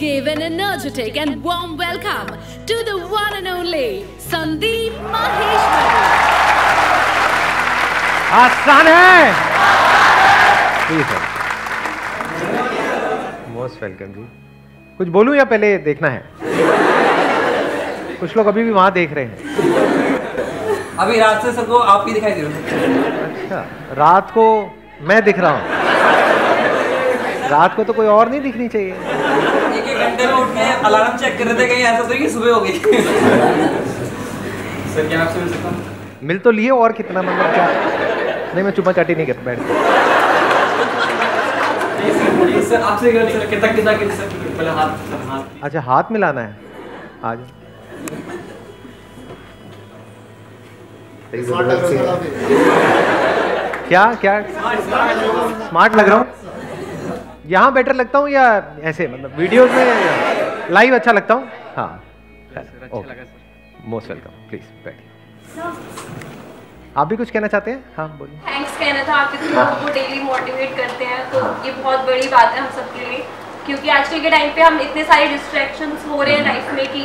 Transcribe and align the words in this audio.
give 0.00 0.28
an 0.28 0.40
energetic 0.42 1.16
and 1.16 1.42
warm 1.42 1.76
welcome 1.76 2.28
to 2.66 2.74
the 2.88 2.96
one 3.12 3.32
and 3.38 3.48
only 3.52 4.04
Sandeep 4.30 4.98
Maheshwari. 5.14 6.04
आसान 8.40 8.86
है। 8.86 9.22
Most 13.54 13.82
welcome 13.82 14.12
जी। 14.12 14.26
कुछ 14.98 15.08
बोलूँ 15.16 15.36
या 15.36 15.44
पहले 15.52 15.76
देखना 15.88 16.08
है? 16.08 16.22
कुछ 18.20 18.36
लोग 18.36 18.46
अभी 18.46 18.62
भी 18.64 18.70
वहाँ 18.70 18.92
देख 18.92 19.12
रहे 19.14 19.24
हैं। 19.24 19.36
अभी 20.98 21.18
रात 21.20 21.42
से 21.42 21.52
सर 21.52 21.64
को 21.64 21.78
आप 21.94 22.06
ही 22.08 22.12
दिखाई 22.14 22.32
दे 22.32 22.42
रहे 22.42 22.50
हो। 22.50 22.56
अच्छा 23.24 23.60
रात 24.04 24.30
को 24.38 24.46
मैं 25.10 25.22
दिख 25.24 25.38
रहा 25.38 25.52
हूँ। 25.58 25.77
रात 27.50 27.76
को 27.76 27.84
तो 27.84 27.92
कोई 27.92 28.06
और 28.14 28.28
नहीं 28.30 28.40
दिखनी 28.40 28.68
चाहिए। 28.68 28.92
एक 29.78 29.86
एक 29.88 29.98
घंटे 30.06 30.26
में 30.26 30.32
उठ 30.34 30.48
के 30.54 30.64
अलार्म 30.86 31.16
चेक 31.18 31.38
कर 31.38 31.44
रहे 31.44 31.54
थे 31.58 31.66
कहीं 31.68 31.84
ऐसा 31.84 32.02
तो 32.08 32.14
कि 32.18 32.28
सुबह 32.30 32.52
हो 32.54 32.60
गई 32.60 32.72
सर 34.94 35.08
क्या 35.08 35.20
आपसे 35.22 35.40
मिल 35.40 35.48
सकता 35.48 35.68
हूँ? 35.68 35.76
मिल 36.28 36.38
तो 36.46 36.50
लिए 36.50 36.70
और 36.76 36.92
कितना 36.92 37.22
मतलब 37.22 37.52
क्या? 37.54 37.66
नहीं 38.54 38.64
मैं 38.64 38.72
चुपा 38.78 38.92
चाटी 38.92 39.14
नहीं 39.14 39.26
कर 39.26 39.38
बैठ। 39.44 39.58
सर 42.68 42.80
आपसे 42.82 43.10
कितना 43.12 43.68
कितना 43.72 43.92
कितना 43.92 44.24
पहले 44.56 44.70
हाथ 44.78 44.88
हाथ 45.28 45.64
अच्छा 45.64 45.80
हाथ 45.82 46.10
मिलाना 46.12 46.40
है। 46.40 46.52
आज। 47.24 47.38
क्या 53.88 54.04
क्या? 54.20 54.34
स्मार्ट 55.68 55.94
लग 55.96 56.08
रहा 56.08 56.18
हूँ? 56.18 56.26
यहाँ 57.48 57.72
बेटर 57.72 57.94
लगता 57.94 58.18
हूँ 58.18 58.28
या 58.30 58.44
ऐसे 58.90 59.06
मतलब 59.08 59.36
वीडियोस 59.38 59.70
में 59.70 60.70
लाइव 60.72 60.94
अच्छा 60.94 61.12
लगता 61.12 61.34
हूँ? 61.34 61.48
हाँ। 61.76 62.04
मोस्ट 63.86 64.08
वेलकम 64.10 64.30
प्लीज़ 64.48 64.62
बैठिए। 64.84 65.06
आप 66.96 67.06
भी 67.08 67.16
कुछ 67.16 67.30
कहना 67.30 67.46
चाहते 67.48 67.70
हैं? 67.70 67.84
हाँ 67.96 68.08
बोलिए। 68.18 68.38
थैंक्स 68.48 68.78
कहना 68.78 69.02
था 69.08 69.14
आप 69.16 69.34
इतने 69.34 69.48
लोगों 69.48 69.76
को 69.82 69.92
डेली 69.94 70.20
मोटिवेट 70.22 70.76
करते 70.76 71.04
हैं 71.04 71.20
तो 71.32 71.40
ये 71.66 71.72
बहुत 71.82 72.00
बड़ी 72.06 72.28
बात 72.28 72.52
है 72.54 72.60
हम 72.60 72.70
सबके 72.76 73.10
लिए 73.10 73.24
क्योंकि 73.66 73.88
आजकल 73.96 74.20
के 74.22 74.30
टाइम 74.30 74.54
पे 74.54 74.62
हम 74.62 74.80
इतने 74.80 75.04
सारे 75.04 75.26
डिस्ट्रैक्शंस 75.28 76.06
हो 76.08 76.22
रहे 76.22 76.34
हैं 76.34 76.44
लाइफ 76.44 76.72
में 76.74 76.86
कि 76.92 77.02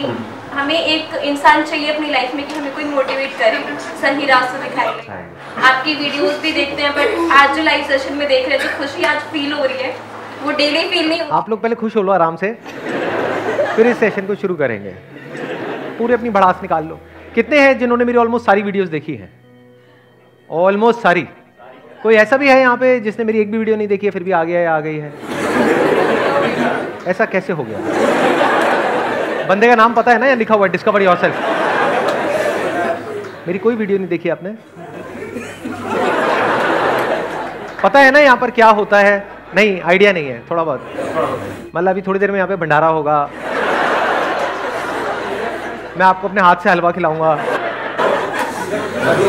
हमें 0.54 0.80
एक 0.80 1.16
इंसान 1.32 1.64
चाहिए 1.66 1.94
अपनी 1.94 2.10
लाइफ 2.12 2.36
में 2.36 2.48
कि 2.48 2.54
हमें 2.56 2.74
कोई 2.74 2.84
मोटिवेट 2.86 3.38
करे 3.40 3.78
सही 4.02 4.26
रास्ता 4.26 4.58
दिखाए। 4.64 5.22
आपकी 5.70 5.94
वीडियोस 5.94 6.40
भी 6.42 6.52
देखते 6.54 6.84
हैं 6.84 6.92
बट 6.96 7.32
आज 7.38 7.56
जो 7.58 7.64
लाइव 7.64 7.86
सेशन 7.88 8.18
में 8.18 8.28
देख 8.28 8.50
रहे 8.50 8.58
थे 8.60 8.78
खुशी 8.78 9.04
आज 9.12 9.22
फील 9.32 9.54
हो 9.54 9.64
रही 9.66 9.84
है। 9.84 9.94
वो 10.44 10.52
डेली 10.52 10.84
फील 10.90 11.10
नहीं 11.10 11.22
आप 11.32 11.50
लोग 11.50 11.62
पहले 11.62 11.76
खुश 11.76 11.96
हो 11.96 12.02
लो 12.02 12.12
आराम 12.12 12.36
से। 12.36 12.52
फिर 13.76 13.88
इस 13.88 13.98
सेशन 13.98 14.26
को 14.28 14.36
शुरू 14.36 14.56
करेंगे। 14.56 14.90
पूरे 15.98 16.14
अपनी 16.14 16.30
भड़ास 16.30 16.60
निकाल 16.62 16.86
लो। 16.86 17.00
कितने 17.36 17.60
हैं 17.60 17.78
जिन्होंने 17.80 18.06
मेरी 18.06 18.18
ऑलमोस्ट 18.18 18.46
सारी 18.46 18.62
वीडियोस 18.62 18.90
देखी 18.90 19.16
हैं? 19.16 19.30
ऑलमोस्ट 20.50 21.00
सारी। 21.02 21.28
कोई 22.04 22.16
ऐसा 22.16 22.38
भी 22.38 22.50
है 22.50 22.60
यहाँ 22.60 22.78
पे 22.78 23.00
जिसने 23.00 23.26
मेरी 23.26 23.40
एक 23.42 23.52
भी 23.52 23.58
वीडियो 23.58 23.76
नहीं 23.78 23.88
देखी 23.88 24.06
है, 24.06 24.12
फिर 24.12 24.24
भी 24.24 24.32
आ 24.32 24.44
गया 24.44 24.60
है, 24.60 24.68
आ 24.68 24.80
गई 24.80 24.98
है? 24.98 25.12
ऐसा 27.08 27.26
कैसे 27.26 27.54
हो 27.54 27.64
गया? 27.64 27.80
बंदे 29.48 29.68
का 29.68 29.76
नाम 29.76 29.94
पता 29.94 30.12
है 30.12 30.20
ना, 30.20 30.28
या 30.28 30.36
लिखा 30.36 30.56
हुआ 30.56 30.66
है 30.66 30.72
डिस्कवर 30.72 31.02
योर 31.02 31.18
सेल्फ 31.18 31.36
मेरी 33.48 33.60
कोई 33.60 33.76
वीडियो 33.76 33.98
नहीं 33.98 34.08
देखी 34.08 34.30
आपने? 34.30 34.50
पता 37.84 38.00
है 38.00 38.12
ना 38.12 38.20
यहाँ 38.20 38.38
पर 38.38 38.52
क्या 38.52 38.68
होता 38.72 39.00
है? 39.00 39.33
नहीं 39.56 39.82
आइडिया 39.82 40.12
नहीं 40.14 40.28
है 40.28 40.42
थोड़ा 40.50 40.64
बहुत। 40.64 40.82
मतलब 41.76 41.90
अभी 41.90 42.02
थोड़ी 42.02 42.20
देर 42.20 42.32
में 42.32 42.38
यहाँ 42.38 42.48
पे 42.48 42.56
भंडारा 42.56 42.88
होगा। 42.88 43.18
मैं 45.98 46.06
आपको 46.06 46.28
अपने 46.28 46.42
हाथ 46.42 46.56
से 46.56 46.70
हलवा 46.70 46.92
खिलाऊँगा। 46.92 47.34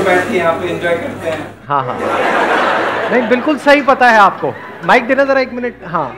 बैठ 0.05 0.29
के 0.29 0.37
यहाँ 0.37 0.53
पे 0.53 0.69
एंजॉय 0.69 0.97
करते 0.97 1.31
हैं। 1.31 1.47
हाँ 1.69 1.83
हाँ। 1.85 1.99
नहीं 3.11 3.29
बिल्कुल 3.29 3.57
सही 3.59 3.83
पता 3.83 4.09
है 4.11 4.19
आपको। 4.19 4.53
माइक 4.87 5.07
देना 5.07 5.25
जरा 5.25 5.41
एक 5.41 5.53
मिनट 5.53 5.85
हाँ। 5.87 6.17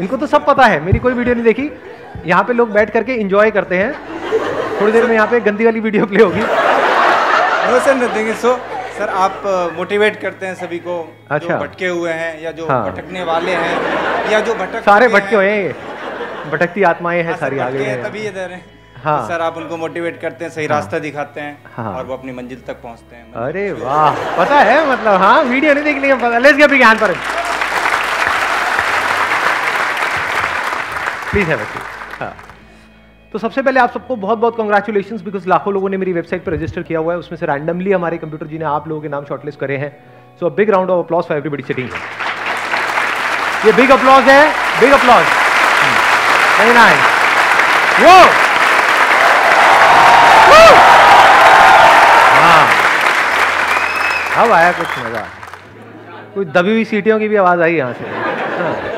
इनको 0.00 0.16
तो 0.16 0.26
सब 0.26 0.46
पता 0.46 0.64
है। 0.64 0.80
मेरी 0.84 0.98
कोई 0.98 1.12
वीडियो 1.14 1.34
नहीं 1.34 1.44
देखी। 1.44 1.70
यहाँ 2.26 2.44
पे 2.44 2.52
लोग 2.52 2.72
बैठ 2.72 2.90
करके 2.90 3.14
इंजॉय 3.14 3.50
करते 3.50 3.76
हैं। 3.76 3.92
थोड़ी 4.80 4.92
देर 4.92 5.06
में 5.06 5.14
यहाँ 5.14 5.26
पे 5.26 5.40
गंदी 5.40 5.64
वाली 5.64 5.80
वीडियो 5.80 6.06
प्ले 6.06 6.22
होगी। 6.24 6.40
सर 9.02 9.08
आप 9.10 9.42
मोटिवेट 9.76 10.20
करते 10.20 10.46
हैं 10.46 10.54
सभी 10.54 10.78
को 10.78 10.96
अच्छा। 11.30 11.46
जो 11.48 11.56
भटके 11.58 11.86
हुए 11.86 12.10
हैं 12.12 12.42
या 12.42 12.50
जो 12.52 12.66
हाँ। 12.66 12.82
भटकने 12.84 13.22
वाले 13.24 13.54
हैं 13.54 14.30
या 14.32 14.40
जो 14.40 14.54
भटक 14.54 14.84
सारे 14.84 15.08
भटके 15.08 15.36
हुए 15.36 15.48
हैं 15.50 16.50
भटकती 16.50 16.82
आत्माएँ 16.82 17.18
हैं 17.18 17.26
हाँ, 17.26 17.34
सर, 17.34 17.40
सारी 17.40 17.58
आ 17.58 17.68
गई 17.70 17.82
हैं, 17.82 17.88
हैं 17.88 18.02
तभी 18.02 18.22
इधर 18.26 18.50
हैं 18.50 18.64
हाँ। 19.04 19.18
तो 19.20 19.28
सर 19.28 19.40
आप 19.40 19.56
उनको 19.56 19.76
मोटिवेट 19.76 20.20
करते 20.20 20.44
हैं 20.44 20.52
सही 20.52 20.66
हाँ। 20.66 20.74
रास्ता 20.74 20.98
दिखाते 20.98 21.40
हैं 21.40 21.58
हाँ। 21.76 21.94
और 21.94 22.04
वो 22.04 22.14
अपनी 22.14 22.32
मंजिल 22.32 22.62
तक 22.66 22.80
पहुँचते 22.82 23.16
हैं 23.16 23.32
अरे 23.46 23.70
वाह 23.72 24.22
पता 24.36 24.60
है 24.60 24.78
मतलब 24.92 25.20
हाँ 25.22 25.42
वीडियो 25.42 25.74
नहीं 25.74 25.84
देखनी 25.84 26.08
है 26.08 26.18
पता 26.18 26.38
लेट्स 26.38 26.58
बिग 26.58 26.86
पर 27.00 27.16
प्लीज़ 31.32 31.48
हैव 31.48 31.66
हाँ 32.20 32.34
तो 33.32 33.38
सबसे 33.38 33.62
पहले 33.62 33.80
आप 33.80 33.92
सबको 33.92 34.16
बहुत 34.22 34.38
बहुत 34.38 34.56
कॉन्ग्रेचुलेशन 34.56 35.16
बिकॉज़ 35.24 35.48
लाखों 35.48 35.72
लोगों 35.74 35.88
ने 35.90 35.96
मेरी 35.96 36.12
वेबसाइट 36.12 36.44
पर 36.44 36.52
रजिस्टर 36.52 36.82
किया 36.82 36.98
हुआ 36.98 37.12
है। 37.12 37.18
उसमें 37.18 37.38
से 37.38 37.46
रैंडमली 37.46 37.92
हमारे 37.92 38.16
कंप्यूटर 38.18 38.46
जी 38.46 38.58
ने 38.58 38.64
आप 38.64 38.88
लोगों 38.88 39.02
के 39.02 39.08
नाम 39.08 39.24
शॉर्टलिस्ट 39.24 39.60
करे 39.60 39.76
हैं। 39.76 39.90
So 40.40 40.50
big 40.50 40.70
round 40.70 40.90
of 40.90 41.04
applause 41.04 41.24
for 41.24 41.36
everybody 41.36 41.62
sitting 41.62 41.88
ये 43.66 43.72
बिग 43.72 43.90
अप्लॉज 43.90 44.28
है। 44.28 44.44
बिग 44.80 44.92
अप्लॉज 44.92 45.24
वेरी 46.58 46.72
नाइस 46.74 47.00
वो 48.00 48.16
हाँ। 52.42 52.66
अब 54.44 54.52
आया 54.52 54.72
कुछ 54.72 54.98
मज़ा। 54.98 55.26
कोई 56.34 56.44
दबी 56.54 56.70
हुई 56.70 56.84
सीटियों 56.84 57.18
की 57.18 57.28
भी 57.28 57.36
आवाज़ 57.36 57.60
आई 57.62 57.74
यहाँ 57.74 57.92
से। 57.92 58.04
हाँ। 58.58 58.91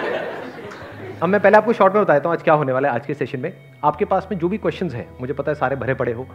अब 1.23 1.29
मैं 1.29 1.41
पहले 1.41 1.57
आपको 1.57 1.73
शॉर्ट 1.73 1.95
में 1.95 2.03
बताता 2.05 2.29
हूँ 2.29 2.37
आज 2.37 2.43
क्या 2.43 2.55
होने 2.55 2.73
वाला 2.73 2.89
है 2.89 2.95
आज 2.95 3.07
के 3.07 3.15
सेशन 3.15 3.41
में। 3.41 3.53
आपके 3.85 4.05
पास 4.05 4.27
में 4.31 4.39
जो 4.39 4.49
भी 4.49 4.59
क्वेश्चन 4.59 4.89
हैं 4.91 5.07
मुझे 5.21 5.33
पता 5.33 5.51
है 5.53 5.55
सारे 5.55 5.77
भरे 5.77 5.95
पड़े 5.95 6.13
हो। 6.13 6.27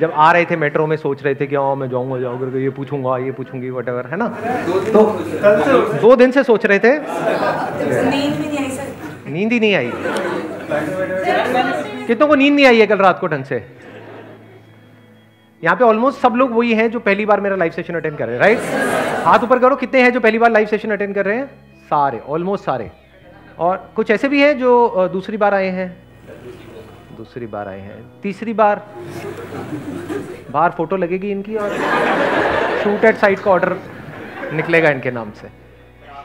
जब 0.00 0.12
आ 0.14 0.30
रहे 0.32 0.44
थे 0.44 0.56
मेट्रो 0.56 0.86
में 0.86 0.96
सोच 0.96 1.22
रहे 1.22 1.34
थे 1.34 1.46
कि 1.46 1.56
हाँ 1.56 1.74
मैं 1.76 1.88
जाऊँगा 1.90 2.18
जाऊँगा 2.20 2.58
ये 2.58 2.70
पूछूँगा 2.70 3.16
ये 3.18 3.32
पूछूँगी 3.32 3.70
वट 3.70 3.88
है 3.88 4.16
ना? 4.16 4.28
तो 4.92 5.02
दो 6.02 6.14
दिन 6.16 6.30
से 6.30 6.42
सोच 6.42 6.66
रहे 6.66 6.78
थे। 6.78 6.92
नींद 6.92 8.34
भी 8.34 8.46
नहीं 8.48 8.58
आई 8.58 8.70
सर। 8.70 9.30
नींद 9.30 9.52
ही 9.52 9.60
नहीं 9.60 9.74
आई। 9.74 9.90
कितनों 12.06 12.28
को 12.28 12.34
नींद 12.34 12.54
नहीं 12.54 12.66
आई 12.66 12.80
है 12.80 12.86
कल 12.86 12.98
रात 12.98 13.18
को 13.20 13.26
ढंग 13.26 13.44
से? 13.44 13.64
यहाँ 15.62 15.76
पे 15.76 15.84
ऑलमोस्ट 15.84 16.20
सब 16.20 16.34
लोग 16.36 16.52
वही 16.52 16.74
हैं 16.74 16.90
जो 16.90 17.00
पहली 17.00 17.26
बार 17.26 17.40
मेरा 17.40 17.56
लाइव 17.56 17.72
सेशन 17.72 17.94
अटेंड 17.94 18.18
कर 18.18 18.26
रहे 18.26 18.36
हैं 18.36 18.42
राइट 18.42 19.26
हाथ 19.26 19.44
ऊपर 19.44 19.58
करो 19.58 19.76
कितने 19.76 20.02
हैं 20.02 20.12
जो 20.12 20.20
पहली 20.20 20.38
बार 20.38 20.50
लाइव 20.50 20.66
सेशन 20.66 20.90
अटेंड 20.90 21.14
कर 21.14 21.26
रहे 21.26 21.36
हैं? 21.36 21.46
सारे 21.90 22.20
ऑलमोस्ट 22.28 22.64
सारे। 22.64 22.90
और 23.58 23.90
कुछ 23.96 24.10
ऐसे 24.10 24.28
भी 24.28 24.40
हैं 24.42 24.58
जो 24.58 25.08
दूसरी 25.12 25.36
बार 25.36 25.54
आए 25.54 25.68
हैं? 25.70 25.88
दूसरी 27.16 27.46
बार 27.46 27.68
आए 27.68 27.80
हैं। 27.80 28.02
तीसरी 28.22 28.52
बार? 28.52 28.82
बाहर 30.50 30.70
फ़ोटो 30.70 30.96
लगेगी 30.96 31.30
इनकी 31.30 31.56
और 31.56 31.76
शूट 32.82 33.04
एट 33.04 33.16
साइट 33.16 33.38
का 33.38 33.50
ऑर्डर 33.50 33.76
निकलेगा 34.52 34.90
इनके 34.90 35.10
नाम 35.10 35.30
से। 35.32 35.50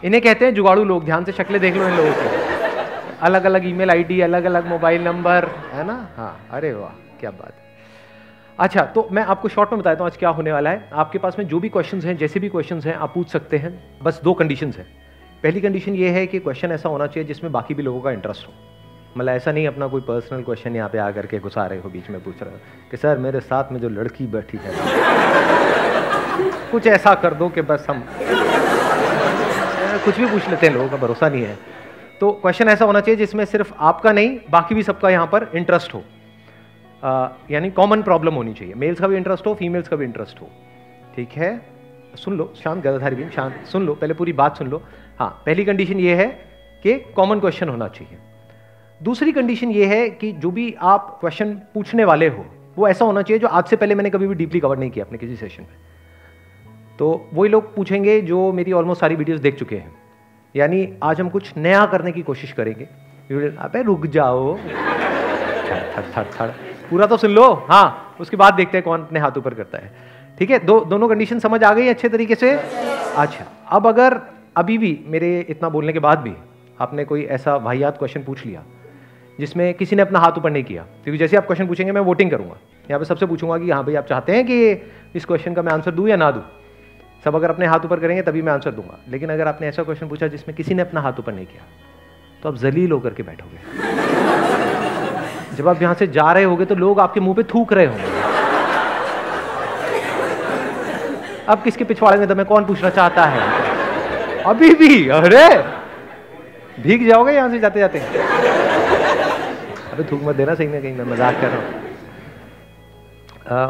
इन्हें 0.04 0.22
कहते 0.24 0.46
हैं 0.46 0.54
जुगाड़ू 0.54 0.84
लोग, 0.84 1.06
ध्यान 1.06 1.24
से 1.24 1.32
शक्लें 1.32 1.60
देख 1.62 1.76
लो 1.76 1.88
इन 1.88 1.96
लोगों 1.98 2.12
की। 2.12 3.18
अलग 3.22 3.44
अलग 3.46 3.68
ईमेल 3.68 3.90
आईडी 3.90 4.22
अलग 4.22 4.46
अलग 4.46 4.68
मोबाइल 4.68 5.04
नंबर, 5.04 5.50
है 5.74 5.86
ना? 5.88 5.96
हाँ 6.18 6.48
अरे 6.52 6.74
वाह, 6.74 6.90
क्या 7.20 7.32
बात 7.32 7.54
अच्छा 8.60 8.82
तो 8.86 9.08
मैं 9.12 9.24
आपको 9.24 9.50
शॉर्ट 9.50 9.72
में 9.72 9.80
बताता 9.80 10.04
हूँ 10.04 10.12
आज 10.12 10.18
क्या 10.18 10.30
होने 10.30 10.52
वाला 10.52 10.70
है। 10.70 10.90
आपके 10.94 11.18
पास 11.20 11.36
में 11.40 11.48
जो 11.48 11.60
भी 11.60 11.70
क्वेश्चंस 11.70 12.06
हैं, 12.06 12.18
जैसे 12.18 12.40
भी 12.40 12.50
क्वेश्चंस 12.50 12.86
हैं, 12.86 12.96
आप 12.96 13.14
पूछ 13.14 13.30
सकते 13.30 13.58
हैं। 13.58 13.72
बस 14.04 14.22
दो 14.24 14.34
कंडीशंस 14.34 14.78
हैं। 14.78 14.86
पहली 15.44 15.62
कंडीशन 15.62 15.96
ये 15.96 16.10
है 16.10 16.26
कि 16.28 16.40
क्वेश्चन 16.40 16.72
ऐसा 16.72 16.90
होना 16.90 17.06
चाहिए 17.08 17.28
जिसमें 17.28 17.52
बाकी 17.54 17.74
भी 17.74 17.84
लोगों 17.84 18.02
का 18.02 18.12
इंटरेस्ट 18.12 18.48
हो। 18.48 18.54
मतलब 19.18 19.34
ऐसा 19.34 19.52
नहीं 19.52 19.68
अपना 19.68 19.88
कोई 19.88 20.02
पर्सनल 20.02 20.42
क्वेश्चन 20.42 20.76
यहाँ 20.76 20.90
पे 20.90 20.98
आकर 20.98 21.26
के 21.26 21.40
घुसा 21.40 21.66
रहे 21.66 21.80
हो, 21.80 21.90
बीच 21.90 22.10
में 22.10 22.24
पूछ 22.24 22.42
रहे 22.42 22.52
हो 22.52 22.60
कि, 22.92 22.98
सर, 22.98 23.18
मेरे 23.18 23.40
साथ 23.40 23.72
में 23.72 23.80
जो 23.80 23.90
लड़की 23.90 24.28
बैठी 24.28 24.60
है, 24.64 24.72
कुछ 26.72 26.88
ऐसा 26.88 27.14
कर 27.16 27.34
दो 27.34 27.50
कि 27.50 27.62
बस 27.62 27.86
हम 27.90 28.04
कुछ 30.06 30.20
भी 30.20 30.26
पूछ 30.26 30.50
लेते 30.50 30.68
हैं, 30.68 30.74
लोगों 30.74 30.90
का 30.90 30.98
भरोसा 30.98 31.30
नहीं 31.30 31.44
है। 31.44 31.58
तो 32.20 32.32
क्वेश्चन 32.32 32.68
ऐसा 32.68 32.86
होना 32.86 33.00
चाहिए 33.00 33.18
जिसमें 33.18 33.46
सिर्फ़ 33.46 33.74
आपका 33.80 34.12
नहीं, 34.12 34.40
बाकी 34.50 34.76
भी 34.76 34.84
सबका 34.84 35.10
यहाँ 35.10 35.28
पर 35.28 35.50
इंटरेस्ट 35.56 35.94
हो। 35.94 36.04
यानी 37.52 37.70
कॉमन 37.72 38.02
प्रॉब्लम 38.02 38.34
होनी 38.34 38.54
चाहिए। 38.54 38.74
मेल्स 38.74 39.00
का 39.00 39.08
भी 39.08 39.18
इंटरेस्ट 39.18 39.48
हो 39.48 39.54
फीमेल्स 39.54 39.88
का 39.88 39.96
भी 39.96 40.06
इंटरेस्ट 40.06 40.42
हो। 40.42 40.50
ठीक 41.16 41.30
है? 41.30 41.52
सुन 42.16 42.38
लो, 42.38 42.54
शांत, 42.64 42.84
गदाधारी 42.84 43.16
भी 43.16 43.30
शांत। 43.30 43.66
सुन 43.66 43.86
लो, 43.86 43.94
पहले 43.94 44.14
पूरी 44.14 44.34
बात 44.34 44.58
सुन 44.58 44.68
लो। 44.68 44.82
हाँ 45.24 45.44
पहली 45.46 45.64
कंडीशन 45.66 46.00
ये 46.00 46.16
है 46.16 46.26
कि 46.84 46.94
कॉमन 47.16 47.40
क्वेश्चन 47.40 47.70
होना 47.70 47.88
चाहिए। 47.88 48.18
दूसरी 49.02 49.32
कंडीशन 49.32 49.70
ये 49.72 49.86
है 49.86 50.10
कि 50.10 50.32
जो 50.32 50.50
भी 50.52 50.76
आप 50.82 51.18
क्वेश्चन 51.20 51.54
पूछने 51.74 52.06
वाले 52.06 52.28
हो, 52.28 52.46
वो 52.78 52.88
ऐसा 52.88 53.06
होना 53.06 53.22
चाहिए 53.22 53.40
जो 53.40 53.48
आज 53.48 53.66
से 53.66 53.76
पहले 53.76 53.96
मैंने 53.96 54.10
कभी 54.10 54.28
भी 54.28 54.36
डीपली 54.36 54.60
कवर 54.60 54.78
नहीं 54.78 54.90
किया 54.92 55.06
अपने 55.06 55.18
किसी 55.18 55.36
सेशन 55.36 55.64
में। 55.64 55.78
तो 57.00 57.30
वही 57.34 57.50
लोग 57.50 57.74
पूछेंगे 57.76 58.20
जो 58.22 58.52
मेरी 58.52 58.72
ऑलमोस्ट 58.72 59.02
सारी 59.02 59.16
वीडियोस 59.16 59.40
देख 59.40 59.58
चुके 59.60 59.76
हैं। 59.76 59.96
यानी 60.56 60.88
आज 61.04 61.22
हम 61.22 61.30
कुछ 61.30 61.54
नया 61.58 61.86
करने 61.86 62.12
की 62.12 62.22
कोशिश 62.22 62.52
करेंगे। 62.52 62.86
अबे 63.60 63.84
रुक 63.84 64.06
जाओ। 64.08 64.58
थड़ 64.58 65.82
थड़ 65.96 66.04
थड़ 66.18 66.26
थड़। 66.34 66.50
पूरा 66.90 67.08
तो 67.08 67.18
सुन 67.18 67.32
लो। 67.32 67.54
हाँ 67.70 68.16
उसके 68.20 68.38
बाद 68.38 68.54
देखते 68.54 68.78
हैं 68.78 68.84
कौन 68.86 69.02
अपने 69.02 69.20
हाथ 69.20 69.38
ऊपर 69.38 69.54
करता 69.54 69.78
है। 69.78 69.92
ठीक 70.40 70.52
है? 70.52 70.60
दो, 70.60 70.80
दोनों 70.80 71.10
कंडीशन 71.10 71.40
समझ 71.40 71.64
आ 71.64 71.74
गई 71.74 71.88
अच्छे 71.88 72.10
तरीके 72.10 72.36
से? 72.36 72.52
अच्छा 73.18 73.46
अब 73.70 73.88
अगर 73.88 74.22
अभी 74.56 74.78
भी 74.78 75.00
मेरे 75.08 75.40
इतना 75.50 75.70
बोलने 75.70 75.94
के 75.94 76.00
बाद 76.00 76.20
भी 76.20 76.34
आपने 76.78 77.04
कोई 77.06 77.24
ऐसा 77.26 77.56
वाहियात 77.58 77.98
क्वेश्चन 77.98 78.24
पूछ 78.24 78.46
लिया, 78.46 78.64
जिसमें 79.40 79.74
किसी 79.74 79.96
ने 79.96 80.02
अपना 80.02 80.20
हाथ 80.20 80.38
ऊपर 80.38 80.52
नहीं 80.52 80.64
किया? 80.64 80.84
क्योंकि 81.04 81.18
जैसे 81.18 81.38
आप 81.38 81.46
क्वेश्चन 81.46 81.68
पूछेंगे, 81.68 81.92
मैं 81.92 82.02
वोटिंग 82.02 82.32
करूँगा। 82.32 82.56
यहाँ 82.90 83.00
पे 83.00 83.06
सबसे 83.06 83.26
पूछूँगा 83.26 83.58
कि 83.58 83.70
हाँ 83.72 83.84
भाई, 83.86 83.96
आप 83.96 84.06
चाहते 84.06 84.36
हैं 84.36 84.46
कि 84.46 84.72
इस 85.16 85.26
क्वेश्चन 85.26 85.54
का 85.54 85.62
मैं 85.62 85.74
आंसर 85.74 85.92
दूँ 85.92 86.08
या 86.10 86.16
ना 86.16 86.30
दूँ? 86.32 86.44
सब 87.26 87.36
अगर 87.36 87.50
अपने 87.50 87.66
हाथ 87.66 87.86
ऊपर 87.86 88.00
करेंगे, 88.00 88.22
तभी 88.22 88.42
मैं 88.42 88.54
आंसर 88.54 88.72
दूँगा। 88.72 88.98
लेकिन 89.10 89.30
अगर 89.30 89.48
आपने 89.48 89.68
ऐसा 89.68 89.84
क्वेश्चन 89.84 90.08
पूछा, 90.08 90.28
जिसमें 90.28 90.56
किसी 90.58 90.74
ने 90.74 90.82
अपना 90.82 91.02
हाथ 91.02 91.20
ऊपर 91.20 91.34
नहीं 91.34 91.46
किया 91.46 91.64
तो 92.44 92.50
आप 92.50 92.56
जलील 92.58 92.92
होकर 92.92 93.14
के 93.14 93.24
बैठोगे। 93.24 93.58
जब 95.56 95.68
आप 95.68 95.82
यहाँ 95.82 95.94
से 95.94 96.08
जा 96.10 96.32
रहे 96.32 96.44
होगे 96.44 96.66
तो 96.66 96.76
लोग 96.76 97.00
आपके 97.00 97.20
मुँह 97.20 97.36
पे 97.36 97.44
थूक 97.54 97.74
रहे 97.74 97.86
होंगे। 97.86 98.22
अब 101.46 101.64
किसके 101.64 101.84
पिछवाड़े 101.84 102.18
में 102.18 102.28
तो 102.28 102.36
मैं 102.36 102.46
कौन 102.46 102.66
पूछना 102.66 102.90
चाहता 102.90 103.26
है? 103.26 103.63
अभी 104.46 104.74
भी? 104.74 105.10
अरे! 105.10 105.48
भीग 106.84 107.08
जाओगे 107.08 107.34
यहाँ 107.34 107.50
से 107.50 107.60
जाते 107.60 107.80
जाते? 107.80 108.00
अबे 109.94 110.04
थूक 110.12 110.22
मत 110.24 110.36
देना 110.36 110.54
सही 110.56 110.68
में 110.68 110.82
कहीं 110.82 110.94
मैं 110.96 111.06
मज़ाक 111.06 111.42
कर 111.42 111.48
रहा 111.48 111.58
हूँ। 111.58 111.82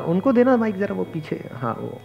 उनको 0.05 0.31
देना 0.33 0.57
माइक 0.57 0.77
जरा 0.79 0.95
वो 0.95 1.03
पीछे। 1.03 1.49
हाँ 1.53 1.75
वो। 1.79 2.01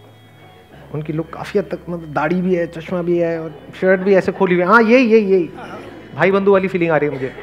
उनकी 0.93 1.13
लुक 1.13 1.29
काफ़ी 1.33 1.59
हद 1.59 1.65
तक 1.65 1.79
मतलब 1.89 2.13
दाढ़ी 2.13 2.41
भी 2.41 2.55
है 2.55 2.67
चश्मा 2.67 3.01
भी 3.01 3.17
है 3.17 3.39
और 3.41 3.59
शर्ट 3.81 4.01
भी 4.01 4.15
ऐसे 4.15 4.31
खोली 4.31 4.55
हुई 4.55 4.63
है। 4.63 4.69
हाँ 4.69 4.81
यही 4.81 5.13
यही 5.13 5.31
यही। 5.33 5.49
भाई 6.15 6.31
बंधु 6.31 6.51
वाली 6.51 6.67
फीलिंग 6.67 6.91
आ 6.91 6.97
रही 6.97 7.09
है 7.09 7.15
मुझे। 7.15 7.33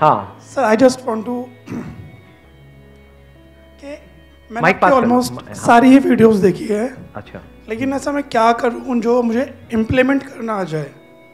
हाँ। 0.00 0.38
Sir 0.54 0.64
I 0.64 0.76
just 0.76 1.00
want 1.06 1.24
to 1.26 1.48
कि 3.80 3.98
मैंने 4.50 4.68
Mic 4.68 4.74
pass 4.74 4.80
कर- 4.80 4.92
ऑलमोस्ट। 4.92 5.52
सारी 5.54 5.88
ही 5.88 5.98
वीडियोस 5.98 6.36
देखी 6.36 6.66
है। 6.66 6.94
अच्छा। 7.16 7.40
लेकिन 7.72 7.92
ऐसा 7.92 8.12
मैं 8.12 8.22
क्या 8.22 8.52
करूँ 8.52 8.98
जो 9.00 9.12
मुझे 9.22 9.42
इम्प्लीमेंट 9.72 10.22
करना 10.22 10.54
आ 10.54 10.64
जाए? 10.64 10.90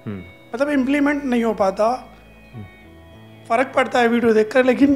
हम्म। 0.06 0.22
मतलब 0.54 0.68
इम्प्लीमेंट 0.70 1.24
नहीं 1.24 1.42
हो 1.44 1.52
पाता। 1.54 1.86
फ़र्क 3.48 3.72
पड़ता 3.76 3.98
है 3.98 4.08
वीडियो 4.08 4.32
देखकर 4.34 4.64
लेकिन 4.64 4.94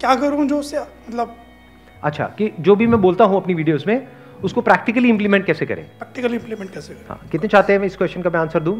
क्या 0.00 0.14
करूँ 0.14 0.46
जो 0.46 0.58
उससे 0.58 0.78
मतलब 0.78 1.36
अच्छा 2.02 2.24
कि 2.38 2.50
जो 2.60 2.76
भी 2.76 2.86
मैं 2.86 3.00
बोलता 3.00 3.24
हूँ 3.24 3.36
अपनी 3.36 3.54
वीडियोस 3.54 3.86
में 3.86 4.06
उसको 4.42 4.60
प्रैक्टिकली 4.60 5.08
इंप्लीमेंट 5.08 5.44
कैसे 5.46 5.66
करें? 5.66 5.84
प्रैक्टिकल 5.98 6.34
इम्प्लीमेंट 6.34 6.72
कैसे 6.74 6.94
करें? 6.94 7.04
हाँ 7.08 7.28
कितने 7.32 7.48
चाहते 7.48 7.72
हैं 7.72 7.80
मैं 7.80 7.86
इस 7.86 7.96
क्वेश्चन 7.96 8.22
का 8.22 8.30
मैं 8.30 8.40
आंसर 8.40 8.60
दूँ? 8.60 8.76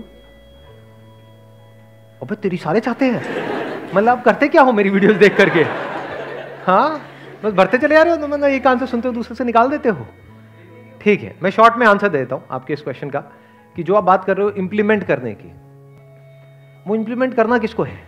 अबे 2.23 2.35
तेरी 2.43 2.57
सारे 2.57 2.81
चाहते 2.81 3.05
हैं। 3.05 3.93
मतलब 3.95 4.09
आप 4.09 4.25
करते 4.25 4.49
क्या 4.49 4.63
हो 4.63 4.73
मेरी 4.73 4.91
वीडियोस 4.91 5.17
देख 5.17 5.37
करके? 5.37 5.63
हाँ? 6.67 7.01
बस 7.45 7.53
भरते 7.53 7.79
चले 7.79 7.95
जा 7.95 8.03
रहे 8.03 8.15
हो 8.15 8.21
तो 8.21 8.29
मतलब 8.29 8.49
एक 8.51 8.67
आंसर 8.67 8.87
सुनते 8.87 9.09
हो 9.09 9.15
दूसरे 9.15 9.37
से 9.37 9.45
निकाल 9.45 9.71
देते 9.71 9.89
हो। 9.89 10.07
ठीक 11.03 11.23
है, 11.23 11.35
मैं 11.43 11.51
शॉर्ट 11.51 11.77
में 11.77 11.87
आंसर 11.87 12.09
देता 12.09 12.35
हूँ 12.35 12.45
आपके 12.51 12.73
इस 12.73 12.83
क्वेश्चन 12.83 13.11
का, 13.11 13.21
कि 13.77 13.83
जो 13.83 13.95
आप 13.95 14.05
बात 14.05 14.25
कर 14.25 14.37
रहे 14.37 14.45
हो 14.45 14.53
इंप्लीमेंट 14.53 15.05
करने 15.05 15.35
की, 15.35 15.53
वो 16.87 16.95
इंप्लीमेंट 16.95 17.35
करना 17.35 17.59
किसको 17.59 17.83
है? 17.83 17.99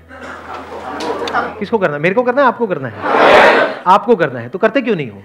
किसको 1.59 1.79
करना 1.79 1.95
है? 1.95 2.01
मेरे 2.03 2.15
को 2.15 2.23
करना 2.23 2.43
है, 2.43 2.49
आपको 2.49 2.67
करना 2.67 2.89
है? 2.89 3.83
आपको 3.87 4.17
करना 4.17 4.41
है 4.41 4.49
तो 4.49 4.59
करते 4.59 4.83
क्यों 4.83 4.97
नहीं 4.97 5.11
हो? 5.11 5.23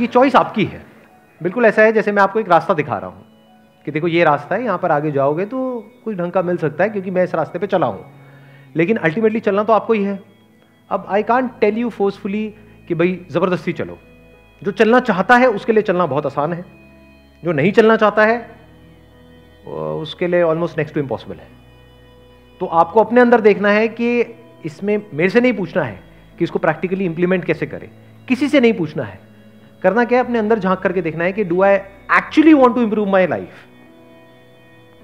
ये 0.00 0.06
चॉइस 0.06 0.36
आपकी 0.36 0.64
है। 0.64 0.84
बिल्कुल 1.40 1.66
ऐसा 1.66 1.82
है, 1.82 1.92
जैसे 1.92 2.12
मैं 2.12 2.22
आपको 2.22 2.40
एक 2.40 2.48
रास्ता 2.48 2.74
दिखा 2.74 2.98
रहा 2.98 3.10
हूँ, 3.10 3.24
कि 3.86 3.90
देखो 3.90 4.08
ये 4.08 4.24
रास्ता 4.24 4.54
है, 4.54 4.64
यहाँ 4.64 4.78
पर 4.78 4.90
आगे 4.90 5.10
जाओगे 5.10 5.44
तो 5.46 5.58
कुछ 6.04 6.16
ढंग 6.16 6.32
का 6.32 6.42
मिल 6.42 6.56
सकता 6.56 6.84
है, 6.84 6.90
क्योंकि 6.90 7.10
मैं 7.10 7.24
इस 7.24 7.34
रास्ते 7.34 7.58
पे 7.58 7.66
चला 7.66 7.86
हूँ। 7.86 8.04
लेकिन 8.76 8.96
अल्टीमेटली 8.98 9.40
चलना 9.40 9.64
तो 9.64 9.72
आपको 9.72 9.92
ही 9.92 10.04
है। 10.04 10.18
अब 10.90 11.06
I 11.08 11.22
can't 11.22 11.50
tell 11.60 11.78
you 11.78 11.90
forcefully 11.90 12.46
कि 12.88 12.94
भाई 12.94 13.18
ज़बरदस्ती 13.30 13.72
चलो। 13.72 13.98
जो 14.62 14.70
चलना 14.70 15.00
चाहता 15.00 15.36
है, 15.36 15.46
उसके 15.46 15.72
लिए 15.72 15.82
चलना 15.82 16.06
बहुत 16.06 16.26
आसान 16.26 16.52
है। 16.52 16.64
जो 17.42 17.52
नहीं 17.52 17.72
चलना 17.72 17.96
चाहता 17.96 18.24
है 18.24 18.58
उसके 19.66 20.26
लिए 20.26 20.42
ऑलमोस्ट 20.42 20.78
नेक्स्ट 20.78 20.94
टू 20.94 21.00
इम्पॉसिबल 21.00 21.36
है। 21.36 21.46
तो 22.60 22.66
आपको 22.66 23.00
अपने 23.00 23.20
अंदर 23.20 23.40
देखना 23.40 23.70
है 23.70 23.88
कि 23.88 24.20
इसमें 24.64 25.02
मेरे 25.14 25.30
से 25.30 25.40
नहीं 25.40 25.52
पूछना 25.52 25.82
है 25.82 26.00
कि 26.38 26.44
इसको 26.44 26.58
प्रैक्टिकली 26.58 27.04
इंप्लीमेंट 27.04 27.44
कैसे 27.44 27.66
करें। 27.66 27.88
किसी 28.28 28.48
से 28.48 28.60
नहीं 28.60 28.72
पूछना 28.72 29.02
है। 29.02 29.18
करना 29.82 30.04
क्या 30.04 30.18
है, 30.18 30.24
अपने 30.24 30.38
अंदर 30.38 30.58
झाँक 30.58 30.78
करके 30.78 31.02
देखना 31.02 31.24
है 31.24 31.32
कि 31.32 31.44
do 31.44 31.62
I 31.62 31.74
actually 31.74 32.54
want 32.54 32.74
to 32.74 32.82
improve 32.82 33.08
my 33.08 33.26
life 33.26 33.50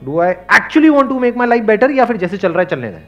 do 0.02 0.18
I 0.20 0.30
actually 0.30 0.88
want 0.88 1.08
to 1.08 1.18
make 1.18 1.36
my 1.36 1.48
life 1.48 1.64
better 1.64 1.90
या 1.90 2.04
फिर 2.04 2.16
जैसे 2.16 2.36
चल 2.36 2.52
रहा 2.52 2.60
है, 2.60 2.66
चलने 2.66 2.90
दें। 2.90 3.00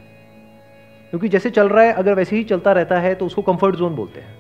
क्योंकि 1.13 1.29
जैसे 1.29 1.51
चल 1.51 1.69
रहा 1.69 1.85
है, 1.85 1.93
अगर 1.93 2.15
वैसे 2.15 2.37
ही 2.37 2.45
चलता 2.45 2.73
रहता 2.73 2.99
है 3.01 3.15
तो 3.15 3.27
उसको 3.27 3.43
कंफर्ट 3.43 3.77
जोन 3.77 3.95
बोलते 3.97 4.21
हैं। 4.21 4.36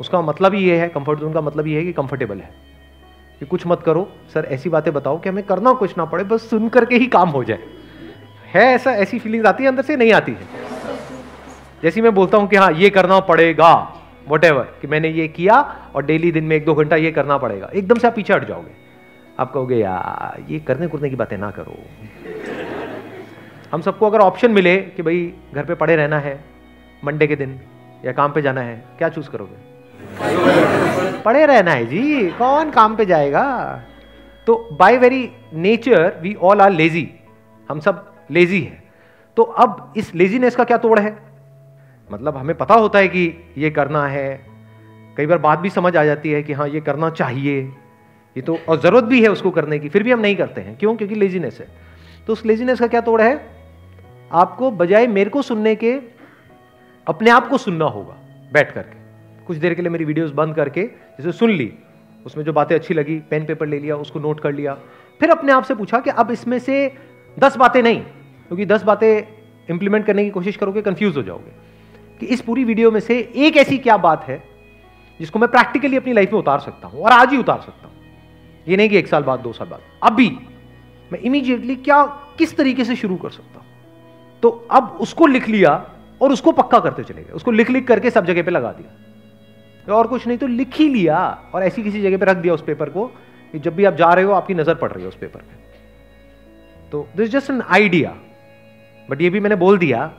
उसका 0.00 0.22
मतलब 0.22 0.54
ये 0.54 0.76
है 0.76 0.88
कंफर्ट 0.88 1.18
जोन 1.18 1.32
का 1.32 1.40
मतलब 1.40 1.66
ये 1.66 1.78
है 1.78 1.84
कि 1.84 1.92
कंफर्टेबल 1.92 2.38
है। 2.38 2.50
कि 3.40 3.46
कुछ 3.46 3.66
मत 3.66 3.82
करो, 3.82 4.12
सर 4.34 4.44
ऐसी 4.44 4.68
बातें 4.68 4.94
बताओ 4.94 5.20
कि 5.20 5.28
हमें 5.28 5.44
करना 5.44 5.72
कुछ 5.72 5.98
ना 5.98 6.04
पड़े, 6.04 6.24
बस 6.24 6.50
सुन 6.50 6.68
करके 6.68 6.96
ही 6.96 7.06
काम 7.06 7.28
हो 7.28 7.44
जाए। 7.44 7.58
है 8.54 8.64
ऐसा, 8.64 8.92
ऐसी 8.92 9.18
फीलिंग 9.18 9.46
आती 9.46 9.62
है, 9.62 9.68
अंदर 9.68 9.82
से 9.82 9.96
नहीं 9.96 10.12
आती 10.12 10.32
है। 10.32 10.48
जैसे 11.82 12.02
मैं 12.02 12.14
बोलता 12.14 12.38
हूँ 12.38 12.48
कि 12.48 12.56
हाँ 12.56 12.72
ये 12.72 12.90
करना 12.90 13.20
पड़ेगा 13.20 13.92
वट 14.28 14.44
कि 14.80 14.86
मैंने 14.86 15.08
ये 15.08 15.28
किया 15.28 15.76
और 15.94 16.04
डेली 16.04 16.32
दिन 16.32 16.44
में 16.44 16.56
एक 16.56 16.64
दो 16.64 16.74
घंटा 16.74 16.96
ये 16.96 17.10
करना 17.10 17.38
पड़ेगा। 17.38 17.70
एकदम 17.74 17.98
से 17.98 18.06
आप 18.06 18.14
पीछे 18.14 18.32
हट 18.32 18.44
जाओगे। 18.44 18.70
आप 19.38 19.52
कहोगे, 19.52 19.76
यार, 19.76 20.52
ये 20.52 20.58
करने 20.58 20.86
कुरने 20.86 21.10
की 21.10 21.16
बातें 21.16 21.38
ना 21.38 21.50
करो। 21.50 21.78
हम 23.72 23.80
सबको 23.80 24.06
अगर 24.06 24.18
ऑप्शन 24.18 24.50
मिले 24.50 24.76
कि 24.76 25.02
भाई, 25.02 25.32
घर 25.54 25.64
पे 25.64 25.74
पड़े 25.74 25.96
रहना 25.96 26.18
है 26.18 26.44
मंडे 27.04 27.26
के 27.26 27.36
दिन 27.36 27.60
या 28.04 28.12
काम 28.12 28.32
पे 28.32 28.42
जाना 28.42 28.60
है, 28.60 28.84
क्या 28.98 29.08
चूज़ 29.08 29.30
करोगे? 29.30 29.65
पड़े 31.24 31.46
रहना 31.46 31.70
है 31.70 31.86
जी। 31.86 32.30
कौन 32.30 32.70
काम 32.70 32.96
पे 32.96 33.06
जाएगा? 33.06 33.44
तो 34.46 34.68
by 34.72 34.96
very 34.96 35.32
nature 35.54 36.18
we 36.22 36.34
all 36.34 36.60
are 36.60 36.70
lazy 36.70 37.10
हम 37.70 37.80
सब 37.80 38.12
लेजी 38.30 38.60
हैं। 38.60 38.82
तो 39.36 39.42
अब 39.42 39.92
इस 39.96 40.14
लेजीनेस 40.14 40.56
का 40.56 40.64
क्या 40.64 40.76
तोड़ 40.76 41.00
है? 41.00 41.16
मतलब 42.12 42.36
हमें 42.36 42.56
पता 42.56 42.74
होता 42.74 42.98
है 42.98 43.08
कि 43.08 43.52
ये 43.58 43.70
करना 43.70 44.06
है। 44.06 44.46
कई 45.16 45.26
बार 45.26 45.38
बात 45.38 45.58
भी 45.58 45.70
समझ 45.70 45.96
आ 45.96 46.04
जाती 46.04 46.30
है 46.30 46.42
कि 46.42 46.52
हाँ 46.52 46.68
ये 46.68 46.80
करना 46.80 47.10
चाहिए। 47.10 47.60
ये 48.36 48.40
तो 48.40 48.58
और 48.68 48.80
ज़रूरत 48.80 49.04
भी 49.04 49.22
है 49.22 49.28
उसको 49.28 49.50
करने 49.50 49.78
की। 49.78 49.88
फिर 49.88 50.02
भी 50.02 50.12
हम 50.12 50.20
नहीं 50.20 50.36
करते 50.36 50.60
हैं। 50.60 50.76
क्यों? 50.78 50.96
क्योंकि 50.96 51.14
लेजीनेस 51.14 51.58
है। 51.60 51.66
तो 52.26 52.32
उस 52.32 52.46
लेजीनेस 52.46 52.80
का 52.80 52.86
क्या 52.86 53.00
तोड़ 53.00 53.22
है? 53.22 53.46
आपको 54.32 54.70
बजाय 54.70 55.06
मेरे 55.06 55.30
को 55.30 55.42
सुनने 55.42 55.74
के, 55.74 56.00
अपने 57.06 57.30
आप 57.30 57.48
को 57.48 57.58
सुनना 57.58 57.84
होगा, 57.84 58.14
बैठ 58.52 58.72
करके। 58.72 58.95
कुछ 59.46 59.56
देर 59.56 59.74
के 59.74 59.82
लिए 59.82 59.90
मेरी 59.90 60.04
वीडियोस 60.04 60.30
बंद 60.30 60.54
करके 60.54 60.82
जैसे 60.82 61.32
सुन 61.32 61.50
ली। 61.50 61.72
उसमें 62.26 62.44
जो 62.44 62.52
बातें 62.52 62.74
अच्छी 62.74 62.94
लगी 62.94 63.18
पेन 63.30 63.44
पेपर 63.46 63.66
ले 63.66 63.78
लिया, 63.78 63.96
उसको 63.96 64.20
नोट 64.20 64.40
कर 64.40 64.52
लिया। 64.52 64.74
फिर 65.20 65.30
अपने 65.30 65.52
आप 65.52 65.62
से 65.62 65.74
पूछा 65.74 66.00
कि 66.00 66.10
अब 66.10 66.30
इसमें 66.30 66.58
से 66.58 66.92
दस 67.38 67.56
बातें 67.56 67.82
नहीं, 67.82 68.00
क्योंकि 68.00 68.66
दस 68.66 68.82
बातें 68.82 69.22
इंप्लीमेंट 69.70 70.06
करने 70.06 70.24
की 70.24 70.30
कोशिश 70.30 70.56
करोगे 70.56 70.82
कंफ्यूज 70.82 71.16
हो 71.16 71.22
जाओगे। 71.22 71.52
कि 72.20 72.26
इस 72.26 72.40
पूरी 72.40 72.64
वीडियो 72.64 72.90
में 72.90 73.00
से 73.00 73.18
एक 73.36 73.56
ऐसी 73.56 73.78
क्या 73.78 73.96
बात 73.96 74.24
है 74.24 74.42
जिसको 75.20 75.38
मैं 75.38 75.50
प्रैक्टिकली 75.50 75.96
अपनी 75.96 76.12
लाइफ 76.12 76.32
में 76.32 76.38
उतार 76.38 76.58
सकता 76.58 76.88
हूँ 76.88 77.02
और 77.02 77.12
आज 77.12 77.30
ही 77.30 77.38
उतार 77.38 77.60
सकता 77.60 77.86
हूँ? 77.86 77.94
ये 78.68 78.76
नहीं 78.76 78.88
कि 78.88 78.96
एक 78.96 79.06
साल 79.06 79.22
बाद, 79.22 79.40
दो 79.40 79.52
साल 79.52 79.68
बाद। 79.68 79.80
अभी 80.02 80.30
मैं 81.12 81.18
इमीडिएटली 81.18 81.76
क्या, 81.76 82.04
किस 82.38 82.56
तरीके 82.56 82.84
से 82.84 82.96
शुरू 82.96 83.16
कर 83.16 83.30
सकता 83.30 83.58
हूँ? 83.58 83.66
तो 84.42 84.50
अब 84.70 84.98
उसको 85.00 85.26
लिख 85.26 85.48
लिया 85.48 85.90
और 86.22 86.32
उसको 86.32 86.52
पक्का 86.52 86.78
करते 86.78 87.02
चले 87.02 87.22
गए। 87.22 87.32
उसको 87.32 87.50
लिख 87.50 87.70
लिख 87.70 87.86
करके 87.86 88.10
सब 88.10 88.24
जगह 88.24 88.42
पे 88.42 88.50
लगा 88.50 88.72
दिया। 88.72 89.05
और 89.92 90.06
कुछ 90.06 90.26
नहीं 90.26 90.38
तो 90.38 90.46
लिख 90.46 90.74
ही 90.74 90.88
लिया 90.88 91.38
और 91.54 91.62
ऐसी 91.62 91.82
किसी 91.82 92.02
जगह 92.02 92.16
पे 92.16 92.24
रख 92.24 92.36
दिया 92.36 92.54
उस 92.54 92.62
पेपर 92.62 92.90
को 92.90 93.06
कि 93.52 93.58
जब 93.58 93.76
भी 93.76 93.84
आप 93.84 93.94
जा 93.94 94.12
रहे 94.12 94.24
हो, 94.24 94.32
आपकी 94.32 94.54
नज़र 94.54 94.74
पड़ 94.74 94.92
रही 94.92 95.02
है 95.02 95.08
उस 95.08 95.16
पेपर 95.16 95.40
पे। 95.40 95.56
तो 96.92 97.08
this 97.16 97.30
just 97.30 97.50
an 97.50 97.62
idea 97.62 98.16
but 99.10 99.22
ये 99.22 99.30
भी 99.30 99.40
मैंने 99.40 99.56
बोल 99.56 99.78
दिया। 99.78 100.12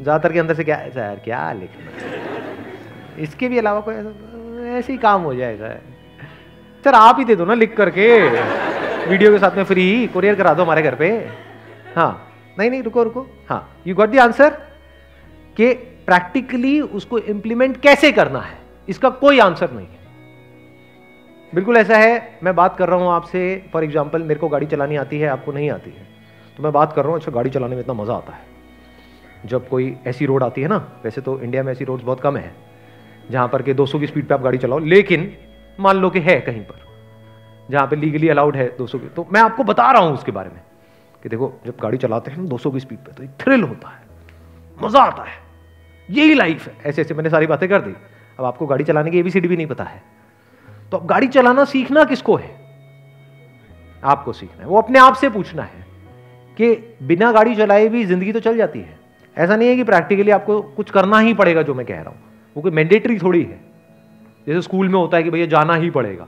ज़्यादातर 0.00 0.32
के 0.32 0.38
अंदर 0.38 0.54
से 0.54 0.64
क्या 0.64 0.76
सर 0.88 1.20
क्या 1.24 1.52
लिखना 1.52 3.22
इसके 3.22 3.48
भी 3.48 3.58
अलावा 3.58 3.80
कोई 3.80 3.94
ऐसा- 3.94 4.90
ही 4.90 4.96
काम 4.98 5.22
हो 5.22 5.34
जाएगा 5.34 5.68
सर, 6.84 6.94
आप 6.94 7.16
ही 7.18 7.24
दे 7.24 7.36
दो 7.36 7.44
ना 7.44 7.54
लिख 7.54 7.76
करके। 7.76 8.28
वीडियो 9.06 9.30
के 9.32 9.38
साथ 9.38 9.56
में 9.56 9.64
फ्री 9.64 10.06
कुरियर 10.06 10.34
करा 10.34 10.54
दो 10.54 10.62
हमारे 10.62 10.82
घर 10.82 10.94
पे। 10.94 11.28
हाँ 11.96 12.32
नहीं 12.58 12.70
नहीं, 12.70 12.82
रुको 12.82 13.02
रुको। 13.02 13.26
हाँ 13.48 13.80
यू 13.86 13.94
गॉट 13.94 14.10
द 14.10 14.18
आंसर 14.18 14.50
कि 15.56 15.72
प्रैक्टिकली 16.06 16.80
उसको 16.80 17.18
इंप्लीमेंट 17.18 17.80
कैसे 17.80 18.12
करना 18.12 18.40
है? 18.40 18.63
इसका 18.88 19.08
कोई 19.10 19.38
आंसर 19.40 19.70
नहीं 19.70 19.86
है। 19.86 20.02
बिल्कुल 21.52 21.76
ऐसा 21.76 21.96
है, 21.96 22.38
मैं 22.42 22.54
बात 22.56 22.76
कर 22.76 22.88
रहा 22.88 22.98
हूँ 22.98 23.12
आपसे 23.12 23.64
फॉर 23.72 23.84
एग्ज़ाम्पल 23.84 24.22
मेरे 24.22 24.40
को 24.40 24.48
गाड़ी 24.48 24.66
चलानी 24.66 24.96
आती 24.96 25.18
है, 25.18 25.28
आपको 25.28 25.52
नहीं 25.52 25.70
आती 25.70 25.90
है। 25.90 26.06
तो 26.56 26.62
मैं 26.62 26.72
बात 26.72 26.92
कर 26.92 27.02
रहा 27.02 27.10
हूँ 27.10 27.20
अच्छा 27.20 27.32
गाड़ी 27.32 27.50
चलाने 27.50 27.76
में 27.76 27.82
इतना 27.82 27.94
मज़ा 27.94 28.14
आता 28.14 28.32
है। 28.32 28.52
जब 29.46 29.68
कोई 29.68 29.94
ऐसी 30.06 30.26
रोड 30.26 30.42
आती 30.42 30.62
है 30.62 30.68
ना, 30.68 30.76
वैसे 31.04 31.20
तो 31.20 31.40
इंडिया 31.40 31.62
में 31.62 31.72
ऐसी 31.72 31.84
रोड्स 31.84 32.04
बहुत 32.04 32.20
कम 32.20 32.36
है, 32.36 32.54
जहाँ 33.30 33.48
पर 33.48 33.62
कि 33.62 33.74
200 33.74 33.98
की 33.98 34.06
स्पीड 34.06 34.26
पे 34.28 34.34
आप 34.34 34.42
गाड़ी 34.42 34.58
चलाओ, 34.58 34.78
लेकिन 34.78 35.32
मान 35.78 35.96
लो 35.96 36.10
कि 36.10 36.20
है 36.20 36.40
कहीं 36.40 36.60
पर, 36.62 36.80
जहाँ 37.68 37.86
पे 37.86 37.96
लीगली 37.96 38.28
अलाउड 38.28 38.56
है 38.56 38.66
200 38.78 38.98
की। 38.98 39.08
तो 39.08 39.26
मैं 39.32 39.40
आपको 39.40 39.64
बता 39.64 39.90
रहा 39.92 40.02
हूँ 40.02 40.14
उसके 40.14 40.32
बारे 40.32 40.50
में 40.50 40.60
कि 41.22 41.28
देखो, 41.28 41.52
जब 41.66 41.76
गाड़ी 41.82 41.98
चलाते 41.98 42.30
हैं 42.30 42.38
ना 42.38 42.44
200 42.46 42.70
की 42.70 42.80
स्पीड 42.80 42.98
पे 42.98 43.12
तो 43.12 43.22
एक 43.22 43.30
थ्रिल 43.40 43.62
होता 43.62 43.88
है, 43.88 44.02
मज़ा 44.78 45.02
आता 45.02 45.22
है, 45.22 45.38
यही 46.08 46.34
लाइफ 46.34 46.66
है। 46.68 46.74
ऐसे 46.84 47.02
ऐसे 47.02 47.14
मैंने 47.14 47.30
सारी 47.30 47.46
बातें 47.46 47.68
कर 47.68 47.80
दी। 47.80 47.94
अब 48.38 48.44
आपको 48.44 48.66
गाड़ी 48.66 48.84
चलाने 48.84 49.10
की 49.10 49.18
एबीसीडी 49.18 49.48
भी 49.48 49.56
नहीं 49.56 49.66
पता 49.66 49.84
है। 49.84 50.02
तो 50.92 50.96
अब 50.96 51.06
गाड़ी 51.06 51.26
चलाना 51.26 51.64
सीखना 51.64 52.04
किसको 52.04 52.36
है? 52.36 52.50
आपको 54.02 54.32
सीखना 54.32 54.62
है। 54.62 54.68
वो 54.68 54.78
अपने 54.78 54.98
आप 54.98 55.14
से 55.14 55.28
पूछना 55.30 55.62
है 55.62 55.84
कि 56.56 56.74
बिना 57.02 57.30
गाड़ी 57.32 57.54
चलाए 57.56 57.88
भी 57.88 58.04
ज़िंदगी 58.04 58.32
तो 58.32 58.40
चल 58.40 58.56
जाती 58.56 58.80
है। 58.80 58.98
ऐसा 59.36 59.56
नहीं 59.56 59.68
है 59.68 59.76
कि 59.76 59.84
प्रैक्टिकली 59.84 60.30
आपको 60.30 60.60
कुछ 60.62 60.90
करना 60.90 61.18
ही 61.18 61.34
पड़ेगा 61.34 61.62
जो 61.62 61.74
मैं 61.74 61.86
कह 61.86 61.94
रहा 61.94 62.10
हूँ। 62.10 62.18
वो 62.56 62.62
कोई 62.62 62.70
मैंडेटरी 62.70 63.18
थोड़ी 63.18 63.42
है। 63.42 63.60
जैसे 64.46 64.60
स्कूल 64.62 64.88
में 64.88 64.98
होता 64.98 65.16
है 65.16 65.22
कि 65.22 65.30
भैया 65.30 65.46
जाना 65.46 65.74
ही 65.74 65.90
पड़ेगा। 65.90 66.26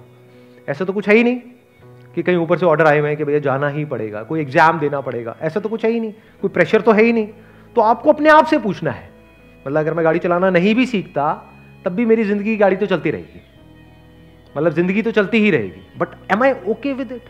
ऐसा 0.69 0.85
तो 0.85 0.93
कुछ 0.93 1.09
है 1.09 1.15
ही 1.17 1.25
नहीं 1.25 1.41
कि 2.15 2.23
कहीं 2.23 2.37
ऊपर 2.37 2.59
से 2.59 2.67
ऑर्डर 2.67 2.87
आए 2.87 2.99
हुए 2.99 3.09
हैं 3.09 3.17
कि 3.19 3.25
भैया 3.25 3.39
जाना 3.39 3.69
ही 3.69 3.85
पड़ेगा, 3.85 4.23
कोई 4.23 4.41
एग्ज़ाम 4.41 4.79
देना 4.79 5.01
पड़ेगा। 5.01 5.37
ऐसा 5.41 5.61
तो 5.61 5.69
कुछ 5.69 5.85
है 5.85 5.91
ही 5.91 6.01
नहीं। 6.01 6.13
कोई 6.13 6.51
प्रेशर 6.51 6.81
तो 6.81 6.93
है 6.93 7.03
ही 7.03 7.13
नहीं। 7.13 7.29
तो 7.77 7.81
आपको 7.81 8.13
अपने 8.13 8.29
आप 8.29 8.47
से 8.47 8.59
पूछना 8.59 8.91
है। 8.91 9.09
मतलब 9.67 9.79
अगर 9.79 9.95
मैं 9.95 10.05
गाड़ी 10.05 10.19
चलाना 10.19 10.51
नहीं 10.51 10.75
भी 10.75 10.87
सीखता 10.87 11.53
तब 11.87 11.93
भी 11.93 12.05
मेरी 12.07 12.25
ज़िंदगी 12.25 12.51
की 12.51 12.57
गाड़ी 12.57 12.77
तो 12.77 12.87
चलती 12.87 13.11
रहेगी। 13.11 13.41
मतलब 14.55 14.73
ज़िंदगी 14.75 15.03
तो 15.03 15.11
चलती 15.13 15.39
ही 15.39 15.51
रहेगी 15.51 15.81
but 15.99 16.09
am 16.33 16.43
I 16.43 16.53
okay 16.69 16.93
with 16.93 17.13
it 17.13 17.29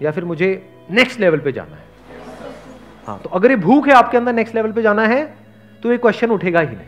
या 0.00 0.10
फिर 0.10 0.24
मुझे 0.24 0.50
नेक्स्ट 0.90 1.20
लेवल 1.20 1.38
पे 1.38 1.52
जाना 1.52 1.76
है? 1.76 1.82
हाँ 3.06 3.18
तो 3.24 3.28
अगर 3.30 3.50
ये 3.50 3.56
भूख 3.58 3.88
है 3.88 3.94
आपके 3.94 4.16
अंदर 4.16 4.32
नेक्स्ट 4.32 4.54
लेवल 4.54 4.72
पे 4.72 4.82
जाना 4.82 5.06
है 5.06 5.24
तो 5.82 5.90
ये 5.92 5.98
क्वेश्चन 5.98 6.30
उठेगा 6.30 6.60
ही 6.60 6.66
नहीं। 6.66 6.86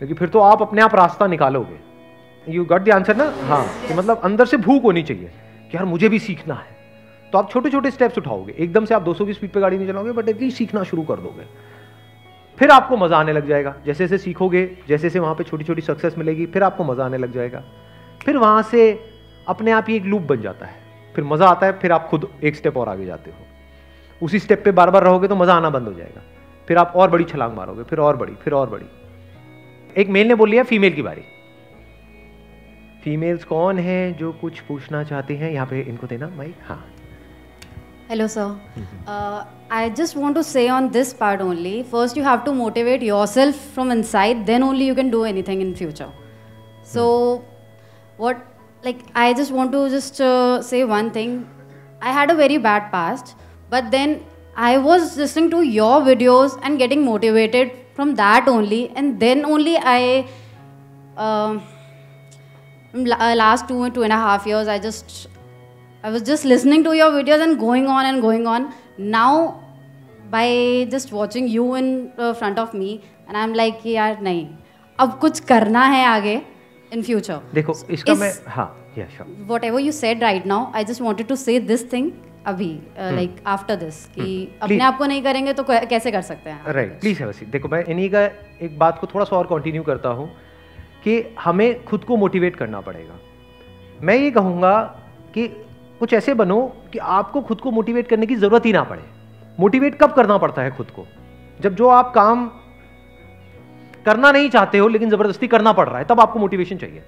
क्योंकि 0.00 0.14
फिर 0.14 0.28
तो 0.28 0.40
आप 0.40 0.62
अपने 0.62 0.82
आप 0.82 0.94
रास्ता 0.94 1.26
निकालोगे। 1.26 1.78
यू 2.46 2.64
गॉट 2.64 2.82
द 2.82 2.90
आंसर 2.90 3.16
ना? 3.16 3.24
हाँ 3.46 3.64
कि 3.86 3.94
मतलब 3.94 4.20
अंदर 4.24 4.46
से 4.46 4.56
भूख 4.58 4.84
होनी 4.84 5.02
चाहिए 5.02 5.30
कि 5.70 5.76
यार 5.76 5.84
मुझे 5.86 6.08
भी 6.08 6.18
सीखना 6.18 6.54
है। 6.54 6.78
तो 7.32 7.38
आप 7.38 7.50
छोटे 7.50 7.70
छोटे 7.70 7.90
स्टेप्स 7.90 8.18
उठाओगे। 8.18 8.54
एकदम 8.54 8.84
से 8.84 8.94
आप 8.94 9.04
200 9.04 9.26
की 9.26 9.32
स्पीड 9.32 9.50
पे 9.50 9.60
गाड़ी 9.60 9.76
नहीं 9.76 9.88
चलाओगे 9.88 10.12
बट 10.12 10.28
एटलीस्ट 10.28 10.58
सीखना 10.58 10.82
शुरू 10.84 11.02
कर 11.02 11.16
दोगे। 11.18 11.44
फिर 12.60 12.70
आपको 12.70 12.96
मज़ा 12.96 13.16
आने 13.16 13.32
लग 13.32 13.48
जाएगा। 13.48 13.74
जैसे 13.86 14.04
जैसे 14.04 14.18
सीखोगे, 14.18 14.76
जैसे 14.88 15.02
जैसे 15.02 15.18
वहाँ 15.18 15.34
पे 15.34 15.44
छोटी 15.44 15.64
छोटी 15.64 15.82
सक्सेस 15.82 16.18
मिलेगी, 16.18 16.46
फिर 16.46 16.62
आपको 16.62 16.84
मज़ा 16.84 17.04
आने 17.04 17.18
लग 17.18 17.32
जाएगा। 17.32 17.62
फिर 18.24 18.36
वहाँ 18.36 18.62
से 18.62 19.12
अपने 19.48 19.70
आप 19.70 19.86
ही 19.88 19.96
एक 19.96 20.04
लूप 20.04 20.22
बन 20.22 20.40
जाता 20.40 20.66
है। 20.66 20.74
फिर 21.14 21.24
मज़ा 21.24 21.46
आता 21.46 21.66
है, 21.66 21.78
फिर 21.78 21.92
आप 21.92 22.06
खुद 22.08 22.28
एक 22.44 22.56
स्टेप 22.56 22.76
और 22.76 22.88
आगे 22.88 23.06
जाते 23.06 23.30
हो। 23.30 23.36
उसी 24.22 24.38
स्टेप 24.38 24.62
पे 24.64 24.70
बार 24.70 24.90
बार 24.90 25.04
रहोगे 25.04 25.28
तो 25.28 25.36
मज़ा 25.36 25.54
आना 25.54 25.70
बंद 25.70 25.86
हो 25.86 25.92
जाएगा। 25.92 26.22
फिर 26.68 26.78
आप 26.78 26.92
और 26.96 27.10
बड़ी 27.10 27.24
छलांग 27.24 27.56
मारोगे, 27.56 27.82
फिर 27.82 27.98
और 27.98 28.16
बड़ी, 28.16 28.34
फिर 28.34 28.52
और 28.52 28.70
बड़ी। 28.70 28.86
एक 30.00 30.08
मेल 30.08 30.28
ने 30.28 30.34
बोल 30.34 30.50
लिया 30.50 30.62
फीमेल 30.62 30.92
की 30.92 31.02
बारी। 31.02 31.22
फीमेल्स 33.04 33.44
कौन 33.44 33.78
है 33.78 34.12
जो 34.12 34.32
कुछ 34.32 34.60
पूछना 34.60 35.04
चाहते 35.04 35.36
हैं? 35.36 35.50
यहाँ 35.50 35.66
पे 35.66 35.80
इनको 35.80 36.06
देना 36.06 36.28
माइक 36.28 36.54
हाँ। 36.68 36.84
Hello, 38.10 38.26
sir. 38.26 38.58
Uh, 39.06 39.44
I 39.70 39.88
just 39.88 40.16
want 40.16 40.34
to 40.34 40.42
say 40.42 40.66
on 40.68 40.90
this 40.90 41.14
part 41.14 41.40
only. 41.40 41.84
First, 41.84 42.16
you 42.16 42.24
have 42.24 42.42
to 42.46 42.52
motivate 42.52 43.02
yourself 43.02 43.54
from 43.74 43.92
inside. 43.92 44.46
Then 44.46 44.64
only 44.64 44.84
you 44.84 44.96
can 44.96 45.12
do 45.12 45.22
anything 45.22 45.60
in 45.60 45.76
future. 45.76 46.10
So, 46.82 47.44
what? 48.16 48.44
Like, 48.82 49.04
I 49.14 49.32
just 49.32 49.52
want 49.52 49.70
to 49.70 49.88
just 49.88 50.20
uh, 50.20 50.60
say 50.60 50.82
one 50.82 51.12
thing. 51.12 51.48
I 52.02 52.10
had 52.10 52.32
a 52.32 52.34
very 52.34 52.58
bad 52.58 52.90
past, 52.90 53.36
but 53.68 53.92
then 53.92 54.24
I 54.56 54.76
was 54.78 55.16
listening 55.16 55.48
to 55.52 55.62
your 55.62 56.00
videos 56.00 56.58
and 56.64 56.80
getting 56.80 57.04
motivated 57.04 57.70
from 57.94 58.16
that 58.16 58.48
only, 58.48 58.88
and 58.96 59.20
then 59.20 59.44
only 59.44 59.76
I. 59.78 60.28
Uh, 61.16 61.60
uh, 62.92 63.34
last 63.46 63.68
two 63.68 63.88
two 63.90 64.02
and 64.02 64.12
a 64.12 64.24
half 64.28 64.48
years, 64.48 64.66
I 64.66 64.80
just 64.80 65.28
I 66.04 66.10
was 66.10 66.22
just 66.22 66.44
listening 66.44 66.84
to 66.84 66.92
your 66.96 67.10
videos 67.12 67.42
and 67.42 67.58
going 67.58 67.86
on 67.86 68.06
and 68.06 68.22
going 68.22 68.46
on. 68.46 68.72
Now, 68.98 69.60
by 70.30 70.86
just 70.90 71.12
watching 71.12 71.48
you 71.48 71.74
in 71.74 72.12
uh, 72.18 72.32
front 72.34 72.58
of 72.58 72.72
me, 72.74 73.02
and 73.28 73.36
I'm 73.36 73.52
like, 73.54 73.84
यार 73.86 74.20
नहीं, 74.22 74.46
अब 74.98 75.18
कुछ 75.20 75.40
करना 75.50 75.84
है 75.86 76.04
आगे 76.06 76.40
in 76.92 77.02
future. 77.02 77.38
देखो 77.54 77.74
इसका 77.90 78.12
इस- 78.12 78.20
मैं 78.20 78.32
हाँ 78.48 78.66
या 78.98 79.06
sure 79.16 79.46
Whatever 79.52 79.80
you 79.80 79.92
said 79.92 80.22
right 80.22 80.46
now, 80.46 80.62
I 80.74 80.84
just 80.84 81.06
wanted 81.08 81.28
to 81.28 81.36
say 81.36 81.58
this 81.72 81.84
thing 81.94 82.10
अभी 82.46 82.72
uh, 82.98 83.12
like 83.16 83.40
after 83.54 83.76
this 83.76 84.04
कि 84.14 84.26
अपने 84.62 84.82
आप 84.82 84.98
को 84.98 85.06
नहीं 85.06 85.22
करेंगे 85.22 85.52
तो 85.52 85.64
कैसे 85.68 86.10
कर 86.10 86.22
सकते 86.22 86.50
हैं 86.50 86.72
राइट 86.74 87.00
प्लीज़ 87.00 87.18
है 87.20 87.26
वसी 87.28 87.46
देखो 87.46 87.68
मैं 87.68 87.84
इन्हीं 87.84 88.10
का 88.10 88.24
एक 88.66 88.78
बात 88.78 88.98
को 89.00 89.06
थोड़ा 89.06 89.24
सा 89.24 89.36
और 89.36 89.46
कंटिन्यू 89.46 89.82
करता 89.82 90.08
हूँ 90.20 90.30
कि 91.04 91.22
हमें 91.40 91.84
खुद 91.84 92.04
को 92.04 92.16
मोटिवेट 92.16 92.56
करना 92.56 92.80
पड़ेगा 92.88 93.18
मैं 94.02 94.16
ये 94.16 94.30
कहूँगा 94.30 94.72
कि 95.34 95.46
कुछ 96.00 96.12
ऐसे 96.14 96.34
बनो 96.34 96.60
कि 96.92 96.98
आपको 96.98 97.40
खुद 97.42 97.60
को 97.60 97.70
मोटिवेट 97.70 98.08
करने 98.08 98.26
की 98.26 98.36
ज़रूरत 98.36 98.66
ही 98.66 98.72
ना 98.72 98.82
पड़े। 98.84 99.02
मोटिवेट 99.58 99.94
कब 99.94 100.12
करना 100.12 100.38
पड़ता 100.38 100.62
है 100.62 100.70
खुद 100.70 100.90
को? 100.90 101.06
जब 101.60 101.74
जो 101.74 101.88
आप 101.88 102.12
काम 102.14 102.46
करना 104.06 104.30
नहीं 104.32 104.48
चाहते 104.50 104.78
हो, 104.78 104.88
लेकिन 104.88 105.10
ज़बरदस्ती 105.10 105.48
करना 105.48 105.72
पड़ 105.72 105.88
रहा 105.88 105.98
है, 105.98 106.04
तब 106.04 106.20
आपको 106.20 106.38
मोटिवेशन 106.38 106.76
चाहिए। 106.76 107.02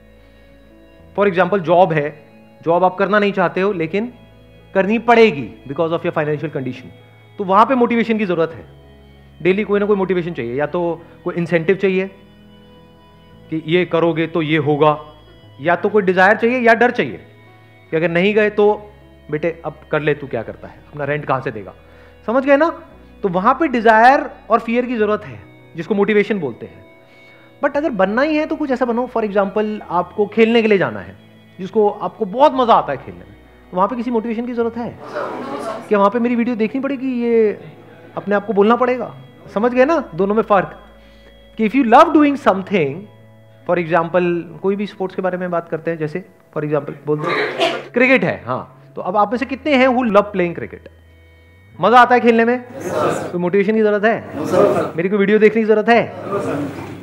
फॉर 1.16 1.28
एग्ज़ाम्पल 1.28 1.60
जॉब 1.60 1.92
है। 1.92 2.10
जॉब 2.60 2.84
आप 2.84 2.96
करना 2.96 3.18
नहीं 3.18 3.32
चाहते 3.32 3.60
हो, 3.60 3.72
लेकिन 3.74 4.12
करनी 4.74 4.98
पड़ेगी 5.00 5.42
because 5.68 5.92
of 5.92 6.04
your 6.04 6.12
financial 6.12 6.52
condition 6.52 6.90
तो 7.38 7.44
वहाँ 7.44 7.64
पे 7.66 7.74
मोटिवेशन 7.74 8.18
की 8.18 8.24
ज़रूरत 8.26 8.52
है। 8.52 8.64
डेली 9.40 9.64
कोई 9.64 9.80
ना 9.80 9.86
कोई 9.86 9.96
मोटिवेशन 9.96 10.32
चाहिए। 10.32 10.54
या 10.54 10.66
तो 10.66 10.80
कोई 11.24 11.34
इंसेंटिव 11.34 11.76
चाहिए 11.76 12.06
कि 13.50 13.62
ये 13.66 13.84
करोगे 13.86 14.26
तो 14.26 14.42
ये 14.42 14.56
होगा, 14.58 14.98
या 15.60 15.76
तो 15.76 15.88
कोई 15.88 16.02
डिज़ायर 16.02 16.36
चाहिए 16.36 16.58
या 16.60 16.74
डर 16.74 16.90
चाहिए। 16.90 17.20
कि 17.92 17.96
अगर 17.96 18.10
नहीं 18.10 18.34
गए 18.34 18.50
तो 18.50 18.64
बेटे, 19.28 19.60
अब 19.64 19.80
कर 19.90 20.00
ले 20.00 20.14
तू 20.14 20.26
क्या 20.26 20.42
करता 20.42 20.68
है? 20.68 20.78
अपना 20.90 21.04
रेंट 21.04 21.24
कहाँ 21.24 21.40
से 21.40 21.50
देगा? 21.50 21.74
समझ 22.26 22.44
गए 22.44 22.56
ना? 22.56 22.68
तो 23.22 23.28
वहाँ 23.28 23.54
पे 23.54 23.68
डिज़ायर 23.68 24.30
और 24.50 24.60
फियर 24.60 24.86
की 24.86 24.96
ज़रूरत 24.96 25.24
है, 25.24 25.38
जिसको 25.76 25.94
मोटिवेशन 25.94 26.38
बोलते 26.40 26.66
हैं। 26.66 26.84
बट 27.62 27.76
अगर 27.76 27.90
बनना 27.92 28.22
ही 28.22 28.36
है 28.36 28.46
तो 28.46 28.56
कुछ 28.56 28.70
ऐसा 28.70 28.84
बनो। 28.84 29.06
फॉर 29.06 29.24
एग्ज़ाम्पल 29.24 29.80
आपको 29.90 30.26
खेलने 30.26 30.62
के 30.62 30.68
लिए 30.68 30.78
जाना 30.78 31.00
है, 31.00 31.16
जिसको 31.58 31.88
आपको 31.88 32.24
बहुत 32.26 32.52
मज़ा 32.54 32.74
आता 32.74 32.92
है 32.92 32.98
खेलने 32.98 33.20
में। 33.20 33.34
तो 33.70 33.76
वहाँ 33.76 33.88
पे 33.88 33.96
किसी 33.96 34.10
मोटिवेशन 34.10 34.46
की 34.46 34.52
ज़रूरत 34.52 34.76
है? 34.76 34.98
क्या 35.88 35.98
वहाँ 35.98 36.10
पे 36.10 36.18
मेरी 36.18 36.36
वीडियो 36.36 36.56
देखनी 36.56 36.80
पड़ेगी? 36.80 37.12
ये 37.22 37.58
अपने 38.16 38.34
आप 38.34 38.46
को 38.46 38.52
बोलना 38.52 38.76
पड़ेगा? 38.76 39.14
समझ 39.54 39.72
गए 39.74 39.84
ना? 39.84 40.02
दोनों 40.14 40.34
में 40.34 40.42
फ़र्क। 40.42 40.78
कि 41.58 41.64
if 41.64 41.76
you 41.76 41.82
love 41.84 42.12
doing 42.12 42.36
something 42.38 43.02
for 43.66 43.78
example 43.78 44.58
कोई 44.62 44.76
भी 44.76 44.86
स्पोर्ट्स 44.86 45.16
के 45.16 45.22
बारे 45.22 45.38
में 45.38 45.50
बात 45.50 45.68
करते 45.68 45.90
हैं, 45.90 45.98
जैसे 45.98 46.24
फॉर 46.54 46.64
एग्ज़ाम्पल 46.64 46.94
बोल 47.06 47.18
दो। 47.18 47.24
क्रिकेट 47.94 48.24
है 48.24 48.42
हाँ। 48.46 48.92
तो 48.96 49.02
अब 49.02 49.16
आप 49.16 49.30
में 49.32 49.38
से 49.38 49.46
कितने 49.46 49.74
हैं 49.76 49.86
हु 49.88 50.02
लव 50.04 50.22
प्लेइंग 50.32 50.54
क्रिकेट 50.54 50.88
मज़ा 51.78 52.00
आता 52.00 52.14
है 52.14 52.20
खेलने 52.20 52.44
में? 52.44 52.64
कोई 52.72 53.40
मोटिवेशन 53.40 53.74
की 53.74 53.82
ज़रूरत 53.82 54.04
है? 54.04 54.94
मेरी 54.96 55.08
कोई 55.08 55.18
वीडियो 55.18 55.38
देखने 55.38 55.62
की 55.62 55.66
ज़रूरत 55.66 55.88
है? 55.88 56.02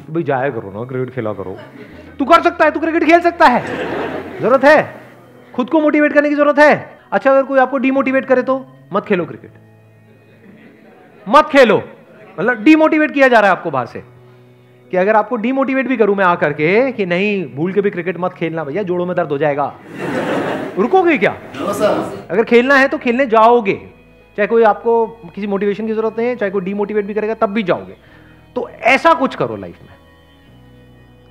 तो 0.05 0.13
भाई 0.13 0.23
जाया 0.23 0.49
करो 0.49 0.71
ना 0.71 0.83
क्रिकेट 0.87 1.13
खेला 1.15 1.33
करो। 1.33 1.57
तू 2.19 2.25
कर 2.25 2.41
सकता 2.41 2.65
है, 2.65 2.71
तू 2.71 2.79
क्रिकेट 2.79 3.03
खेल 3.03 3.19
सकता 3.21 3.45
है। 3.45 4.39
ज़रूरत 4.39 4.63
है? 4.65 4.77
खुद 5.53 5.69
को 5.69 5.79
मोटिवेट 5.81 6.13
करने 6.13 6.29
की 6.29 6.35
ज़रूरत 6.35 6.59
है? 6.59 6.99
अच्छा 7.11 7.31
अगर 7.31 7.43
कोई 7.43 7.59
आपको 7.59 7.77
डिमोटिवेट 7.79 8.25
करे 8.25 8.41
तो? 8.43 8.65
मत 8.93 9.05
खेलो 9.05 9.25
क्रिकेट 9.25 9.51
मत 11.27 11.49
खेलो। 11.51 11.77
मतलब 12.39 12.63
डिमोटिवेट 12.63 13.11
किया 13.11 13.27
जा 13.27 13.39
रहा 13.39 13.51
है 13.51 13.57
आपको 13.57 13.71
बाहर 13.71 13.85
से। 13.85 14.03
कि 14.91 14.98
अगर 14.98 15.15
आपको 15.15 15.36
डिमोटिवेट 15.36 15.88
भी 15.88 15.98
करूँ 15.98 16.15
मैं 16.15 16.25
आकर 16.25 16.53
के 16.53 16.91
कि 16.91 17.05
नहीं 17.05 17.46
भूल 17.55 17.74
के 17.74 17.81
भी 17.81 17.89
क्रिकेट 17.89 18.17
मत 18.19 18.34
खेलना 18.34 18.63
भैया 18.63 18.84
जोड़ों 18.84 19.05
में 19.05 19.15
दर्द 19.15 19.31
हो 19.31 19.38
जाएगा। 19.38 19.74
रुकोगे 20.77 21.17
क्या? 21.17 21.31
अगर 22.29 22.43
खेलना 22.43 22.75
है 22.75 22.88
तो 22.88 22.98
खेलने 22.98 23.25
जाओगे। 23.27 23.75
चाहे 24.38 24.48
कोई 24.48 24.63
आपको 24.63 25.05
किसी 25.36 25.48
मोटिवेशन 25.48 25.88
की 25.88 25.93
ज़रूरत 25.93 26.17
नहीं 26.17 26.27
है 26.27 26.36
चाहे 26.36 26.51
कोई 26.51 26.62
डिमोटिवेट 26.62 27.05
भी 27.05 27.13
करेगा 27.13 27.34
तब 27.36 27.50
भी 27.50 27.63
जाओगे। 27.63 27.96
तो 28.55 28.69
ऐसा 28.69 29.13
कुछ 29.13 29.36
करो 29.36 29.55
लाइफ 29.55 29.81
में 29.81 29.98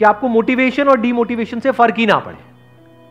कि 0.00 0.04
आपको 0.04 0.28
मोटिवेशन 0.28 0.88
और 0.88 1.00
डिमोटिवेशन 1.00 1.60
से 1.60 1.70
फ़र्क 1.72 1.98
ही 1.98 2.06
ना 2.06 2.18
पड़े। 2.18 2.36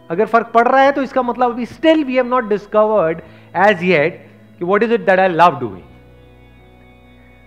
अगर 0.09 0.25
फ़र्क 0.25 0.51
पड़ 0.53 0.67
रहा 0.67 0.81
है 0.81 0.91
तो 0.91 1.01
इसका 1.03 1.21
मतलब 1.23 1.51
अभी 1.51 1.65
still 1.65 2.03
we 2.03 2.15
have 2.15 2.27
not 2.27 2.49
discovered 2.49 3.21
as 3.67 3.83
yet 3.83 4.25
कि 4.61 4.65
what 4.65 4.83
is 4.83 4.93
it 4.93 5.05
that 5.05 5.19
I 5.19 5.29
love 5.29 5.59
doing 5.59 5.81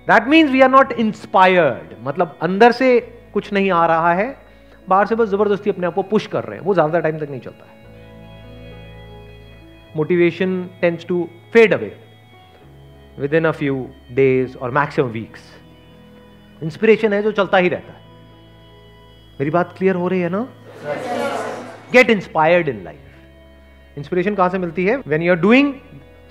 that 0.08 0.28
means 0.28 0.50
we 0.50 0.60
are 0.60 0.70
not 0.70 0.92
inspired 0.92 1.94
मतलब 2.04 2.38
अंदर 2.42 2.72
से 2.72 2.98
कुछ 3.34 3.52
नहीं 3.52 3.70
आ 3.70 3.84
रहा 3.86 4.12
है 4.14 4.36
बाहर 4.88 5.06
से 5.06 5.14
बस 5.14 5.28
ज़बरदस्ती 5.28 5.70
अपने 5.70 5.86
आप 5.86 5.94
को 5.94 6.02
पुश 6.04 6.26
कर 6.26 6.44
रहे 6.44 6.58
हैं। 6.58 6.64
वो 6.64 6.74
ज़्यादा 6.74 7.00
टाइम 7.00 7.18
तक 7.18 7.30
नहीं 7.30 7.40
चलता 7.40 7.64
है। 7.64 7.78
Motivation 9.96 10.62
tends 10.80 11.06
to 11.06 11.28
fade 11.52 11.74
away 11.74 11.92
within 13.34 13.44
a 13.44 13.50
few 13.52 13.88
days 14.12 14.56
और 14.56 14.70
मैक्सिमम 14.70 15.08
वीक्स 15.10 15.40
इंस्पिरेशन 16.62 17.12
है 17.12 17.22
जो 17.22 17.32
चलता 17.32 17.58
ही 17.58 17.68
रहता 17.68 17.92
है। 17.92 17.98
मेरी 19.40 19.50
बात 19.50 19.74
क्लियर 19.78 19.96
हो 19.96 20.08
रही 20.08 20.20
है 20.20 20.28
ना? 20.28 20.46
Get 21.92 22.10
inspired 22.10 22.68
in 22.68 22.82
life 22.84 23.98
inspiration 23.98 24.34
कहाँ 24.34 24.48
से 24.48 24.58
मिलती 24.58 24.84
है? 24.86 24.96
When 25.06 25.22
you 25.22 25.32
are 25.32 25.38
doing 25.40 25.72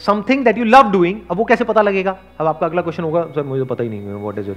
something 0.01 0.43
that 0.45 0.57
you 0.57 0.63
love 0.65 0.91
doing 0.91 1.21
अब 1.31 1.37
वो 1.37 1.43
कैसे 1.45 1.63
पता 1.63 1.81
लगेगा? 1.81 2.17
अब 2.39 2.47
आपका 2.47 2.65
अगला 2.65 2.81
क्वेश्चन 2.81 3.03
होगा, 3.03 3.23
सर, 3.25 3.43
मुझे 3.43 3.63
पता 3.63 3.83
ही 3.83 3.89
नहीं 3.89 4.13
व्हाट 4.13 4.37
इज़ 4.39 4.49